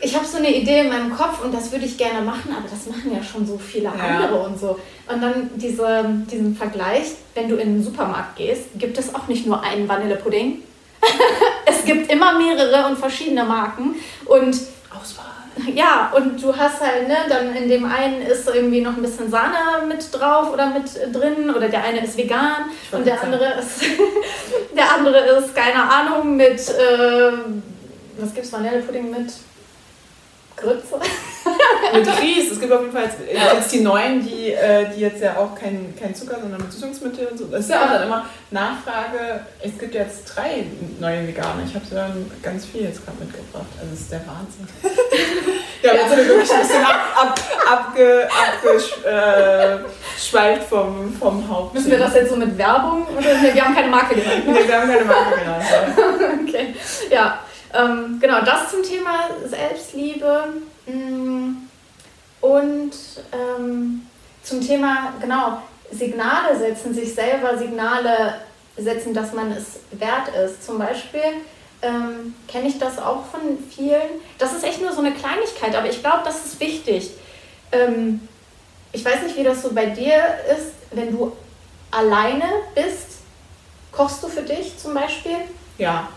ich 0.00 0.14
habe 0.14 0.26
so 0.26 0.38
eine 0.38 0.54
Idee 0.54 0.80
in 0.80 0.88
meinem 0.88 1.16
Kopf 1.16 1.42
und 1.44 1.54
das 1.54 1.72
würde 1.72 1.84
ich 1.84 1.96
gerne 1.96 2.20
machen, 2.20 2.54
aber 2.56 2.68
das 2.68 2.86
machen 2.86 3.14
ja 3.14 3.22
schon 3.22 3.46
so 3.46 3.58
viele 3.58 3.90
andere 3.90 4.40
und 4.42 4.58
so. 4.58 4.78
Und 5.10 5.22
dann 5.22 5.50
diese, 5.54 6.04
diesen 6.30 6.56
Vergleich, 6.56 7.12
wenn 7.34 7.48
du 7.48 7.56
in 7.56 7.74
den 7.74 7.82
Supermarkt 7.82 8.36
gehst, 8.36 8.64
gibt 8.76 8.98
es 8.98 9.14
auch 9.14 9.28
nicht 9.28 9.46
nur 9.46 9.62
einen 9.62 9.88
Vanillepudding. 9.88 10.62
es 11.66 11.84
gibt 11.84 12.10
immer 12.10 12.38
mehrere 12.38 12.86
und 12.86 12.98
verschiedene 12.98 13.44
Marken 13.44 13.94
und 14.24 14.56
Auswahl. 14.90 15.26
Ja, 15.74 16.12
und 16.14 16.42
du 16.42 16.54
hast 16.54 16.80
halt, 16.80 17.08
ne, 17.08 17.16
dann 17.28 17.54
in 17.54 17.68
dem 17.68 17.86
einen 17.86 18.20
ist 18.20 18.46
irgendwie 18.46 18.82
noch 18.82 18.94
ein 18.94 19.02
bisschen 19.02 19.30
Sahne 19.30 19.86
mit 19.88 20.06
drauf 20.12 20.52
oder 20.52 20.66
mit 20.66 20.84
drin 21.14 21.50
oder 21.50 21.68
der 21.68 21.82
eine 21.82 22.04
ist 22.04 22.18
vegan 22.18 22.66
und 22.92 23.06
der 23.06 23.22
andere 23.22 23.54
ist, 23.54 23.82
der 24.76 24.92
andere 24.92 25.18
ist, 25.18 25.54
keine 25.54 25.82
Ahnung, 25.90 26.36
mit, 26.36 26.60
äh, 26.68 27.32
was 28.18 28.34
gibt's 28.34 28.52
Vanillepudding 28.52 29.10
mit? 29.10 29.32
Grütze. 30.56 30.98
mit 31.92 32.04
Grieß. 32.04 32.52
Es 32.52 32.60
gibt 32.60 32.72
auf 32.72 32.80
jeden 32.80 32.92
Fall 32.92 33.04
jetzt, 33.04 33.18
jetzt 33.54 33.72
die 33.72 33.80
neuen, 33.80 34.26
die, 34.26 34.52
äh, 34.52 34.86
die 34.94 35.00
jetzt 35.00 35.22
ja 35.22 35.36
auch 35.36 35.54
kein, 35.54 35.94
kein 36.00 36.14
Zucker, 36.14 36.38
sondern 36.40 36.60
mit 36.60 36.72
Süßungsmittel 36.72 37.26
und 37.26 37.38
so. 37.38 37.44
Das 37.46 37.60
ist 37.60 37.70
ja 37.70 37.84
auch 37.84 37.90
dann 37.90 38.04
immer 38.04 38.26
Nachfrage. 38.50 39.40
Es 39.62 39.78
gibt 39.78 39.94
jetzt 39.94 40.34
drei 40.34 40.66
neue 40.98 41.26
Vegane. 41.28 41.62
Ich 41.66 41.74
habe 41.74 41.84
dann 41.90 42.30
ganz 42.42 42.66
viel 42.66 42.82
jetzt 42.82 43.04
gerade 43.04 43.18
mitgebracht. 43.18 43.66
Also 43.78 43.90
das 43.90 44.00
ist 44.00 44.12
der 44.12 44.20
Wahnsinn. 44.26 44.66
ja, 45.82 45.94
jetzt 45.94 46.08
sind 46.08 46.18
wir 46.18 46.28
wirklich 46.28 46.52
ein 46.52 46.60
bisschen 46.60 46.84
ab, 46.84 47.00
ab, 47.16 47.40
abgeschweift 49.04 50.62
äh, 50.62 50.66
vom, 50.68 51.12
vom 51.14 51.48
Haupt. 51.48 51.74
Müssen 51.74 51.90
wir 51.90 51.98
das 51.98 52.14
jetzt 52.14 52.30
so 52.30 52.36
mit 52.36 52.56
Werbung? 52.56 53.06
Oder? 53.16 53.34
Nee, 53.40 53.54
wir 53.54 53.64
haben 53.64 53.74
keine 53.74 53.88
Marke 53.88 54.14
genannt. 54.14 54.46
Ne? 54.46 54.52
Nee, 54.52 54.66
wir 54.66 54.80
haben 54.80 54.88
keine 54.88 55.04
Marke 55.04 55.38
genannt. 55.38 55.64
okay, 56.48 56.74
ja. 57.10 57.40
Ähm, 57.74 58.18
genau, 58.20 58.40
das 58.44 58.70
zum 58.70 58.82
Thema 58.82 59.28
Selbstliebe. 59.44 60.44
Mm, 60.86 61.56
und 62.40 62.92
ähm, 63.32 64.06
zum 64.42 64.60
Thema, 64.60 65.14
genau, 65.20 65.62
Signale 65.90 66.56
setzen, 66.56 66.94
sich 66.94 67.14
selber 67.14 67.56
Signale 67.58 68.40
setzen, 68.76 69.14
dass 69.14 69.32
man 69.32 69.52
es 69.52 69.80
wert 69.92 70.28
ist. 70.44 70.64
Zum 70.64 70.78
Beispiel 70.78 71.22
ähm, 71.82 72.34
kenne 72.48 72.68
ich 72.68 72.78
das 72.78 72.98
auch 72.98 73.26
von 73.26 73.58
vielen. 73.70 74.20
Das 74.38 74.52
ist 74.52 74.64
echt 74.64 74.80
nur 74.80 74.92
so 74.92 75.00
eine 75.00 75.12
Kleinigkeit, 75.12 75.74
aber 75.74 75.88
ich 75.88 76.00
glaube, 76.00 76.22
das 76.24 76.44
ist 76.44 76.60
wichtig. 76.60 77.10
Ähm, 77.72 78.28
ich 78.92 79.04
weiß 79.04 79.22
nicht, 79.22 79.36
wie 79.36 79.44
das 79.44 79.62
so 79.62 79.72
bei 79.72 79.86
dir 79.86 80.22
ist, 80.56 80.72
wenn 80.92 81.12
du 81.12 81.32
alleine 81.90 82.44
bist. 82.74 83.18
Kochst 83.92 84.22
du 84.22 84.28
für 84.28 84.42
dich 84.42 84.76
zum 84.78 84.94
Beispiel? 84.94 85.36
Ja, 85.78 86.08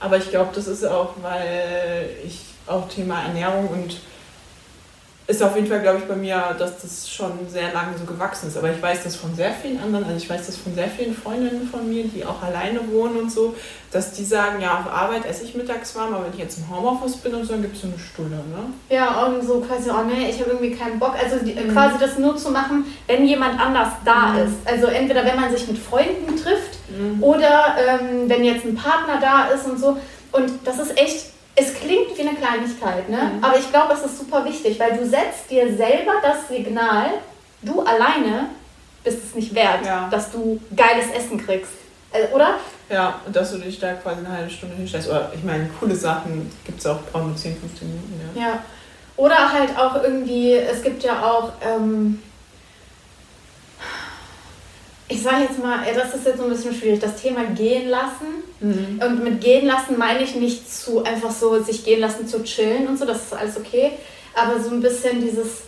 aber 0.00 0.16
ich 0.16 0.30
glaube, 0.30 0.50
das 0.54 0.66
ist 0.66 0.84
auch, 0.84 1.14
weil 1.22 2.10
ich 2.24 2.40
auch 2.66 2.88
Thema 2.88 3.22
Ernährung 3.22 3.68
und 3.68 4.00
ist 5.28 5.42
auf 5.42 5.54
jeden 5.56 5.68
Fall, 5.68 5.82
glaube 5.82 5.98
ich, 5.98 6.04
bei 6.04 6.16
mir, 6.16 6.56
dass 6.58 6.80
das 6.80 7.10
schon 7.10 7.32
sehr 7.50 7.70
lange 7.74 7.98
so 7.98 8.06
gewachsen 8.06 8.48
ist. 8.48 8.56
Aber 8.56 8.70
ich 8.70 8.80
weiß 8.80 9.04
das 9.04 9.14
von 9.14 9.34
sehr 9.34 9.52
vielen 9.52 9.78
anderen, 9.78 10.06
also 10.06 10.16
ich 10.16 10.28
weiß 10.28 10.46
das 10.46 10.56
von 10.56 10.74
sehr 10.74 10.88
vielen 10.88 11.14
Freundinnen 11.14 11.68
von 11.70 11.86
mir, 11.86 12.04
die 12.04 12.24
auch 12.24 12.42
alleine 12.42 12.80
wohnen 12.90 13.18
und 13.18 13.30
so, 13.30 13.54
dass 13.90 14.12
die 14.12 14.24
sagen, 14.24 14.62
ja, 14.62 14.78
auf 14.78 14.90
Arbeit 14.90 15.26
esse 15.26 15.44
ich 15.44 15.54
mittags 15.54 15.94
warm, 15.94 16.14
aber 16.14 16.24
wenn 16.24 16.32
ich 16.32 16.38
jetzt 16.38 16.56
im 16.56 16.74
Homeoffice 16.74 17.18
bin 17.18 17.34
und 17.34 17.44
so, 17.44 17.52
dann 17.52 17.60
gibt 17.60 17.76
es 17.76 17.82
so 17.82 17.88
eine 17.88 17.98
Stunde, 17.98 18.36
ne? 18.36 18.72
Ja, 18.88 19.26
und 19.26 19.46
so 19.46 19.60
quasi, 19.60 19.90
oh 19.90 20.02
nee, 20.02 20.30
ich 20.30 20.40
habe 20.40 20.52
irgendwie 20.52 20.74
keinen 20.74 20.98
Bock. 20.98 21.14
Also 21.22 21.44
die, 21.44 21.52
mhm. 21.52 21.74
quasi 21.74 21.98
das 22.00 22.16
nur 22.16 22.34
zu 22.38 22.50
machen, 22.50 22.86
wenn 23.06 23.26
jemand 23.26 23.60
anders 23.60 23.88
da 24.06 24.28
mhm. 24.28 24.38
ist. 24.46 24.54
Also 24.64 24.86
entweder 24.86 25.26
wenn 25.26 25.38
man 25.38 25.54
sich 25.54 25.68
mit 25.68 25.76
Freunden 25.76 26.36
trifft 26.42 26.78
mhm. 26.88 27.22
oder 27.22 27.76
ähm, 27.86 28.30
wenn 28.30 28.44
jetzt 28.44 28.64
ein 28.64 28.76
Partner 28.76 29.20
da 29.20 29.48
ist 29.48 29.66
und 29.66 29.78
so. 29.78 29.98
Und 30.32 30.52
das 30.64 30.78
ist 30.78 30.98
echt 30.98 31.37
es 31.58 31.74
klingt 31.74 32.16
wie 32.16 32.20
eine 32.22 32.36
Kleinigkeit, 32.36 33.08
ne? 33.08 33.32
Mhm. 33.34 33.44
aber 33.44 33.58
ich 33.58 33.70
glaube, 33.70 33.94
es 33.94 34.04
ist 34.04 34.18
super 34.18 34.44
wichtig, 34.44 34.78
weil 34.78 34.96
du 34.96 35.04
setzt 35.04 35.50
dir 35.50 35.74
selber 35.76 36.14
das 36.22 36.48
Signal, 36.48 37.10
du 37.62 37.82
alleine 37.82 38.50
bist 39.02 39.18
es 39.24 39.34
nicht 39.34 39.54
wert, 39.54 39.84
ja. 39.84 40.08
dass 40.10 40.30
du 40.30 40.60
geiles 40.74 41.10
Essen 41.10 41.44
kriegst. 41.44 41.72
Äh, 42.12 42.32
oder? 42.34 42.54
Ja, 42.88 43.20
und 43.26 43.34
dass 43.34 43.52
du 43.52 43.58
dich 43.58 43.78
da 43.78 43.94
quasi 43.94 44.18
eine 44.18 44.30
halbe 44.30 44.50
Stunde 44.50 44.76
hinstellst. 44.76 45.08
Oder 45.08 45.30
ich 45.34 45.42
meine, 45.44 45.68
coole 45.78 45.94
Sachen 45.94 46.50
gibt 46.64 46.80
es 46.80 46.86
auch, 46.86 47.00
brauchen 47.12 47.28
nur 47.28 47.36
10, 47.36 47.56
15 47.56 47.88
Minuten. 47.88 48.20
Ja. 48.34 48.42
ja. 48.42 48.62
Oder 49.16 49.52
halt 49.52 49.76
auch 49.76 50.02
irgendwie, 50.02 50.54
es 50.54 50.82
gibt 50.82 51.02
ja 51.02 51.22
auch 51.22 51.52
ähm, 51.60 52.22
ich 55.08 55.22
sage 55.22 55.44
jetzt 55.44 55.62
mal, 55.62 55.80
das 55.94 56.14
ist 56.14 56.26
jetzt 56.26 56.38
so 56.38 56.44
ein 56.44 56.50
bisschen 56.50 56.74
schwierig, 56.74 57.00
das 57.00 57.20
Thema 57.20 57.44
gehen 57.44 57.88
lassen. 57.88 58.44
Mhm. 58.60 59.00
Und 59.02 59.24
mit 59.24 59.40
gehen 59.40 59.66
lassen 59.66 59.96
meine 59.98 60.22
ich 60.22 60.34
nicht 60.34 60.70
zu 60.72 61.02
einfach 61.02 61.30
so 61.30 61.62
sich 61.62 61.84
gehen 61.84 62.00
lassen 62.00 62.26
zu 62.28 62.42
chillen 62.42 62.86
und 62.86 62.98
so, 62.98 63.06
das 63.06 63.22
ist 63.22 63.34
alles 63.34 63.56
okay. 63.56 63.92
Aber 64.34 64.60
so 64.60 64.70
ein 64.70 64.80
bisschen 64.80 65.20
dieses 65.20 65.62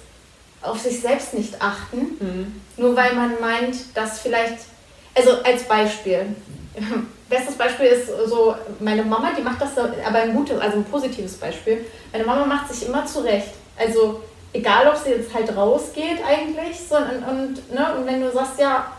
auf 0.63 0.79
sich 0.79 1.01
selbst 1.01 1.33
nicht 1.33 1.55
achten, 1.61 2.19
mhm. 2.21 2.61
nur 2.77 2.95
weil 2.95 3.15
man 3.15 3.41
meint, 3.41 3.77
dass 3.95 4.21
vielleicht, 4.21 4.59
also 5.15 5.31
als 5.43 5.63
Beispiel, 5.63 6.27
bestes 7.31 7.55
Beispiel 7.55 7.87
ist 7.87 8.09
so, 8.27 8.55
meine 8.79 9.03
Mama, 9.03 9.31
die 9.37 9.43
macht 9.43 9.63
das, 9.63 9.79
aber 9.79 10.19
ein 10.19 10.35
gutes, 10.35 10.61
also 10.61 10.77
ein 10.77 10.85
positives 10.85 11.35
Beispiel. 11.37 11.87
Meine 12.13 12.25
Mama 12.25 12.45
macht 12.45 12.73
sich 12.73 12.87
immer 12.87 13.07
zurecht. 13.07 13.53
Also 13.79 14.21
egal, 14.53 14.89
ob 14.89 14.97
sie 14.97 15.11
jetzt 15.11 15.33
halt 15.33 15.57
rausgeht 15.57 16.19
eigentlich, 16.27 16.79
so, 16.79 16.97
und, 16.97 17.23
und, 17.27 17.73
ne, 17.73 17.95
und 17.97 18.07
wenn 18.07 18.21
du 18.21 18.31
sagst, 18.31 18.61
ja, 18.61 18.93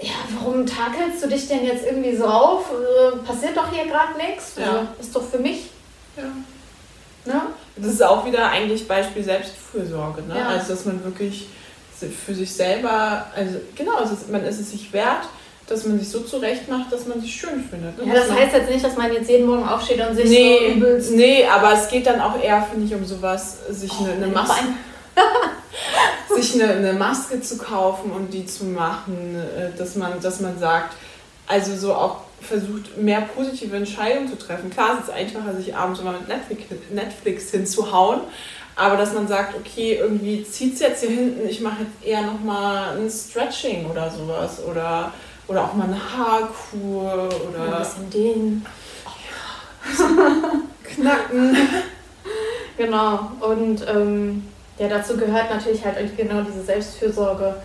ja, 0.00 0.14
warum 0.38 0.64
takelst 0.64 1.22
du 1.22 1.28
dich 1.28 1.48
denn 1.48 1.64
jetzt 1.64 1.84
irgendwie 1.84 2.16
so 2.16 2.24
auf? 2.24 2.70
Äh, 2.70 3.16
passiert 3.18 3.56
doch 3.56 3.72
hier 3.72 3.86
gerade 3.86 4.16
nichts. 4.16 4.52
Ja. 4.56 4.64
Also, 4.64 4.86
ist 5.00 5.16
doch 5.16 5.24
für 5.28 5.38
mich. 5.38 5.70
Ja. 6.16 7.32
Ne? 7.32 7.42
Das 7.76 7.92
ist 7.92 8.02
auch 8.02 8.24
wieder 8.24 8.48
eigentlich 8.48 8.86
Beispiel 8.86 9.24
Selbstfürsorge. 9.24 10.22
Ne? 10.22 10.38
Ja. 10.38 10.48
Also, 10.48 10.72
dass 10.72 10.84
man 10.84 11.02
wirklich 11.04 11.48
für 12.24 12.34
sich 12.34 12.52
selber, 12.52 13.26
also 13.34 13.58
genau, 13.74 13.96
also 13.96 14.16
man 14.30 14.44
ist 14.44 14.60
es 14.60 14.70
sich 14.70 14.92
wert, 14.92 15.28
dass 15.66 15.84
man 15.84 15.98
sich 15.98 16.08
so 16.08 16.20
zurecht 16.20 16.68
macht, 16.68 16.92
dass 16.92 17.06
man 17.06 17.20
sich 17.20 17.34
schön 17.34 17.62
findet. 17.68 17.98
Ne? 17.98 18.06
Ja, 18.06 18.20
das 18.20 18.30
heißt 18.30 18.54
jetzt 18.54 18.70
nicht, 18.70 18.84
dass 18.84 18.96
man 18.96 19.12
jetzt 19.12 19.28
jeden 19.28 19.46
Morgen 19.46 19.68
aufsteht 19.68 20.00
und 20.00 20.14
sich 20.14 20.30
nee, 20.30 20.58
so 20.58 20.74
übelst... 20.74 21.12
Nee, 21.12 21.44
aber 21.44 21.72
es 21.72 21.88
geht 21.88 22.06
dann 22.06 22.20
auch 22.20 22.40
eher, 22.40 22.62
finde 22.62 22.86
ich, 22.86 22.94
um 22.94 23.04
sowas, 23.04 23.58
sich 23.68 23.92
eine, 23.98 24.12
eine 24.12 24.28
Maske... 24.28 24.64
sich 26.40 26.62
eine, 26.62 26.72
eine 26.72 26.92
Maske 26.92 27.40
zu 27.40 27.58
kaufen 27.58 28.10
und 28.10 28.32
die 28.32 28.46
zu 28.46 28.64
machen, 28.64 29.36
äh, 29.36 29.76
dass 29.76 29.96
man, 29.96 30.20
dass 30.20 30.40
man 30.40 30.58
sagt, 30.58 30.94
also 31.46 31.76
so 31.76 31.94
auch 31.94 32.22
versucht, 32.40 32.96
mehr 32.98 33.22
positive 33.22 33.76
Entscheidungen 33.76 34.28
zu 34.28 34.38
treffen. 34.38 34.70
Klar, 34.70 34.98
es 35.00 35.08
ist 35.08 35.14
einfacher, 35.14 35.54
sich 35.56 35.74
abends 35.74 36.00
immer 36.00 36.12
mit 36.12 36.28
Netflix, 36.28 36.62
Netflix 36.90 37.50
hinzuhauen, 37.50 38.20
aber 38.76 38.96
dass 38.96 39.12
man 39.12 39.26
sagt, 39.26 39.56
okay, 39.56 39.98
irgendwie 40.00 40.44
zieht 40.44 40.74
es 40.74 40.80
jetzt 40.80 41.00
hier 41.00 41.10
hinten, 41.10 41.48
ich 41.48 41.60
mache 41.60 41.82
jetzt 41.82 42.06
eher 42.06 42.22
nochmal 42.22 42.96
ein 42.96 43.10
Stretching 43.10 43.86
oder 43.86 44.10
sowas 44.10 44.62
oder, 44.64 45.12
oder 45.48 45.64
auch 45.64 45.74
mal 45.74 45.84
eine 45.84 46.00
Haarkur 46.16 47.28
oder... 47.48 47.76
Ein 47.76 47.82
bisschen 47.82 48.10
den. 48.10 48.66
Knacken. 50.84 51.56
Genau. 52.78 53.32
Und 53.40 53.84
ähm, 53.88 54.44
ja, 54.78 54.88
dazu 54.88 55.16
gehört 55.16 55.50
natürlich 55.50 55.84
halt 55.84 56.16
genau 56.16 56.42
diese 56.42 56.62
Selbstfürsorge. 56.62 57.56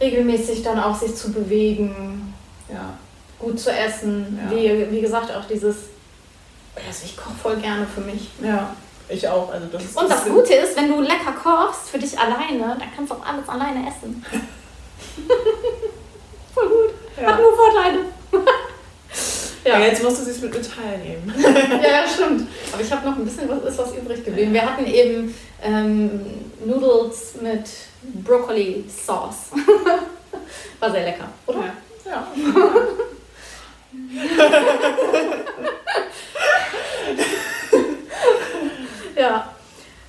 Regelmäßig 0.00 0.62
dann 0.62 0.80
auch 0.80 0.94
sich 0.94 1.14
zu 1.14 1.30
bewegen, 1.32 2.34
Ja. 2.72 2.94
gut 3.38 3.60
zu 3.60 3.70
essen. 3.70 4.40
Ja. 4.44 4.50
Wie, 4.56 4.90
wie 4.90 5.00
gesagt, 5.02 5.30
auch 5.34 5.44
dieses, 5.44 5.76
also 6.74 7.04
ich 7.04 7.16
koche 7.16 7.34
voll 7.42 7.56
gerne 7.56 7.86
für 7.86 8.00
mich. 8.00 8.30
Ja, 8.42 8.74
ich 9.08 9.28
auch. 9.28 9.52
Also 9.52 9.66
das 9.66 9.84
Und 9.94 10.10
das 10.10 10.24
Gute 10.24 10.54
ist, 10.54 10.76
wenn 10.76 10.88
du 10.88 11.00
lecker 11.00 11.32
kochst 11.42 11.90
für 11.90 11.98
dich 11.98 12.18
alleine, 12.18 12.76
dann 12.78 12.88
kannst 12.96 13.10
du 13.12 13.16
auch 13.16 13.26
alles 13.26 13.46
alleine 13.48 13.86
essen. 13.88 14.24
voll 16.54 16.68
gut. 16.68 16.94
Hat 17.16 17.22
Ja. 17.22 17.36
nur 17.38 17.52
Vorteile. 17.54 17.98
Ja. 19.64 19.78
ja. 19.78 19.86
jetzt 19.86 20.02
musst 20.02 20.24
du 20.24 20.30
es 20.30 20.40
mit 20.40 20.54
mir 20.54 20.62
teilnehmen. 20.62 21.34
ja, 21.82 22.06
stimmt. 22.06 22.48
Aber 22.72 22.82
ich 22.82 22.90
habe 22.90 23.08
noch 23.08 23.16
ein 23.16 23.24
bisschen 23.24 23.48
was, 23.48 23.62
ist 23.64 23.78
was 23.78 23.94
übrig 23.94 24.24
geblieben. 24.24 24.52
Wir 24.52 24.62
hatten 24.62 24.86
eben 24.86 25.34
ähm, 25.62 26.20
Noodles 26.64 27.34
mit 27.40 27.68
Brokkoli-Sauce. 28.24 29.50
War 30.80 30.90
sehr 30.90 31.04
lecker, 31.04 31.28
oder? 31.46 31.64
Ja. 32.04 32.10
ja. 32.10 32.26
Ja. 39.16 39.54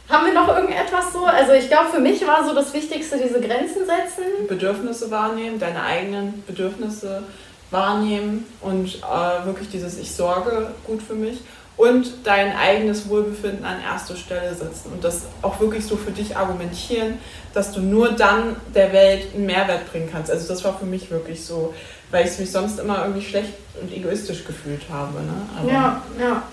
Haben 0.07 0.25
wir 0.25 0.33
noch 0.33 0.47
irgendetwas 0.47 1.13
so? 1.13 1.25
Also 1.25 1.53
ich 1.53 1.67
glaube, 1.67 1.89
für 1.89 1.99
mich 1.99 2.25
war 2.25 2.45
so 2.45 2.53
das 2.53 2.73
Wichtigste 2.73 3.17
diese 3.17 3.39
Grenzen 3.39 3.85
setzen. 3.85 4.47
Bedürfnisse 4.47 5.09
wahrnehmen, 5.11 5.59
deine 5.59 5.83
eigenen 5.83 6.43
Bedürfnisse 6.45 7.23
wahrnehmen 7.71 8.45
und 8.61 8.95
äh, 8.97 9.45
wirklich 9.45 9.69
dieses 9.69 9.97
Ich 9.97 10.11
sorge 10.13 10.71
gut 10.85 11.01
für 11.01 11.13
mich 11.15 11.39
und 11.77 12.11
dein 12.25 12.55
eigenes 12.55 13.07
Wohlbefinden 13.09 13.65
an 13.65 13.77
erster 13.81 14.15
Stelle 14.15 14.53
setzen 14.53 14.91
und 14.93 15.03
das 15.03 15.23
auch 15.41 15.59
wirklich 15.59 15.85
so 15.85 15.95
für 15.97 16.11
dich 16.11 16.35
argumentieren, 16.37 17.17
dass 17.53 17.71
du 17.71 17.79
nur 17.79 18.11
dann 18.11 18.55
der 18.75 18.91
Welt 18.93 19.33
einen 19.33 19.45
Mehrwert 19.45 19.89
bringen 19.91 20.09
kannst. 20.11 20.29
Also 20.29 20.47
das 20.47 20.63
war 20.63 20.77
für 20.77 20.85
mich 20.85 21.09
wirklich 21.09 21.43
so, 21.43 21.73
weil 22.11 22.27
ich 22.27 22.37
mich 22.39 22.51
sonst 22.51 22.77
immer 22.79 22.99
irgendwie 23.05 23.25
schlecht 23.25 23.53
und 23.81 23.91
egoistisch 23.91 24.43
gefühlt 24.45 24.83
habe. 24.91 25.21
Ne? 25.21 25.33
Aber- 25.59 25.71
Ja, 25.71 26.03
ja. 26.19 26.43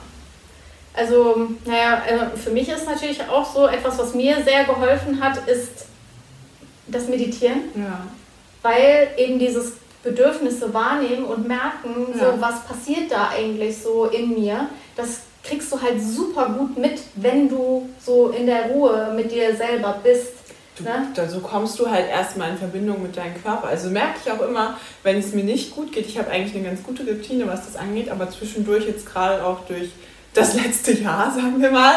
Also, 0.95 1.49
naja, 1.65 2.03
äh, 2.09 2.37
für 2.37 2.51
mich 2.51 2.69
ist 2.69 2.87
natürlich 2.87 3.21
auch 3.29 3.45
so 3.55 3.67
etwas, 3.69 3.99
was 3.99 4.15
mir 4.15 4.43
sehr 4.43 4.65
geholfen 4.65 5.21
hat, 5.21 5.47
ist 5.49 5.87
das 6.87 7.07
Meditieren. 7.09 7.61
ja. 7.77 8.07
weil 8.63 9.09
eben 9.17 9.39
dieses 9.39 9.75
Bedürfnisse 10.11 10.73
wahrnehmen 10.73 11.25
und 11.25 11.47
merken, 11.49 12.09
Ja. 12.19 12.33
so 12.35 12.41
was 12.41 12.61
passiert 12.65 13.11
da 13.11 13.31
eigentlich 13.31 13.77
so 13.83 14.07
in 14.07 14.35
mir, 14.41 14.69
das 14.97 15.21
kriegst 15.43 15.73
du 15.73 15.81
halt 15.81 16.03
super 16.03 16.47
gut 16.59 16.77
mit, 16.77 17.01
wenn 17.15 17.49
du 17.49 17.89
so 18.05 18.29
in 18.31 18.47
der 18.47 18.67
Ruhe 18.71 19.13
mit 19.17 19.31
dir 19.33 19.55
selber 19.57 19.99
bist. 20.03 20.33
Du, 20.77 20.85
Ne? 20.85 21.09
da, 21.15 21.27
so 21.29 21.41
kommst 21.41 21.79
du 21.81 21.91
halt 21.91 22.09
erstmal 22.09 22.51
in 22.51 22.59
Verbindung 22.59 23.03
mit 23.03 23.17
deinem 23.17 23.41
Körper. 23.43 23.67
Also 23.69 23.91
merke 23.91 24.19
ich 24.25 24.31
auch 24.31 24.41
immer, 24.47 24.77
wenn 25.03 25.17
es 25.19 25.33
mir 25.33 25.43
nicht 25.43 25.75
gut 25.75 25.91
geht, 25.93 26.07
ich 26.07 26.19
habe 26.19 26.31
eigentlich 26.31 26.55
eine 26.55 26.65
ganz 26.65 26.83
gute 26.85 27.03
Routine, 27.05 27.47
was 27.49 27.65
das 27.67 27.77
angeht, 27.77 28.09
aber 28.11 28.31
zwischendurch 28.31 28.87
jetzt 28.87 29.05
gerade 29.07 29.45
auch 29.45 29.61
durch 29.67 29.91
das 30.35 30.55
letzte 30.55 30.93
Jahr, 30.93 31.31
sagen 31.35 31.61
wir 31.61 31.71
mal, 31.73 31.95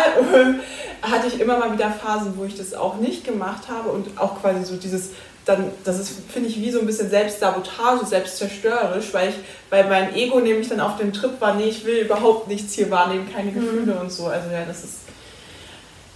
hatte 1.04 1.28
ich 1.28 1.40
immer 1.40 1.58
mal 1.60 1.72
wieder 1.74 1.92
Phasen, 1.92 2.34
wo 2.38 2.46
ich 2.46 2.58
das 2.58 2.74
auch 2.74 2.96
nicht 2.98 3.24
gemacht 3.24 3.64
habe 3.70 3.90
und 3.90 4.18
auch 4.20 4.40
quasi 4.42 4.64
so 4.64 4.76
dieses, 4.78 5.10
dann, 5.52 5.72
das 5.84 6.00
ist, 6.00 6.12
finde 6.30 6.50
ich, 6.50 6.58
wie 6.58 6.72
so 6.72 6.80
ein 6.80 6.86
bisschen 6.86 7.10
Selbstsabotage, 7.10 8.06
selbstzerstörerisch, 8.06 9.14
weil 9.14 9.30
ich, 9.30 9.36
weil 9.70 9.88
mein 9.88 10.16
Ego 10.16 10.40
nämlich 10.40 10.70
dann 10.70 10.80
auf 10.80 10.98
dem 10.98 11.14
Trip 11.14 11.40
war, 11.40 11.56
nee, 11.56 11.70
ich 11.70 11.86
will 11.86 12.00
überhaupt 12.00 12.48
nichts 12.48 12.74
hier 12.74 12.90
wahrnehmen, 12.90 13.30
keine 13.34 13.52
Gefühle 13.52 14.00
und 14.00 14.12
so. 14.12 14.28
Also 14.28 14.50
ja, 14.52 14.66
das 14.66 14.84
ist, 14.84 15.00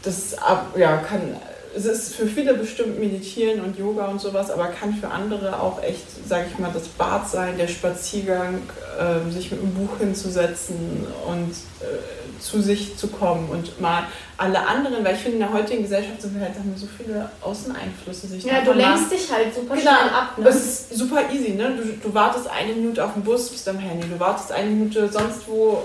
das 0.03 0.35
ja, 0.77 0.97
kann, 0.97 1.35
es 1.75 1.85
ist 1.85 2.15
für 2.15 2.25
viele 2.27 2.53
bestimmt 2.53 2.99
Meditieren 2.99 3.61
und 3.61 3.77
Yoga 3.77 4.05
und 4.07 4.21
sowas, 4.21 4.49
aber 4.49 4.67
kann 4.67 4.93
für 4.93 5.09
andere 5.09 5.59
auch 5.59 5.83
echt, 5.83 6.05
sage 6.27 6.45
ich 6.51 6.57
mal, 6.57 6.71
das 6.73 6.87
Bad 6.87 7.29
sein, 7.29 7.57
der 7.57 7.67
Spaziergang, 7.67 8.59
ähm, 8.99 9.31
sich 9.31 9.51
mit 9.51 9.59
einem 9.61 9.73
Buch 9.73 9.97
hinzusetzen 9.99 11.05
und 11.27 11.51
äh, 11.81 12.41
zu 12.41 12.61
sich 12.61 12.95
zu 12.97 13.07
kommen 13.07 13.49
und 13.49 13.79
mal 13.81 14.03
alle 14.37 14.65
anderen, 14.67 15.03
weil 15.05 15.15
ich 15.15 15.21
finde, 15.21 15.37
in 15.37 15.43
der 15.43 15.53
heutigen 15.53 15.83
Gesellschaft 15.83 16.21
sind 16.21 16.35
wir 16.35 16.41
halt, 16.41 16.55
haben 16.55 16.71
wir 16.71 16.77
so 16.79 16.87
viele 16.97 17.29
Außeneinflüsse. 17.41 18.27
Sich 18.27 18.43
Ja, 18.43 18.61
du 18.61 18.73
lenkst 18.73 19.11
dich 19.11 19.31
halt 19.31 19.53
super 19.53 19.75
Genau. 19.75 19.81
schnell 19.81 20.09
ab. 20.13 20.37
Ne? 20.37 20.47
es 20.49 20.55
ist 20.55 20.97
super 20.97 21.21
easy, 21.33 21.51
ne? 21.51 21.71
Du, 21.77 22.07
du 22.09 22.13
wartest 22.13 22.47
eine 22.49 22.73
Minute 22.73 23.03
auf 23.03 23.13
den 23.13 23.23
Bus, 23.23 23.49
bist 23.49 23.67
am 23.69 23.79
Handy, 23.79 24.07
du 24.07 24.19
wartest 24.19 24.51
eine 24.51 24.69
Minute 24.69 25.09
sonst 25.09 25.47
wo, 25.47 25.83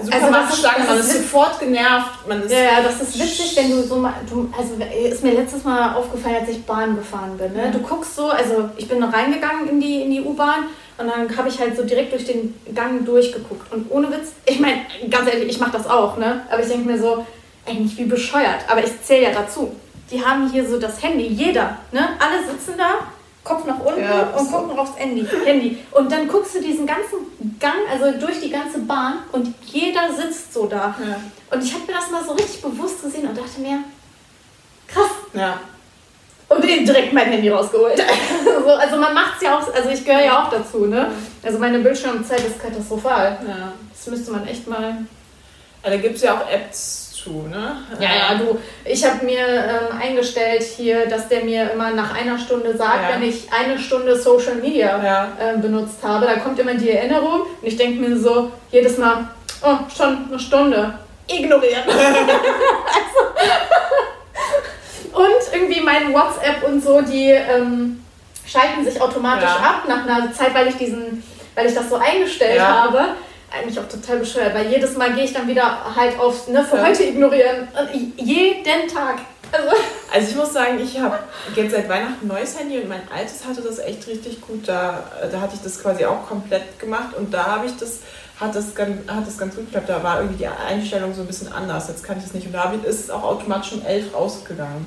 äh, 0.00 0.04
Supermarktschlange, 0.04 0.78
das 0.78 0.88
man 0.88 0.98
ist- 0.98 1.12
sofort 1.12 1.60
genervt, 1.60 2.26
man 2.28 2.42
ist... 2.42 2.52
Ja, 2.52 2.58
ja, 2.58 2.82
das 2.82 3.00
ist 3.00 3.18
witzig, 3.18 3.56
wenn 3.56 3.70
du 3.70 3.82
so 3.82 3.96
mal, 3.96 4.14
du, 4.28 4.50
also 4.56 4.74
ist 5.08 5.22
mir 5.22 5.32
letztes 5.34 5.64
Mal 5.64 5.94
aufgefallen, 5.94 6.36
als 6.40 6.48
ich 6.48 6.64
Bahn 6.64 6.96
gefahren 6.96 7.36
bin. 7.36 7.52
Ne? 7.52 7.64
Ja. 7.66 7.70
Du 7.70 7.78
guckst 7.80 8.16
so, 8.16 8.28
also 8.30 8.68
ich 8.76 8.88
bin 8.88 9.02
reingegangen 9.02 9.68
in 9.68 9.80
die, 9.80 10.02
in 10.02 10.10
die 10.10 10.20
U-Bahn 10.22 10.64
und 10.98 11.06
dann 11.08 11.36
habe 11.36 11.48
ich 11.48 11.58
halt 11.58 11.76
so 11.76 11.82
direkt 11.84 12.12
durch 12.12 12.24
den 12.26 12.54
Gang 12.74 13.04
durchgeguckt. 13.04 13.72
Und 13.72 13.90
ohne 13.90 14.10
Witz, 14.10 14.32
ich 14.46 14.60
meine, 14.60 14.82
ganz 15.10 15.28
ehrlich, 15.28 15.48
ich 15.48 15.58
mache 15.60 15.72
das 15.72 15.88
auch, 15.88 16.16
ne? 16.16 16.42
Aber 16.50 16.62
ich 16.62 16.68
denke 16.68 16.86
mir 16.88 16.98
so, 16.98 17.26
eigentlich 17.66 17.96
wie 17.98 18.04
bescheuert. 18.04 18.60
Aber 18.68 18.84
ich 18.84 19.02
zähle 19.02 19.24
ja 19.24 19.30
dazu. 19.32 19.74
Die 20.10 20.22
haben 20.24 20.50
hier 20.50 20.68
so 20.68 20.78
das 20.78 21.02
Handy, 21.02 21.26
jeder, 21.26 21.78
ne? 21.90 22.08
Alle 22.18 22.38
sitzen 22.50 22.74
da, 22.76 23.06
Kopf 23.44 23.64
nach 23.64 23.80
unten 23.80 24.00
Ja, 24.00 24.30
und 24.38 24.48
so. 24.48 24.56
gucken 24.56 24.78
aufs 24.78 24.96
Handy. 24.96 25.26
Handy. 25.44 25.78
Und 25.90 26.12
dann 26.12 26.28
guckst 26.28 26.54
du 26.54 26.60
diesen 26.60 26.86
ganzen 26.86 27.18
Gang, 27.58 27.74
also 27.90 28.16
durch 28.24 28.40
die 28.40 28.50
ganze 28.50 28.78
Bahn 28.80 29.18
und 29.32 29.52
jeder 29.66 30.12
sitzt 30.14 30.52
so 30.54 30.66
da. 30.66 30.94
Ja. 31.04 31.20
Und 31.50 31.64
ich 31.64 31.74
habe 31.74 31.84
mir 31.86 31.94
das 31.94 32.10
mal 32.10 32.24
so 32.24 32.32
richtig 32.32 32.62
bewusst 32.62 33.02
gesehen 33.02 33.28
und 33.28 33.36
dachte 33.36 33.60
mir, 33.60 33.80
krass. 34.86 35.10
ja. 35.34 35.58
Und 36.48 36.64
eben 36.66 36.84
direkt 36.84 37.12
mein 37.14 37.26
Handy 37.30 37.48
rausgeholt. 37.48 37.98
so, 38.64 38.70
also 38.70 38.96
man 38.96 39.14
macht 39.14 39.36
es 39.36 39.42
ja 39.42 39.58
auch, 39.58 39.74
also 39.74 39.88
ich 39.88 40.04
gehöre 40.04 40.22
ja 40.24 40.44
auch 40.44 40.50
dazu, 40.50 40.84
ne? 40.86 41.10
Also 41.42 41.58
meine 41.58 41.78
Bildschirmzeit 41.78 42.40
ist 42.44 42.60
katastrophal. 42.60 43.38
ja. 43.48 43.72
Das 43.92 44.06
müsste 44.08 44.32
man 44.32 44.46
echt 44.46 44.68
mal. 44.68 44.98
Ja, 45.82 45.90
da 45.90 45.96
gibt 45.96 46.16
es 46.16 46.22
ja 46.22 46.34
auch 46.36 46.48
Apps 46.50 47.01
zu, 47.22 47.46
ne? 47.48 47.76
Ja, 48.00 48.08
ja, 48.08 48.34
du. 48.38 48.58
Ich 48.84 49.04
habe 49.04 49.24
mir 49.24 49.38
ähm, 49.46 49.98
eingestellt 50.00 50.62
hier, 50.62 51.06
dass 51.06 51.28
der 51.28 51.44
mir 51.44 51.70
immer 51.72 51.90
nach 51.90 52.14
einer 52.14 52.38
Stunde 52.38 52.76
sagt, 52.76 53.02
Ja. 53.10 53.14
wenn 53.14 53.22
ich 53.28 53.48
eine 53.52 53.78
Stunde 53.78 54.16
Social 54.16 54.56
Media 54.56 55.02
Ja. 55.02 55.28
ähm, 55.40 55.60
benutzt 55.60 55.98
habe. 56.02 56.26
Da 56.26 56.36
kommt 56.36 56.58
immer 56.58 56.74
die 56.74 56.90
Erinnerung 56.90 57.42
und 57.42 57.68
ich 57.68 57.76
denke 57.76 58.00
mir 58.00 58.16
so 58.18 58.50
jedes 58.70 58.98
Mal, 58.98 59.28
oh, 59.62 59.76
schon 59.94 60.26
eine 60.28 60.38
Stunde. 60.38 60.94
Ignorieren. 61.28 61.84
also, 61.88 63.20
und 65.12 65.52
irgendwie 65.52 65.80
mein 65.80 66.12
WhatsApp 66.12 66.62
und 66.66 66.82
so, 66.82 67.00
die 67.00 67.30
ähm, 67.30 68.02
schalten 68.46 68.84
sich 68.84 69.00
automatisch 69.00 69.44
Ja. 69.48 69.56
ab 69.56 69.82
nach 69.88 70.04
einer 70.06 70.32
Zeit, 70.32 70.54
weil 70.54 70.68
ich 70.68 70.76
diesen, 70.76 71.22
weil 71.54 71.66
ich 71.66 71.74
das 71.74 71.88
so 71.88 71.96
eingestellt 71.96 72.60
habe. 72.60 73.04
Eigentlich 73.54 73.78
auch 73.78 73.88
total 73.88 74.18
bescheuert, 74.18 74.54
weil 74.54 74.70
jedes 74.70 74.96
Mal 74.96 75.12
gehe 75.14 75.24
ich 75.24 75.32
dann 75.32 75.46
wieder 75.46 75.94
halt 75.94 76.18
auf, 76.18 76.48
ne, 76.48 76.64
für 76.64 76.76
Ja. 76.76 76.86
heute 76.86 77.04
ignorieren. 77.04 77.68
Und 77.78 78.16
jeden 78.16 78.88
Tag. 78.88 79.16
Also, 79.52 79.68
Also 80.14 80.28
ich 80.30 80.36
muss 80.36 80.52
sagen, 80.52 80.78
ich 80.82 80.98
habe 80.98 81.18
jetzt 81.54 81.72
seit 81.72 81.88
Weihnachten 81.88 82.24
ein 82.24 82.28
neues 82.28 82.58
Handy 82.58 82.78
und 82.78 82.88
mein 82.88 83.02
altes 83.14 83.44
hatte 83.46 83.60
das 83.62 83.78
echt 83.78 84.06
richtig 84.06 84.40
gut. 84.40 84.66
Da, 84.68 85.04
da 85.30 85.40
hatte 85.40 85.54
ich 85.54 85.62
das 85.62 85.80
quasi 85.82 86.04
auch 86.04 86.26
komplett 86.26 86.78
gemacht 86.78 87.14
und 87.16 87.32
da 87.32 87.44
habe 87.46 87.66
ich 87.66 87.76
das, 87.76 88.00
hat 88.40 88.54
das, 88.54 88.74
ganz, 88.74 89.08
hat 89.08 89.26
das 89.26 89.38
ganz 89.38 89.54
gut 89.54 89.66
geklappt. 89.66 89.88
Da 89.88 90.02
war 90.02 90.20
irgendwie 90.20 90.38
die 90.38 90.48
Einstellung 90.48 91.14
so 91.14 91.22
ein 91.22 91.26
bisschen 91.26 91.52
anders. 91.52 91.88
Jetzt 91.88 92.04
kann 92.04 92.18
ich 92.18 92.24
es 92.24 92.34
nicht. 92.34 92.46
Und 92.46 92.52
da 92.52 92.72
ist 92.84 93.00
es 93.00 93.10
auch 93.10 93.22
automatisch 93.22 93.72
um 93.72 93.84
elf 93.84 94.14
rausgegangen. 94.14 94.86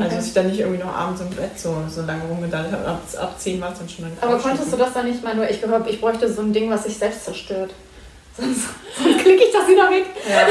Also 0.00 0.16
dass 0.16 0.26
ich 0.26 0.34
dann 0.34 0.48
nicht 0.48 0.58
irgendwie 0.58 0.82
noch 0.82 0.92
abends 0.92 1.20
im 1.20 1.30
Bett 1.30 1.56
so, 1.58 1.76
so 1.88 2.02
lange 2.02 2.24
rumgedacht 2.24 2.72
habe. 2.72 2.86
Ab, 2.88 3.00
ab 3.20 3.34
10 3.38 3.60
war 3.60 3.72
es 3.72 3.78
dann 3.78 3.88
schon 3.88 4.04
dann 4.04 4.28
Aber 4.28 4.38
konntest 4.42 4.72
du 4.72 4.76
das 4.76 4.92
dann 4.92 5.06
nicht 5.06 5.22
mal 5.22 5.34
nur? 5.34 5.48
Ich 5.48 5.60
gehört, 5.60 5.88
ich 5.88 6.00
bräuchte 6.00 6.32
so 6.32 6.42
ein 6.42 6.52
Ding, 6.52 6.70
was 6.70 6.84
sich 6.84 6.98
selbst 6.98 7.24
zerstört. 7.24 7.70
Sonst, 8.36 8.68
sonst 8.98 9.18
klicke 9.18 9.44
ich 9.44 9.52
das 9.52 9.66
wieder 9.66 9.88
weg. 9.90 10.04
Ja, 10.28 10.46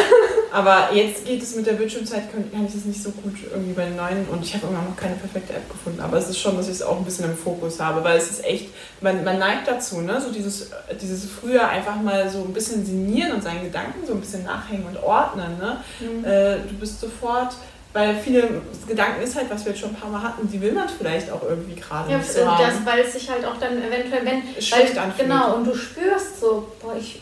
aber 0.52 0.90
jetzt 0.94 1.26
geht 1.26 1.44
es 1.44 1.56
mit 1.56 1.68
der 1.68 1.74
Bildschirmzeit, 1.74 2.32
kann, 2.32 2.66
ich 2.66 2.74
das 2.74 2.86
nicht 2.86 3.02
so 3.02 3.12
gut 3.12 3.34
irgendwie 3.52 3.74
bei 3.74 3.86
den 3.86 3.96
neuen 3.96 4.26
und 4.32 4.44
ich 4.44 4.54
habe 4.56 4.68
immer 4.68 4.82
noch 4.82 4.96
keine 4.96 5.16
perfekte 5.16 5.54
App 5.54 5.70
gefunden. 5.70 6.00
Aber 6.00 6.18
es 6.18 6.30
ist 6.30 6.40
schon, 6.40 6.58
dass 6.58 6.68
ich 6.68 6.76
es 6.76 6.82
auch 6.82 6.98
ein 6.98 7.06
bisschen 7.06 7.26
im 7.26 7.38
Fokus 7.38 7.80
habe, 7.80 8.04
weil 8.04 8.18
es 8.18 8.32
ist 8.32 8.46
echt, 8.46 8.70
man, 9.02 9.24
man 9.24 9.38
neigt 9.38 9.68
dazu, 9.68 10.02
ne? 10.02 10.20
so 10.20 10.32
dieses, 10.32 10.72
dieses 11.00 11.30
früher 11.30 11.68
einfach 11.68 11.96
mal 12.02 12.30
so 12.30 12.40
ein 12.40 12.54
bisschen 12.54 12.86
sinnieren 12.86 13.34
und 13.34 13.44
seinen 13.44 13.64
Gedanken 13.64 14.06
so 14.08 14.14
ein 14.14 14.22
bisschen 14.22 14.44
nachhängen 14.44 14.88
und 14.88 14.98
ordnen. 15.04 15.58
Ne? 15.60 15.84
Äh, 16.24 16.68
du 16.68 16.76
bist 16.80 17.00
sofort 17.02 17.56
Weil 17.94 18.16
viele 18.18 18.62
Gedanken 18.88 19.22
ist 19.22 19.36
halt, 19.36 19.50
was 19.50 19.64
wir 19.64 19.72
jetzt 19.72 19.80
schon 19.80 19.92
ein 19.92 19.96
paar 19.96 20.10
Mal 20.10 20.22
hatten, 20.22 20.50
die 20.50 20.60
will 20.60 20.74
man 20.74 20.90
vielleicht 20.90 21.32
auch 21.32 21.42
irgendwie 21.44 21.80
gerade 21.80 22.12
ja, 22.12 22.18
nicht 22.18 22.30
so 22.30 22.46
haben. 22.46 22.62
das, 22.62 22.86
weil 22.86 23.06
es 23.06 23.14
sich 23.14 23.30
halt 23.30 23.46
auch 23.46 23.58
dann 23.58 23.78
eventuell, 23.78 24.26
wenn, 24.26 24.42
Schlecht 24.62 24.96
weil, 24.96 25.04
anfühlt. 25.04 25.30
genau, 25.30 25.56
und 25.56 25.66
du 25.66 25.74
spürst 25.76 26.42
so, 26.42 26.74
boah, 26.82 26.96
ich 27.00 27.22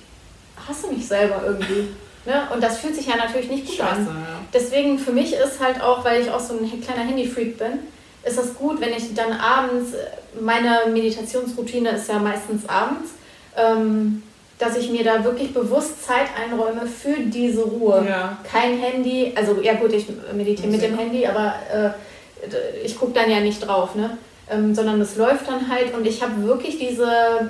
hasse 0.68 0.88
mich 0.88 1.07
selber 1.07 1.41
irgendwie. 1.45 1.89
Ne? 2.26 2.47
Und 2.53 2.64
das 2.64 2.78
fühlt 2.78 2.95
sich 2.95 3.07
ja 3.07 3.18
natürlich 3.18 3.49
nicht 3.49 3.66
gut 3.66 3.76
Scheiße, 3.76 3.91
an. 3.91 4.07
ja. 4.07 4.39
Deswegen 4.53 4.97
für 4.97 5.11
mich 5.11 5.34
ist 5.34 5.59
halt 5.59 5.82
auch, 5.82 6.05
weil 6.05 6.22
ich 6.22 6.32
auch 6.32 6.39
so 6.39 6.53
ein 6.53 6.82
kleiner 6.82 7.01
Handy-Freak 7.01 7.57
bin, 7.57 7.80
ist 8.24 8.38
das 8.38 8.55
gut, 8.55 8.80
wenn 8.80 8.93
ich 8.93 9.14
dann 9.14 9.34
abends, 9.34 9.91
meine 10.39 10.91
Meditationsroutine 10.91 11.89
ist 11.89 12.07
ja 12.07 12.20
meistens 12.20 12.68
abends, 12.70 13.11
ähm, 13.57 14.24
dass 14.57 14.78
ich 14.78 14.89
mir 14.89 15.03
da 15.03 15.24
wirklich 15.24 15.53
bewusst 15.53 16.05
Zeit 16.05 16.28
einräume 16.41 16.88
für 16.88 17.20
diese 17.20 17.64
Ruhe. 17.64 18.05
Ja. 18.07 18.38
Kein 18.49 18.78
Handy, 18.78 19.34
also 19.36 19.59
ja 19.61 19.74
gut, 19.74 19.91
ich 19.91 20.05
meditiere 20.34 20.70
mit 20.70 20.82
dem 20.82 20.97
Handy, 20.97 21.28
aber 21.28 21.55
äh, 21.74 22.86
ich 22.86 22.97
gucke 22.97 23.14
dann 23.14 23.30
ja 23.30 23.41
nicht 23.41 23.66
drauf, 23.66 23.95
ne? 23.95 24.18
Ähm, 24.49 24.76
sondern 24.76 24.99
es 25.01 25.16
läuft 25.16 25.47
dann 25.47 25.70
halt 25.70 25.93
und 25.93 26.05
ich 26.05 26.22
habe 26.22 26.43
wirklich 26.43 26.78
diese 26.78 27.49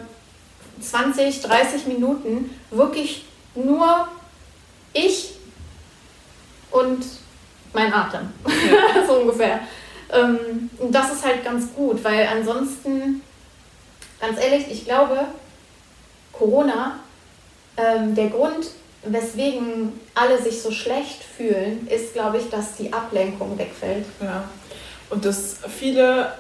20, 0.82 1.42
30 1.42 1.88
Minuten 1.88 2.50
wirklich 2.72 3.26
nur 3.56 4.08
ich 4.94 5.32
und 6.72 7.06
mein 7.74 7.94
Atem. 7.94 8.30
so 9.08 9.14
ungefähr. 9.14 9.62
Ähm, 10.12 10.70
und 10.80 10.92
das 10.92 11.12
ist 11.12 11.26
halt 11.26 11.44
ganz 11.44 11.74
gut, 11.74 12.04
weil 12.04 12.28
ansonsten, 12.28 13.22
ganz 14.20 14.40
ehrlich, 14.40 14.66
ich 14.70 14.86
glaube, 14.86 15.26
Corona, 16.32 17.00
ähm, 17.78 18.14
der 18.16 18.30
Grund, 18.30 18.68
weswegen 19.06 20.00
alle 20.16 20.42
sich 20.42 20.62
so 20.62 20.72
schlecht 20.72 21.24
fühlen, 21.24 21.88
ist, 21.88 22.14
glaube 22.14 22.38
ich, 22.38 22.50
dass 22.50 22.76
die 22.76 22.94
Ablenkung 22.94 23.58
wegfällt. 23.58 24.06
Ja. 24.22 24.48
Und 25.10 25.26
dass 25.26 25.58
viele, 25.68 26.34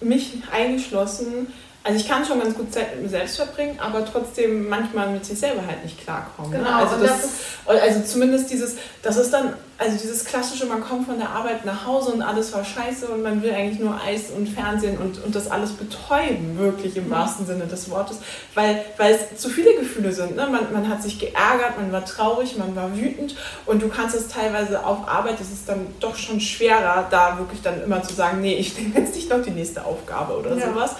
mich 0.00 0.32
eingeschlossen, 0.50 1.52
also 1.82 1.98
ich 1.98 2.06
kann 2.06 2.24
schon 2.24 2.40
ganz 2.40 2.54
gut 2.54 2.72
Zeit 2.72 2.94
mit 2.94 3.04
mir 3.04 3.08
selbst 3.08 3.36
verbringen, 3.36 3.78
aber 3.80 4.04
trotzdem 4.04 4.68
manchmal 4.68 5.08
mit 5.10 5.24
sich 5.24 5.38
selber 5.38 5.66
halt 5.66 5.82
nicht 5.82 5.98
klarkommen. 6.02 6.52
Genau, 6.52 6.64
Ne? 6.64 6.74
Also, 6.76 6.96
und 6.96 7.02
das, 7.04 7.22
das 7.66 7.76
also 7.82 8.00
zumindest 8.02 8.50
dieses, 8.50 8.76
das 9.02 9.16
ist 9.16 9.32
dann, 9.32 9.54
also 9.78 9.96
dieses 9.96 10.26
klassische, 10.26 10.66
man 10.66 10.82
kommt 10.82 11.06
von 11.06 11.18
der 11.18 11.30
Arbeit 11.30 11.64
nach 11.64 11.86
Hause 11.86 12.10
und 12.12 12.20
alles 12.20 12.52
war 12.52 12.62
scheiße 12.64 13.08
und 13.08 13.22
man 13.22 13.42
will 13.42 13.50
eigentlich 13.54 13.78
nur 13.80 13.98
Eis 13.98 14.24
und 14.36 14.46
Fernsehen 14.46 14.98
und, 14.98 15.24
und 15.24 15.34
das 15.34 15.50
alles 15.50 15.70
betäuben, 15.72 16.58
wirklich 16.58 16.96
im 16.98 17.06
Mhm. 17.06 17.10
wahrsten 17.12 17.46
Sinne 17.46 17.66
des 17.66 17.88
Wortes, 17.88 18.18
weil, 18.54 18.84
weil 18.98 19.14
es 19.14 19.40
zu 19.40 19.48
viele 19.48 19.74
Gefühle 19.76 20.12
sind. 20.12 20.36
Ne? 20.36 20.46
Man, 20.52 20.70
man 20.74 20.86
hat 20.90 21.02
sich 21.02 21.18
geärgert, 21.18 21.78
man 21.80 21.90
war 21.92 22.04
traurig, 22.04 22.58
man 22.58 22.76
war 22.76 22.94
wütend 22.94 23.36
und 23.64 23.80
du 23.80 23.88
kannst 23.88 24.14
es 24.14 24.28
teilweise 24.28 24.84
auf 24.84 25.08
Arbeit, 25.08 25.40
das 25.40 25.48
ist 25.50 25.66
dann 25.66 25.86
doch 25.98 26.14
schon 26.16 26.40
schwerer, 26.40 27.06
da 27.10 27.38
wirklich 27.38 27.62
dann 27.62 27.82
immer 27.82 28.02
zu 28.02 28.12
sagen, 28.12 28.42
nee, 28.42 28.56
ich 28.56 28.76
nehme 28.78 28.98
jetzt 28.98 29.14
nicht 29.14 29.30
noch 29.30 29.40
die 29.42 29.50
nächste 29.50 29.86
Aufgabe 29.86 30.36
oder 30.36 30.54
Ja. 30.56 30.68
sowas. 30.68 30.96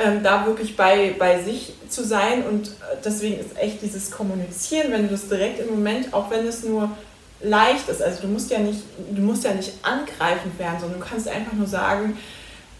Ähm, 0.00 0.22
da 0.22 0.46
wirklich 0.46 0.76
bei, 0.76 1.14
bei 1.18 1.42
sich 1.42 1.72
zu 1.88 2.04
sein 2.04 2.44
und 2.44 2.68
äh, 2.68 2.96
deswegen 3.04 3.40
ist 3.40 3.58
echt 3.58 3.82
dieses 3.82 4.12
Kommunizieren, 4.12 4.92
wenn 4.92 5.02
du 5.02 5.08
das 5.08 5.28
direkt 5.28 5.58
im 5.58 5.70
Moment, 5.70 6.14
auch 6.14 6.30
wenn 6.30 6.46
es 6.46 6.62
nur 6.62 6.90
leicht 7.40 7.88
ist, 7.88 8.00
also 8.00 8.22
du 8.22 8.28
musst 8.28 8.48
ja 8.50 8.60
nicht, 8.60 8.80
du 9.10 9.20
musst 9.22 9.42
ja 9.42 9.52
nicht 9.54 9.72
angreifend 9.82 10.56
werden, 10.58 10.78
sondern 10.78 11.00
du 11.00 11.06
kannst 11.06 11.26
einfach 11.26 11.52
nur 11.52 11.66
sagen, 11.66 12.16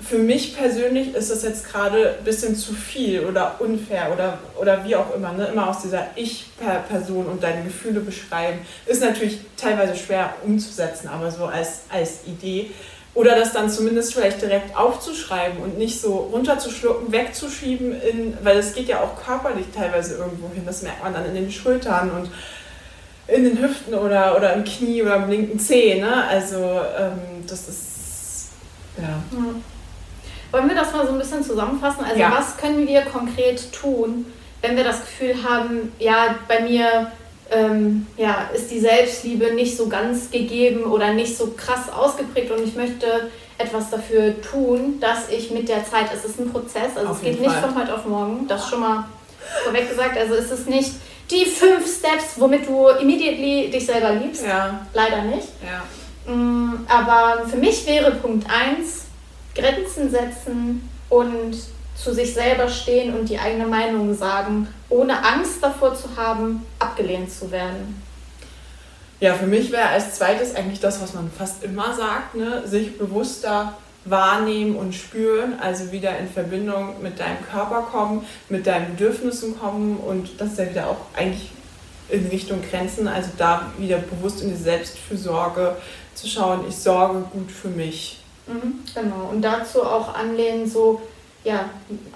für 0.01 0.19
mich 0.19 0.57
persönlich 0.57 1.15
ist 1.15 1.31
das 1.31 1.43
jetzt 1.43 1.69
gerade 1.69 2.15
ein 2.19 2.25
bisschen 2.25 2.55
zu 2.55 2.73
viel 2.73 3.25
oder 3.25 3.61
unfair 3.61 4.13
oder, 4.13 4.39
oder 4.61 4.85
wie 4.85 4.95
auch 4.95 5.13
immer, 5.15 5.33
ne? 5.33 5.47
immer 5.47 5.69
aus 5.69 5.83
dieser 5.83 6.07
Ich-Person 6.15 7.27
und 7.27 7.43
deine 7.43 7.65
Gefühle 7.65 8.01
beschreiben, 8.01 8.61
ist 8.87 9.03
natürlich 9.03 9.41
teilweise 9.57 9.97
schwer 9.97 10.35
umzusetzen, 10.45 11.09
aber 11.09 11.31
so 11.31 11.47
als, 11.47 11.81
als 11.89 12.21
Idee. 12.27 12.71
Oder 13.19 13.35
das 13.35 13.53
dann 13.53 13.69
zumindest 13.69 14.15
vielleicht 14.15 14.41
direkt 14.43 14.77
aufzuschreiben 14.77 15.61
und 15.61 15.77
nicht 15.77 16.01
so 16.01 16.31
runterzuschlucken, 16.33 17.11
wegzuschieben, 17.11 18.01
in, 18.01 18.39
weil 18.45 18.59
es 18.59 18.75
geht 18.77 18.87
ja 18.87 19.01
auch 19.01 19.21
körperlich 19.27 19.67
teilweise 19.75 20.19
irgendwo 20.19 20.49
hin. 20.55 20.63
Das 20.65 20.83
merkt 20.83 21.03
man 21.03 21.15
dann 21.15 21.27
in 21.27 21.35
den 21.35 21.51
Schultern 21.51 22.13
und 22.13 22.31
in 23.27 23.43
den 23.43 23.61
Hüften 23.61 23.95
oder, 23.95 24.37
oder 24.37 24.53
im 24.55 24.63
Knie 24.63 25.03
oder 25.03 25.17
im 25.17 25.29
linken 25.29 25.59
Zeh. 25.59 26.01
Ne? 26.01 26.29
Also 26.29 26.59
ähm, 26.59 27.45
das 27.49 27.67
ist, 27.69 28.51
ja. 28.97 29.21
Wollen 30.53 30.69
wir 30.69 30.77
das 30.77 30.93
mal 30.93 31.05
so 31.05 31.13
ein 31.13 31.19
bisschen 31.19 31.43
zusammenfassen? 31.43 32.05
Also 32.05 32.21
Ja. 32.21 32.33
was 32.39 32.57
können 32.57 32.87
wir 32.87 33.01
konkret 33.01 33.73
tun, 33.73 34.27
wenn 34.63 34.77
wir 34.77 34.85
das 34.85 35.01
Gefühl 35.01 35.35
haben, 35.43 35.93
ja, 35.99 36.37
bei 36.47 36.61
mir 36.61 37.11
ähm, 37.51 38.07
ja, 38.17 38.51
ist 38.55 38.71
die 38.71 38.81
Selbstliebe 38.81 39.53
nicht 39.55 39.77
so 39.77 39.89
ganz 39.89 40.31
gegeben 40.31 40.85
oder 40.85 41.13
nicht 41.13 41.37
so 41.37 41.55
krass 41.57 41.91
ausgeprägt 41.93 42.51
und 42.51 42.63
ich 42.63 42.75
möchte 42.75 43.31
etwas 43.57 43.91
dafür 43.91 44.41
tun, 44.43 45.01
dass 45.01 45.29
ich 45.31 45.51
mit 45.51 45.69
der 45.69 45.85
Zeit, 45.85 46.07
es 46.15 46.25
ist 46.25 46.39
ein 46.39 46.51
Prozess, 46.51 46.97
also 46.97 47.11
Auf 47.11 47.17
es 47.17 47.23
geht 47.23 47.41
nicht 47.41 47.51
Fall. 47.53 47.63
von 47.71 47.81
heute 47.81 47.95
auf 47.95 48.05
morgen, 48.07 48.47
das 48.47 48.69
schon 48.69 48.81
mal 48.81 49.05
vorweg 49.65 49.89
gesagt, 49.89 50.17
also 50.19 50.35
es 50.35 50.51
ist 50.51 50.69
nicht 50.69 50.93
die 51.31 51.45
fünf 51.45 51.85
Steps, 51.87 52.35
womit 52.37 52.67
du 52.69 52.89
immediately 52.89 53.71
dich 53.71 53.85
selber 53.87 54.13
liebst, 54.13 54.45
Ja, 54.47 54.87
leider 54.95 55.23
nicht. 55.23 55.49
ja. 55.63 56.33
Mm, 56.33 56.87
Aber 56.89 57.47
für 57.49 57.57
mich 57.57 57.87
wäre 57.87 58.11
Punkt 58.13 58.47
1, 58.49 59.05
Grenzen 59.55 60.11
setzen 60.11 60.89
und 61.09 61.57
zu 62.03 62.15
sich 62.15 62.33
selber 62.33 62.69
stehen 62.69 63.15
und 63.15 63.29
die 63.29 63.39
eigene 63.39 63.67
Meinung 63.67 64.17
sagen, 64.17 64.69
ohne 64.89 65.25
Angst 65.25 65.63
davor 65.63 65.95
zu 65.95 66.17
haben, 66.17 66.65
abgelehnt 66.79 67.33
zu 67.33 67.51
werden. 67.51 68.03
Ja, 69.21 69.35
für 69.35 69.47
mich 69.47 69.73
wäre 69.73 69.89
als 69.89 70.15
zweites 70.15 70.55
eigentlich 70.55 70.79
das, 70.79 71.03
was 71.03 71.13
man 71.15 71.29
fast 71.37 71.65
immer 71.65 71.93
sagt, 71.95 72.37
ne? 72.37 72.63
sich 72.67 72.97
bewusster 72.99 73.77
wahrnehmen 74.05 74.77
und 74.77 74.95
spüren, 74.95 75.59
also 75.61 75.91
wieder 75.91 76.17
in 76.19 76.29
Verbindung 76.29 77.03
mit 77.03 77.19
deinem 77.19 77.45
Körper 77.51 77.83
kommen, 77.91 78.25
mit 78.49 78.67
deinen 78.67 78.97
Bedürfnissen 78.97 79.59
kommen 79.59 79.97
und 79.97 80.41
das 80.41 80.53
ist 80.53 80.59
ja 80.59 80.71
wieder 80.71 80.87
auch 80.89 81.01
eigentlich 81.17 81.51
in 82.09 82.27
Richtung 82.29 82.63
Grenzen, 82.63 83.09
also 83.09 83.31
da 83.37 83.73
wieder 83.77 83.99
bewusst 83.99 84.41
in 84.41 84.51
die 84.51 84.57
Selbstfürsorge 84.57 85.77
zu 86.15 86.27
schauen, 86.27 86.65
ich 86.69 86.77
sorge 86.77 87.21
gut 87.33 87.51
für 87.51 87.69
mich. 87.69 88.21
Mhm, 88.47 88.81
genau. 88.95 89.29
Und 89.31 89.43
dazu 89.43 89.83
auch 89.83 90.15
anlehnen, 90.15 90.69
so, 90.69 91.03
ja, 91.49 91.65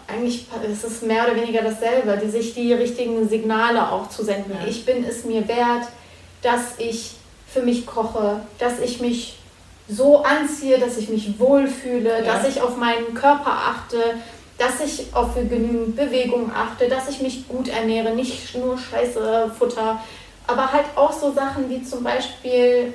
eigentlich 0.07 0.47
ist 0.70 0.85
es 0.85 1.03
mehr 1.03 1.24
oder 1.24 1.37
weniger 1.37 1.62
dasselbe, 1.62 2.20
die 2.22 2.30
sich 2.30 2.55
die 2.55 2.72
richtigen 2.74 3.26
Signale 3.28 3.91
auch 3.91 4.09
zu 4.11 4.24
senden. 4.24 4.53
Ja. 4.53 4.66
Ich 4.68 4.85
bin 4.85 5.05
es 5.05 5.24
mir 5.24 5.47
wert, 5.49 5.89
dass 6.43 6.78
ich 6.78 7.12
für 7.47 7.62
mich 7.62 7.87
koche, 7.87 8.41
dass 8.59 8.78
ich 8.80 9.01
mich 9.01 9.39
so 9.89 10.22
anziehe, 10.22 10.78
dass 10.78 10.97
ich 10.99 11.09
mich 11.09 11.39
wohlfühle, 11.39 12.24
Ja. 12.24 12.35
dass 12.35 12.47
ich 12.49 12.61
auf 12.61 12.76
meinen 12.76 13.14
Körper 13.14 13.51
achte, 13.53 13.97
dass 14.59 14.80
ich 14.85 15.07
auf 15.14 15.35
genügend 15.35 15.97
Bewegung 15.97 16.51
achte, 16.55 16.89
dass 16.89 17.09
ich 17.09 17.20
mich 17.20 17.49
gut 17.49 17.68
ernähre, 17.68 18.11
nicht 18.14 18.55
nur 18.57 18.76
scheiße 18.78 19.51
Futter, 19.59 19.99
aber 20.47 20.72
halt 20.72 20.85
auch 20.95 21.12
so 21.12 21.33
Sachen 21.33 21.68
wie 21.70 21.83
zum 21.83 22.05
Beispiel 22.05 22.93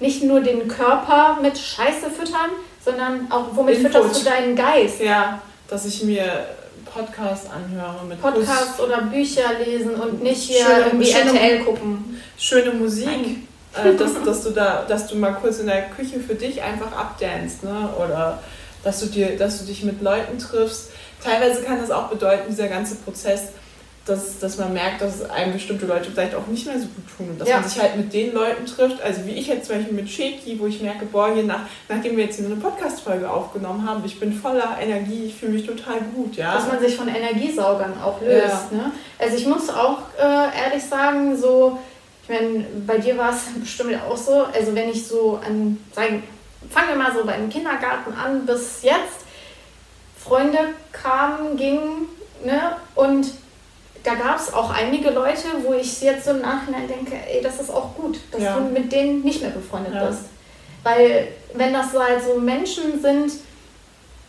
nicht 0.00 0.22
nur 0.22 0.40
den 0.40 0.68
Körper 0.68 1.38
mit 1.40 1.56
Scheiße 1.58 2.10
füttern, 2.10 2.50
sondern 2.84 3.26
auch 3.30 3.46
womit 3.52 3.76
Input. 3.78 3.92
fütterst 3.92 4.20
du 4.20 4.30
deinen 4.30 4.54
Geist? 4.54 5.00
Ja, 5.00 5.40
dass 5.68 5.84
ich 5.84 6.02
mir 6.02 6.24
Podcast 6.84 7.46
anhöre 7.50 8.04
mit 8.08 8.20
Podcast 8.20 8.80
oder 8.80 9.02
Bücher 9.02 9.50
lesen 9.64 9.94
und 9.94 10.22
nicht 10.22 10.42
hier 10.42 10.64
Schöne- 10.64 10.84
irgendwie 10.86 11.06
schöne- 11.06 11.30
RTL 11.38 11.64
gucken. 11.64 12.20
schöne 12.38 12.70
Musik, 12.72 13.38
äh, 13.74 13.94
dass, 13.94 14.12
dass 14.24 14.44
du 14.44 14.50
da, 14.50 14.84
dass 14.88 15.06
du 15.06 15.16
mal 15.16 15.32
kurz 15.34 15.58
in 15.58 15.66
der 15.66 15.82
Küche 15.90 16.18
für 16.20 16.34
dich 16.34 16.62
einfach 16.62 16.92
abdanst, 16.92 17.62
ne? 17.64 17.88
Oder 18.02 18.42
dass 18.84 19.00
du 19.00 19.06
dir, 19.06 19.36
dass 19.36 19.58
du 19.60 19.66
dich 19.66 19.82
mit 19.84 20.00
Leuten 20.02 20.38
triffst. 20.38 20.90
Teilweise 21.22 21.62
kann 21.62 21.80
das 21.80 21.90
auch 21.90 22.08
bedeuten, 22.08 22.44
dieser 22.48 22.68
ganze 22.68 22.94
Prozess, 22.94 23.48
dass, 24.08 24.38
dass 24.38 24.56
man 24.58 24.72
merkt, 24.72 25.00
dass 25.00 25.28
einem 25.30 25.52
bestimmte 25.52 25.86
Leute 25.86 26.10
vielleicht 26.10 26.34
auch 26.34 26.46
nicht 26.46 26.66
mehr 26.66 26.78
so 26.78 26.86
gut 26.86 27.04
tun 27.16 27.30
und 27.30 27.40
dass 27.40 27.48
Ja. 27.48 27.60
man 27.60 27.68
sich 27.68 27.80
halt 27.80 27.96
mit 27.96 28.12
den 28.12 28.32
Leuten 28.34 28.66
trifft, 28.66 29.00
also 29.02 29.26
wie 29.26 29.32
ich 29.32 29.46
jetzt 29.48 29.66
zum 29.66 29.76
Beispiel 29.76 29.94
mit 29.94 30.08
Sheki, 30.08 30.58
wo 30.58 30.66
ich 30.66 30.80
merke, 30.80 31.06
boah, 31.06 31.32
hier 31.32 31.44
nach, 31.44 31.60
nachdem 31.88 32.16
wir 32.16 32.24
jetzt 32.24 32.36
hier 32.36 32.46
eine 32.46 32.56
Podcast-Folge 32.56 33.30
aufgenommen 33.30 33.88
haben, 33.88 34.02
ich 34.04 34.18
bin 34.18 34.32
voller 34.32 34.76
Energie, 34.80 35.26
ich 35.26 35.34
fühle 35.34 35.52
mich 35.52 35.66
total 35.66 35.98
gut, 36.14 36.36
ja. 36.36 36.54
Dass 36.54 36.66
man 36.66 36.80
sich 36.80 36.96
von 36.96 37.08
Energiesaugern 37.08 38.00
auch 38.02 38.20
löst. 38.20 38.72
Ne? 38.72 38.92
Also 39.18 39.36
ich 39.36 39.46
muss 39.46 39.68
auch 39.70 39.98
äh, 40.18 40.58
ehrlich 40.64 40.82
sagen, 40.84 41.36
so, 41.36 41.78
ich 42.22 42.28
meine, 42.28 42.64
bei 42.86 42.98
dir 42.98 43.16
war 43.18 43.30
es 43.30 43.44
bestimmt 43.60 43.96
auch 44.08 44.16
so, 44.16 44.44
also 44.44 44.74
wenn 44.74 44.88
ich 44.88 45.06
so 45.06 45.40
an, 45.44 45.78
sagen, 45.92 46.22
fangen 46.70 46.88
wir 46.88 46.96
mal 46.96 47.12
so 47.14 47.24
beim 47.24 47.48
Kindergarten 47.48 48.12
an 48.14 48.44
bis 48.46 48.82
jetzt, 48.82 49.26
Freunde 50.18 50.58
kamen, 50.92 51.56
gingen, 51.56 52.08
ne? 52.44 52.76
Und 52.94 53.26
da 54.04 54.14
gab 54.14 54.38
es 54.38 54.52
auch 54.52 54.70
einige 54.70 55.10
Leute, 55.10 55.44
wo 55.64 55.74
ich 55.74 56.00
jetzt 56.02 56.24
so 56.24 56.30
im 56.32 56.40
Nachhinein 56.40 56.86
denke, 56.88 57.14
ey, 57.30 57.42
das 57.42 57.60
ist 57.60 57.70
auch 57.70 57.94
gut, 57.94 58.18
dass 58.30 58.42
Ja. 58.42 58.56
du 58.58 58.64
mit 58.72 58.90
denen 58.92 59.22
nicht 59.22 59.40
mehr 59.42 59.50
befreundet 59.50 59.94
Ja. 59.94 60.06
bist. 60.06 60.22
Weil 60.82 61.28
wenn 61.54 61.72
das 61.72 61.92
so 61.92 62.02
halt 62.02 62.22
so 62.22 62.38
Menschen 62.40 63.00
sind, 63.02 63.32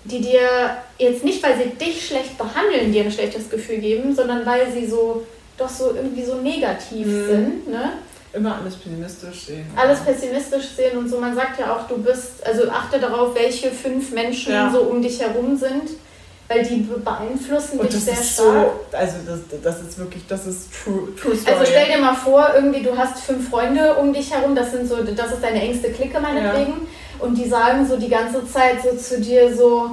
die 0.06 0.22
dir 0.22 0.78
jetzt 0.98 1.24
nicht, 1.24 1.44
weil 1.44 1.58
sie 1.58 1.70
dich 1.78 2.08
schlecht 2.08 2.38
behandeln, 2.38 2.92
dir 2.92 3.04
ein 3.04 3.12
schlechtes 3.12 3.50
Gefühl 3.50 3.78
geben, 3.78 4.16
sondern 4.16 4.46
weil 4.46 4.72
sie 4.72 4.88
so 4.88 5.26
doch 5.58 5.70
so 5.70 5.94
irgendwie 5.94 6.24
so 6.24 6.36
negativ 6.36 7.06
Mhm. 7.06 7.28
sind, 7.28 7.68
ne? 7.68 7.92
immer 8.32 8.58
alles 8.62 8.76
pessimistisch 8.76 9.46
sehen. 9.48 9.66
Alles 9.76 10.02
pessimistisch 10.02 10.68
sehen 10.76 10.98
und 11.00 11.10
so. 11.10 11.20
Man 11.20 11.36
sagt 11.36 11.60
ja 11.60 11.76
auch, 11.76 11.88
du 11.88 11.98
bist, 11.98 12.46
also 12.46 12.70
achte 12.70 13.00
darauf, 13.00 13.34
welche 13.36 13.72
fünf 13.72 14.12
Menschen 14.12 14.54
Ja. 14.54 14.70
so 14.72 14.82
um 14.84 15.02
dich 15.02 15.20
herum 15.20 15.58
sind, 15.58 15.90
weil 16.50 16.64
die 16.66 16.78
be- 16.78 16.98
beeinflussen 17.00 17.80
Und 17.80 17.86
dich 17.94 18.04
das 18.04 18.06
sehr 18.06 18.14
ist 18.20 18.34
stark. 18.34 18.68
so, 18.92 18.98
also 18.98 19.16
das, 19.26 19.40
das 19.64 19.82
ist 19.82 19.98
wirklich, 20.00 20.24
das 20.28 20.46
ist 20.48 20.68
true, 20.84 21.10
true 21.16 21.36
story. 21.36 21.56
Also 21.58 21.72
stell 21.72 21.86
dir 21.94 22.00
mal 22.02 22.16
vor, 22.16 22.50
irgendwie 22.56 22.82
du 22.84 22.98
hast 22.98 23.20
fünf 23.20 23.50
Freunde 23.50 23.96
um 23.98 24.12
dich 24.12 24.34
herum, 24.34 24.56
das 24.56 24.72
sind 24.72 24.88
so, 24.88 24.98
das 25.04 25.32
ist 25.32 25.44
deine 25.44 25.62
engste 25.62 25.92
Clique 25.92 26.20
meinetwegen, 26.20 26.88
und 27.20 27.36
die 27.38 27.48
sagen 27.48 27.88
so 27.88 27.98
die 27.98 28.10
ganze 28.10 28.46
Zeit 28.52 28.82
so 28.82 28.96
zu 28.98 29.22
dir 29.22 29.56
so, 29.56 29.92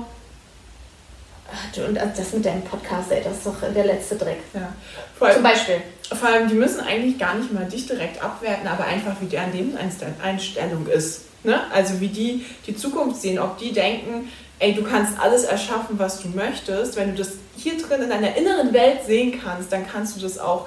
ach, 1.53 1.73
du, 1.75 1.85
und 1.87 1.95
das 1.97 2.33
mit 2.33 2.45
deinem 2.45 2.63
Podcast, 2.63 3.11
ey, 3.13 3.23
das 3.23 3.35
ist 3.39 3.47
doch 3.47 3.55
der 3.75 3.85
letzte 3.85 4.17
Dreck. 4.17 4.39
ja. 4.55 4.73
Vor, 5.19 5.29
Zum 5.31 5.45
allem, 5.45 5.55
Beispiel. 5.55 5.77
vor 6.19 6.29
allem, 6.29 6.49
die 6.49 6.55
müssen 6.55 6.81
eigentlich 6.81 7.19
gar 7.19 7.35
nicht 7.35 7.53
mal 7.53 7.65
dich 7.67 7.87
direkt 7.87 8.23
abwerten, 8.23 8.67
aber 8.69 8.85
einfach 8.85 9.13
wie 9.21 9.27
deren 9.27 9.53
Lebenseinstellung 9.53 10.87
ist. 10.89 11.23
Ne? 11.45 11.61
Also 11.73 12.01
wie 12.01 12.09
die 12.09 12.45
die 12.67 12.75
Zukunft 12.77 13.21
sehen, 13.23 13.39
ob 13.39 13.57
die 13.59 13.73
denken, 13.73 14.29
ey, 14.59 14.75
du 14.75 14.83
kannst 14.83 15.19
alles 15.21 15.45
erschaffen, 15.45 15.99
was 15.99 16.23
du 16.23 16.29
möchtest. 16.29 16.97
Wenn 16.97 17.11
du 17.11 17.19
das 17.19 17.33
hier 17.57 17.77
drin 17.77 18.03
in 18.03 18.11
deiner 18.11 18.37
inneren 18.37 18.73
Welt 18.73 19.01
sehen 19.07 19.41
kannst, 19.43 19.73
dann 19.73 19.87
kannst 19.87 20.17
du 20.17 20.21
das 20.21 20.39
auch 20.39 20.67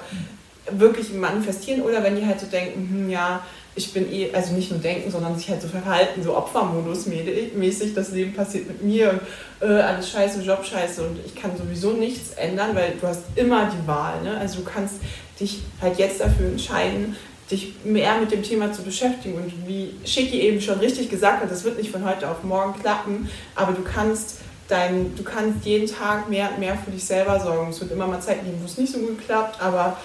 wirklich 0.70 1.12
manifestieren. 1.12 1.82
Oder 1.82 2.02
wenn 2.02 2.16
die 2.16 2.26
halt 2.26 2.40
so 2.40 2.46
denken, 2.46 2.88
hm, 2.88 3.10
ja, 3.10 3.42
ich 3.74 3.92
bin 3.92 4.12
eh, 4.12 4.30
also 4.32 4.52
nicht 4.52 4.70
nur 4.70 4.80
denken, 4.80 5.10
sondern 5.10 5.36
sich 5.36 5.48
halt 5.48 5.62
so 5.62 5.68
verhalten, 5.68 6.22
so 6.22 6.36
Opfermodus 6.36 7.06
mäßig, 7.06 7.94
das 7.94 8.10
Leben 8.12 8.34
passiert 8.34 8.66
mit 8.66 8.82
mir 8.82 9.10
und 9.10 9.68
äh, 9.68 9.80
alles 9.80 10.10
scheiße, 10.10 10.42
Job 10.42 10.64
scheiße 10.64 11.02
und 11.02 11.18
ich 11.24 11.34
kann 11.34 11.56
sowieso 11.56 11.92
nichts 11.92 12.32
ändern, 12.32 12.74
weil 12.74 12.94
du 13.00 13.06
hast 13.06 13.22
immer 13.36 13.70
die 13.70 13.86
Wahl. 13.86 14.22
Ne? 14.22 14.36
Also 14.38 14.60
du 14.60 14.64
kannst 14.64 14.96
dich 15.40 15.62
halt 15.80 15.98
jetzt 15.98 16.20
dafür 16.20 16.48
entscheiden, 16.48 17.16
dich 17.50 17.74
mehr 17.84 18.16
mit 18.18 18.30
dem 18.30 18.42
Thema 18.42 18.72
zu 18.72 18.82
beschäftigen. 18.82 19.34
Und 19.36 19.66
wie 19.66 19.94
Schicki 20.04 20.40
eben 20.40 20.60
schon 20.60 20.78
richtig 20.78 21.10
gesagt 21.10 21.42
hat, 21.42 21.50
das 21.50 21.64
wird 21.64 21.78
nicht 21.78 21.90
von 21.90 22.04
heute 22.08 22.28
auf 22.30 22.42
morgen 22.42 22.78
klappen, 22.80 23.28
aber 23.54 23.72
du 23.72 23.82
kannst 23.82 24.36
dein, 24.68 25.14
du 25.16 25.22
kannst 25.24 25.64
jeden 25.64 25.88
Tag 25.92 26.28
mehr 26.28 26.50
und 26.50 26.60
mehr 26.60 26.76
für 26.84 26.90
dich 26.92 27.04
selber 27.04 27.40
sorgen. 27.40 27.70
Es 27.70 27.80
wird 27.80 27.90
immer 27.90 28.06
mal 28.06 28.20
Zeiten 28.20 28.44
geben, 28.44 28.58
wo 28.60 28.66
es 28.66 28.78
nicht 28.78 28.92
so 28.92 29.00
gut 29.00 29.24
klappt, 29.26 29.60
aber 29.60 29.96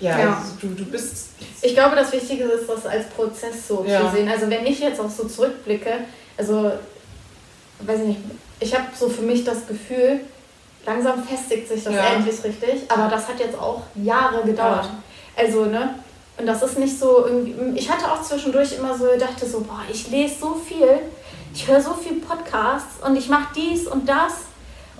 ja, 0.00 0.18
Ja. 0.18 0.36
also 0.36 0.52
du, 0.60 0.74
du 0.74 0.84
bist 0.84 1.28
Ich 1.62 1.72
glaube, 1.74 1.96
das 1.96 2.12
Wichtige 2.12 2.44
ist, 2.44 2.68
das 2.68 2.84
als 2.84 3.06
Prozess 3.08 3.66
so 3.66 3.82
Ja. 3.88 4.02
zu 4.10 4.16
sehen. 4.16 4.28
Also 4.28 4.50
wenn 4.50 4.66
ich 4.66 4.78
jetzt 4.80 5.00
auch 5.00 5.08
so 5.08 5.24
zurückblicke, 5.26 5.90
also 6.36 6.72
weiß 7.80 8.00
ich 8.00 8.06
nicht, 8.08 8.20
ich 8.60 8.74
habe 8.74 8.84
so 8.98 9.08
für 9.08 9.22
mich 9.22 9.44
das 9.44 9.66
Gefühl, 9.66 10.20
langsam 10.84 11.22
festigt 11.24 11.68
sich 11.68 11.82
das 11.84 11.94
Ja. 11.94 12.04
endlich 12.14 12.36
richtig, 12.44 12.82
aber 12.90 13.08
das 13.08 13.26
hat 13.28 13.40
jetzt 13.40 13.58
auch 13.58 13.82
Jahre 13.94 14.42
gedauert. 14.44 14.90
Also, 15.34 15.64
ne? 15.66 15.94
Und 16.38 16.46
das 16.46 16.62
ist 16.62 16.78
nicht 16.78 16.98
so 16.98 17.24
irgendwie. 17.26 17.78
Ich 17.78 17.90
hatte 17.90 18.04
auch 18.10 18.22
zwischendurch 18.22 18.76
immer 18.78 18.96
so, 18.96 19.06
dachte 19.18 19.46
so, 19.46 19.60
boah, 19.60 19.80
ich 19.90 20.10
lese 20.10 20.34
so 20.40 20.54
viel, 20.54 20.88
ich 21.54 21.66
höre 21.66 21.80
so 21.80 21.94
viel 21.94 22.20
Podcasts 22.20 23.02
und 23.06 23.16
ich 23.16 23.28
mache 23.28 23.48
dies 23.56 23.86
und 23.86 24.06
das 24.08 24.32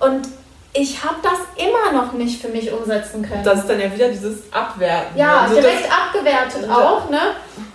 und 0.00 0.28
ich 0.72 1.02
habe 1.04 1.16
das 1.22 1.38
immer 1.56 1.92
noch 2.02 2.12
nicht 2.12 2.40
für 2.40 2.48
mich 2.48 2.70
umsetzen 2.72 3.22
können. 3.22 3.42
Das 3.44 3.60
ist 3.60 3.68
dann 3.68 3.80
ja 3.80 3.92
wieder 3.92 4.08
dieses 4.08 4.50
Abwerten. 4.52 5.16
Ja, 5.18 5.40
Also 5.42 5.54
direkt 5.56 5.88
abgewertet 5.90 6.70
auch, 6.70 7.08
ne? 7.10 7.18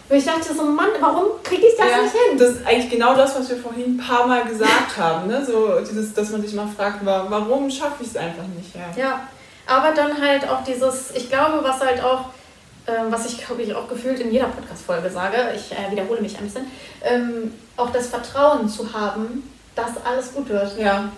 Wo 0.08 0.16
ich 0.16 0.26
dachte 0.26 0.54
so, 0.54 0.64
Mann, 0.64 0.90
warum 1.00 1.26
kriege 1.42 1.66
ich 1.68 1.76
das 1.78 1.90
ja, 1.90 1.98
nicht 2.02 2.12
hin? 2.12 2.38
Das 2.38 2.50
ist 2.50 2.68
eigentlich 2.68 2.90
genau 2.92 3.16
das, 3.16 3.36
was 3.40 3.50
wir 3.50 3.58
vorhin 3.58 3.96
ein 3.96 3.98
paar 3.98 4.28
Mal 4.28 4.44
gesagt 4.44 4.98
haben. 5.00 5.28
Ne? 5.28 5.44
So 5.46 5.80
dieses, 5.80 6.14
dass 6.14 6.30
man 6.32 6.42
sich 6.42 6.54
mal 6.54 6.68
fragt, 6.76 7.04
wa- 7.06 7.26
warum 7.30 7.70
schaffe 7.72 8.02
ich 8.04 8.08
es 8.10 8.18
einfach 8.18 8.44
nicht? 8.56 8.76
Ja. 8.76 9.02
Ja, 9.04 9.20
aber 9.66 9.94
dann 9.96 10.20
halt 10.22 10.48
auch 10.50 10.64
dieses, 10.64 11.12
ich 11.16 11.30
glaube, 11.30 11.64
was 11.64 11.80
halt 11.80 12.04
auch, 12.04 12.26
was 13.10 13.26
ich 13.26 13.46
glaube 13.46 13.62
ich 13.62 13.74
auch 13.74 13.88
gefühlt 13.88 14.20
in 14.20 14.32
jeder 14.32 14.48
Podcast-Folge 14.48 15.10
sage, 15.10 15.38
ich 15.56 15.72
äh, 15.72 15.92
wiederhole 15.92 16.22
mich 16.22 16.38
ein 16.38 16.46
bisschen, 16.46 16.66
ähm, 17.04 17.54
auch 17.78 17.92
das 17.92 18.08
Vertrauen 18.08 18.68
zu 18.70 18.94
haben, 18.94 19.44
dass 19.76 20.04
alles 20.06 20.34
gut 20.34 20.50
wird. 20.50 20.78
ja. 20.78 21.12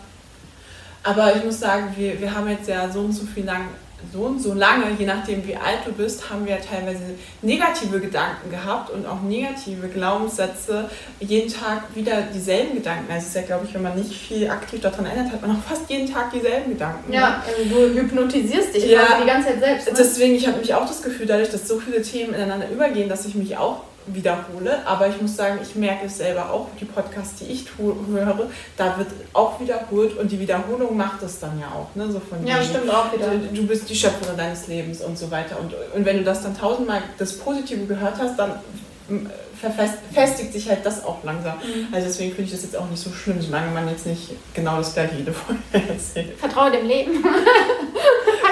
Aber 1.05 1.35
ich 1.35 1.43
muss 1.43 1.59
sagen, 1.59 1.93
wir, 1.97 2.19
wir 2.21 2.33
haben 2.33 2.47
jetzt 2.49 2.69
ja 2.69 2.89
so 2.89 3.01
und 3.01 3.11
so 3.11 3.25
viel 3.25 3.43
lang, 3.43 3.67
so 4.11 4.19
und 4.21 4.41
so 4.41 4.53
lange, 4.53 4.85
je 4.97 5.05
nachdem 5.05 5.45
wie 5.47 5.55
alt 5.55 5.79
du 5.85 5.91
bist, 5.91 6.29
haben 6.29 6.45
wir 6.45 6.57
teilweise 6.59 7.01
negative 7.41 7.99
Gedanken 7.99 8.49
gehabt 8.51 8.89
und 8.89 9.05
auch 9.05 9.21
negative 9.21 9.87
Glaubenssätze. 9.87 10.89
Jeden 11.19 11.51
Tag 11.51 11.83
wieder 11.95 12.21
dieselben 12.33 12.75
Gedanken. 12.75 13.05
Also 13.11 13.23
es 13.23 13.27
ist 13.29 13.35
ja, 13.35 13.41
glaube 13.43 13.65
ich, 13.67 13.73
wenn 13.73 13.83
man 13.83 13.95
nicht 13.95 14.13
viel 14.13 14.49
aktiv 14.49 14.81
daran 14.81 15.05
ändert, 15.05 15.31
hat 15.33 15.41
man 15.41 15.51
auch 15.57 15.63
fast 15.63 15.89
jeden 15.89 16.11
Tag 16.11 16.31
dieselben 16.31 16.71
Gedanken. 16.71 17.09
ne? 17.11 17.15
Ja, 17.17 17.43
also 17.47 17.69
du 17.69 17.93
hypnotisierst 17.99 18.75
dich 18.75 18.85
Ja. 18.85 19.19
die 19.21 19.27
ganze 19.27 19.49
Zeit 19.49 19.59
selbst. 19.59 19.87
Ne? 19.87 19.93
Deswegen, 19.97 20.35
ich 20.35 20.47
habe 20.47 20.59
mich 20.59 20.73
auch 20.73 20.87
das 20.87 21.01
Gefühl, 21.01 21.25
dadurch, 21.25 21.49
dass 21.49 21.67
so 21.67 21.79
viele 21.79 22.01
Themen 22.01 22.33
ineinander 22.33 22.69
übergehen, 22.69 23.09
dass 23.09 23.25
ich 23.25 23.35
mich 23.35 23.57
auch 23.57 23.81
wiederhole. 24.07 24.85
Aber 24.85 25.07
ich 25.07 25.21
muss 25.21 25.35
sagen, 25.35 25.59
ich 25.61 25.75
merke 25.75 26.05
es 26.05 26.17
selber 26.17 26.51
auch, 26.51 26.67
die 26.79 26.85
Podcasts, 26.85 27.39
die 27.39 27.51
ich 27.51 27.65
höre, 27.77 28.49
da 28.77 28.97
wird 28.97 29.09
auch 29.33 29.59
wiederholt 29.59 30.17
und 30.17 30.31
die 30.31 30.39
Wiederholung 30.39 30.95
macht 30.97 31.23
es 31.23 31.39
dann 31.39 31.59
ja 31.59 31.67
auch. 31.67 31.95
Ne? 31.95 32.11
So 32.11 32.19
von 32.19 32.45
ja, 32.45 32.61
stimmt 32.61 32.89
auch 32.89 33.11
wieder. 33.13 33.27
Du, 33.27 33.61
du 33.61 33.67
bist 33.67 33.89
die 33.89 33.95
Schöpferin 33.95 34.37
deines 34.37 34.67
Lebens 34.67 35.01
und 35.01 35.17
so 35.17 35.29
weiter. 35.31 35.59
Und, 35.59 35.73
und 35.95 36.05
wenn 36.05 36.17
du 36.17 36.23
das 36.23 36.43
dann 36.43 36.57
tausendmal 36.57 37.01
das 37.17 37.37
Positive 37.37 37.85
gehört 37.85 38.17
hast, 38.19 38.37
dann 38.37 38.59
mm, 39.07 39.27
verfest, 39.59 39.95
festigt 40.11 40.53
sich 40.53 40.69
halt 40.69 40.85
das 40.85 41.05
auch 41.05 41.23
langsam. 41.23 41.57
Mhm. 41.57 41.93
Also 41.93 42.07
deswegen 42.07 42.31
finde 42.31 42.45
ich 42.45 42.51
das 42.51 42.63
jetzt 42.63 42.77
auch 42.77 42.89
nicht 42.89 43.01
so 43.01 43.11
schlimm, 43.11 43.41
solange 43.41 43.71
man 43.71 43.87
jetzt 43.87 44.05
nicht 44.05 44.31
genau 44.53 44.77
das 44.77 44.93
gleiche 44.93 45.15
jede 45.15 45.33
Folge 45.33 45.61
erzählt. 45.89 46.37
Vertraue 46.37 46.71
dem 46.71 46.87
Leben. 46.87 47.23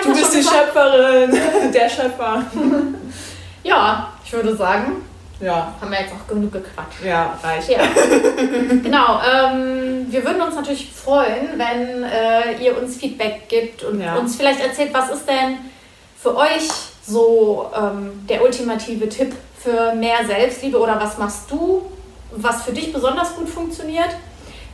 Du 0.04 0.14
bist 0.14 0.34
die 0.34 0.38
gesagt. 0.38 0.56
Schöpferin, 0.74 1.72
der 1.74 1.88
Schöpfer. 1.88 2.44
Ja, 3.64 4.14
ich 4.26 4.34
würde 4.34 4.56
sagen, 4.56 5.04
Ja, 5.42 5.74
haben 5.82 5.92
wir 5.92 6.02
jetzt 6.02 6.14
auch 6.14 6.28
genug 6.28 6.52
gequatscht. 6.52 7.04
ja, 7.04 7.38
reicht. 7.42 7.70
Ja, 7.70 7.80
genau. 8.84 9.20
Ähm, 9.22 10.06
wir 10.10 10.24
würden 10.24 10.42
uns 10.42 10.56
natürlich 10.56 10.92
freuen, 10.94 11.50
wenn 11.58 12.04
äh, 12.04 12.64
ihr 12.64 12.78
uns 12.82 12.98
Feedback 12.98 13.50
gibt 13.50 13.84
und 13.84 14.00
Ja. 14.02 14.16
uns 14.16 14.36
vielleicht 14.36 14.60
erzählt, 14.60 14.94
was 14.94 15.10
ist 15.10 15.28
denn 15.28 15.58
für 16.22 16.36
euch 16.38 16.70
so 17.06 17.70
ähm, 17.76 18.26
der 18.30 18.44
ultimative 18.44 19.10
Tipp 19.10 19.34
für 19.60 19.94
mehr 19.96 20.26
Selbstliebe 20.26 20.78
oder 20.80 21.00
was 21.02 21.18
machst 21.18 21.50
du, 21.50 21.84
was 22.32 22.64
für 22.64 22.72
dich 22.72 22.94
besonders 22.94 23.36
gut 23.36 23.50
funktioniert, 23.50 24.10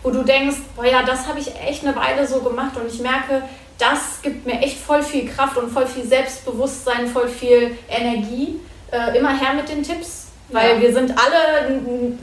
wo 0.03 0.11
du 0.11 0.23
denkst, 0.23 0.57
boah 0.75 0.85
ja, 0.85 1.03
das 1.03 1.27
habe 1.27 1.39
ich 1.39 1.51
echt 1.61 1.85
eine 1.85 1.95
Weile 1.95 2.27
so 2.27 2.41
gemacht 2.41 2.75
und 2.75 2.87
ich 2.93 2.99
merke, 2.99 3.41
das 3.77 4.21
gibt 4.21 4.45
mir 4.45 4.59
echt 4.61 4.77
voll 4.77 5.01
viel 5.03 5.27
Kraft 5.29 5.57
und 5.57 5.71
voll 5.71 5.85
viel 5.87 6.03
Selbstbewusstsein, 6.05 7.07
voll 7.07 7.27
viel 7.27 7.77
Energie. 7.89 8.59
Äh, 8.91 9.17
immer 9.17 9.37
her 9.37 9.53
mit 9.53 9.67
den 9.69 9.83
Tipps, 9.83 10.26
weil 10.49 10.75
Ja. 10.75 10.81
wir 10.81 10.93
sind 10.93 11.11
alle 11.11 11.71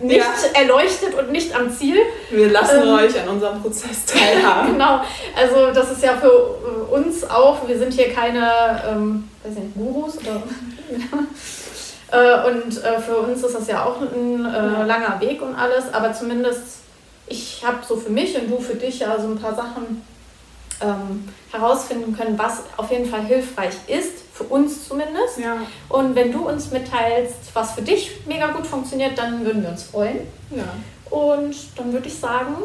nicht 0.00 0.16
Ja. 0.16 0.60
erleuchtet 0.60 1.14
und 1.14 1.30
nicht 1.30 1.54
am 1.54 1.70
Ziel. 1.70 1.98
Wir 2.30 2.50
lassen 2.50 2.82
Ähm. 2.82 2.94
euch 2.94 3.20
an 3.20 3.28
unserem 3.28 3.60
Prozess 3.62 4.04
teilhaben. 4.06 4.72
genau. 4.72 5.00
Also 5.36 5.72
das 5.72 5.92
ist 5.92 6.02
ja 6.02 6.16
für 6.16 6.26
äh, 6.28 6.94
uns 6.94 7.28
auch, 7.28 7.66
wir 7.68 7.78
sind 7.78 7.92
hier 7.92 8.12
keine, 8.12 8.82
ähm, 8.88 9.28
weiß 9.42 9.54
nicht, 9.56 9.74
Gurus 9.74 10.18
oder 10.18 10.42
äh, 12.12 12.50
und 12.50 12.82
äh, 12.82 13.00
für 13.00 13.18
uns 13.18 13.42
ist 13.42 13.54
das 13.54 13.66
ja 13.68 13.84
auch 13.84 14.00
ein 14.00 14.44
äh, 14.44 14.84
langer 14.84 15.20
Weg 15.20 15.42
und 15.42 15.54
alles, 15.54 15.92
aber 15.92 16.12
zumindest 16.12 16.78
ich 17.26 17.62
habe 17.66 17.78
so 17.86 17.96
für 17.96 18.10
mich 18.10 18.36
und 18.38 18.50
du 18.50 18.58
für 18.60 18.74
dich 18.74 18.98
ja 19.00 19.18
so 19.18 19.28
ein 19.28 19.38
paar 19.38 19.54
Sachen 19.54 20.02
ähm, 20.82 21.28
herausfinden 21.50 22.16
können, 22.16 22.38
was 22.38 22.60
auf 22.76 22.90
jeden 22.90 23.08
Fall 23.08 23.22
hilfreich 23.22 23.74
ist, 23.86 24.23
für 24.34 24.44
uns 24.44 24.88
zumindest. 24.88 25.38
Ja, 25.38 25.58
Und 25.88 26.14
wenn 26.16 26.32
du 26.32 26.48
uns 26.48 26.72
mitteilst, 26.72 27.54
was 27.54 27.72
für 27.72 27.82
dich 27.82 28.26
mega 28.26 28.48
gut 28.48 28.66
funktioniert, 28.66 29.16
dann 29.16 29.44
würden 29.46 29.62
wir 29.62 29.70
uns 29.70 29.84
freuen. 29.84 30.26
ja. 30.50 30.64
Und 31.10 31.54
dann 31.78 31.92
würde 31.92 32.08
ich 32.08 32.18
sagen, 32.18 32.56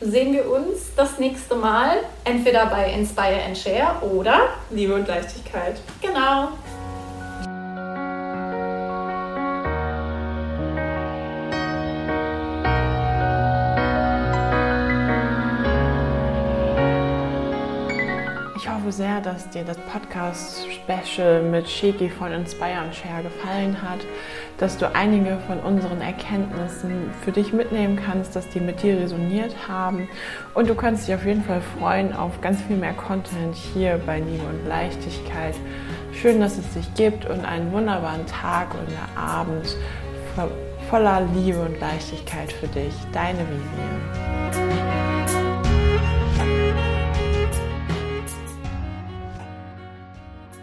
sehen 0.00 0.32
wir 0.32 0.50
uns 0.50 0.94
das 0.96 1.18
nächste 1.18 1.54
Mal 1.54 1.98
entweder 2.24 2.66
bei 2.66 2.92
Inspire 2.92 3.40
and 3.46 3.56
Share 3.56 4.02
oder 4.02 4.48
Liebe 4.70 4.94
und 4.94 5.06
Leichtigkeit. 5.06 5.80
genau. 6.02 6.48
Dass 19.36 19.50
dir 19.50 19.64
das 19.64 19.76
Podcast-Special 19.92 21.42
mit 21.42 21.68
Sheki 21.68 22.08
von 22.08 22.32
Inspire 22.32 22.78
and 22.78 22.94
Share 22.94 23.22
gefallen 23.22 23.76
hat, 23.82 23.98
dass 24.56 24.78
du 24.78 24.90
einige 24.94 25.36
von 25.46 25.60
unseren 25.60 26.00
Erkenntnissen 26.00 27.10
für 27.22 27.32
dich 27.32 27.52
mitnehmen 27.52 28.00
kannst, 28.02 28.34
dass 28.34 28.48
die 28.48 28.60
mit 28.60 28.82
dir 28.82 28.98
resoniert 28.98 29.54
haben. 29.68 30.08
Und 30.54 30.70
du 30.70 30.74
kannst 30.74 31.06
dich 31.06 31.14
auf 31.14 31.26
jeden 31.26 31.44
Fall 31.44 31.60
freuen 31.78 32.14
auf 32.14 32.40
ganz 32.40 32.62
viel 32.62 32.76
mehr 32.76 32.94
Content 32.94 33.54
hier 33.54 34.00
bei 34.06 34.20
Liebe 34.20 34.44
und 34.44 34.66
Leichtigkeit. 34.66 35.54
Schön, 36.14 36.40
dass 36.40 36.56
es 36.56 36.72
dich 36.72 36.94
gibt 36.94 37.26
und 37.26 37.44
einen 37.44 37.70
wunderbaren 37.72 38.24
Tag 38.24 38.68
und 38.72 38.88
Abend 39.22 39.76
voller 40.88 41.28
Liebe 41.34 41.60
und 41.60 41.78
Leichtigkeit 41.78 42.50
für 42.50 42.68
dich. 42.68 42.94
Deine 43.12 43.40
Vivian. 43.40 44.65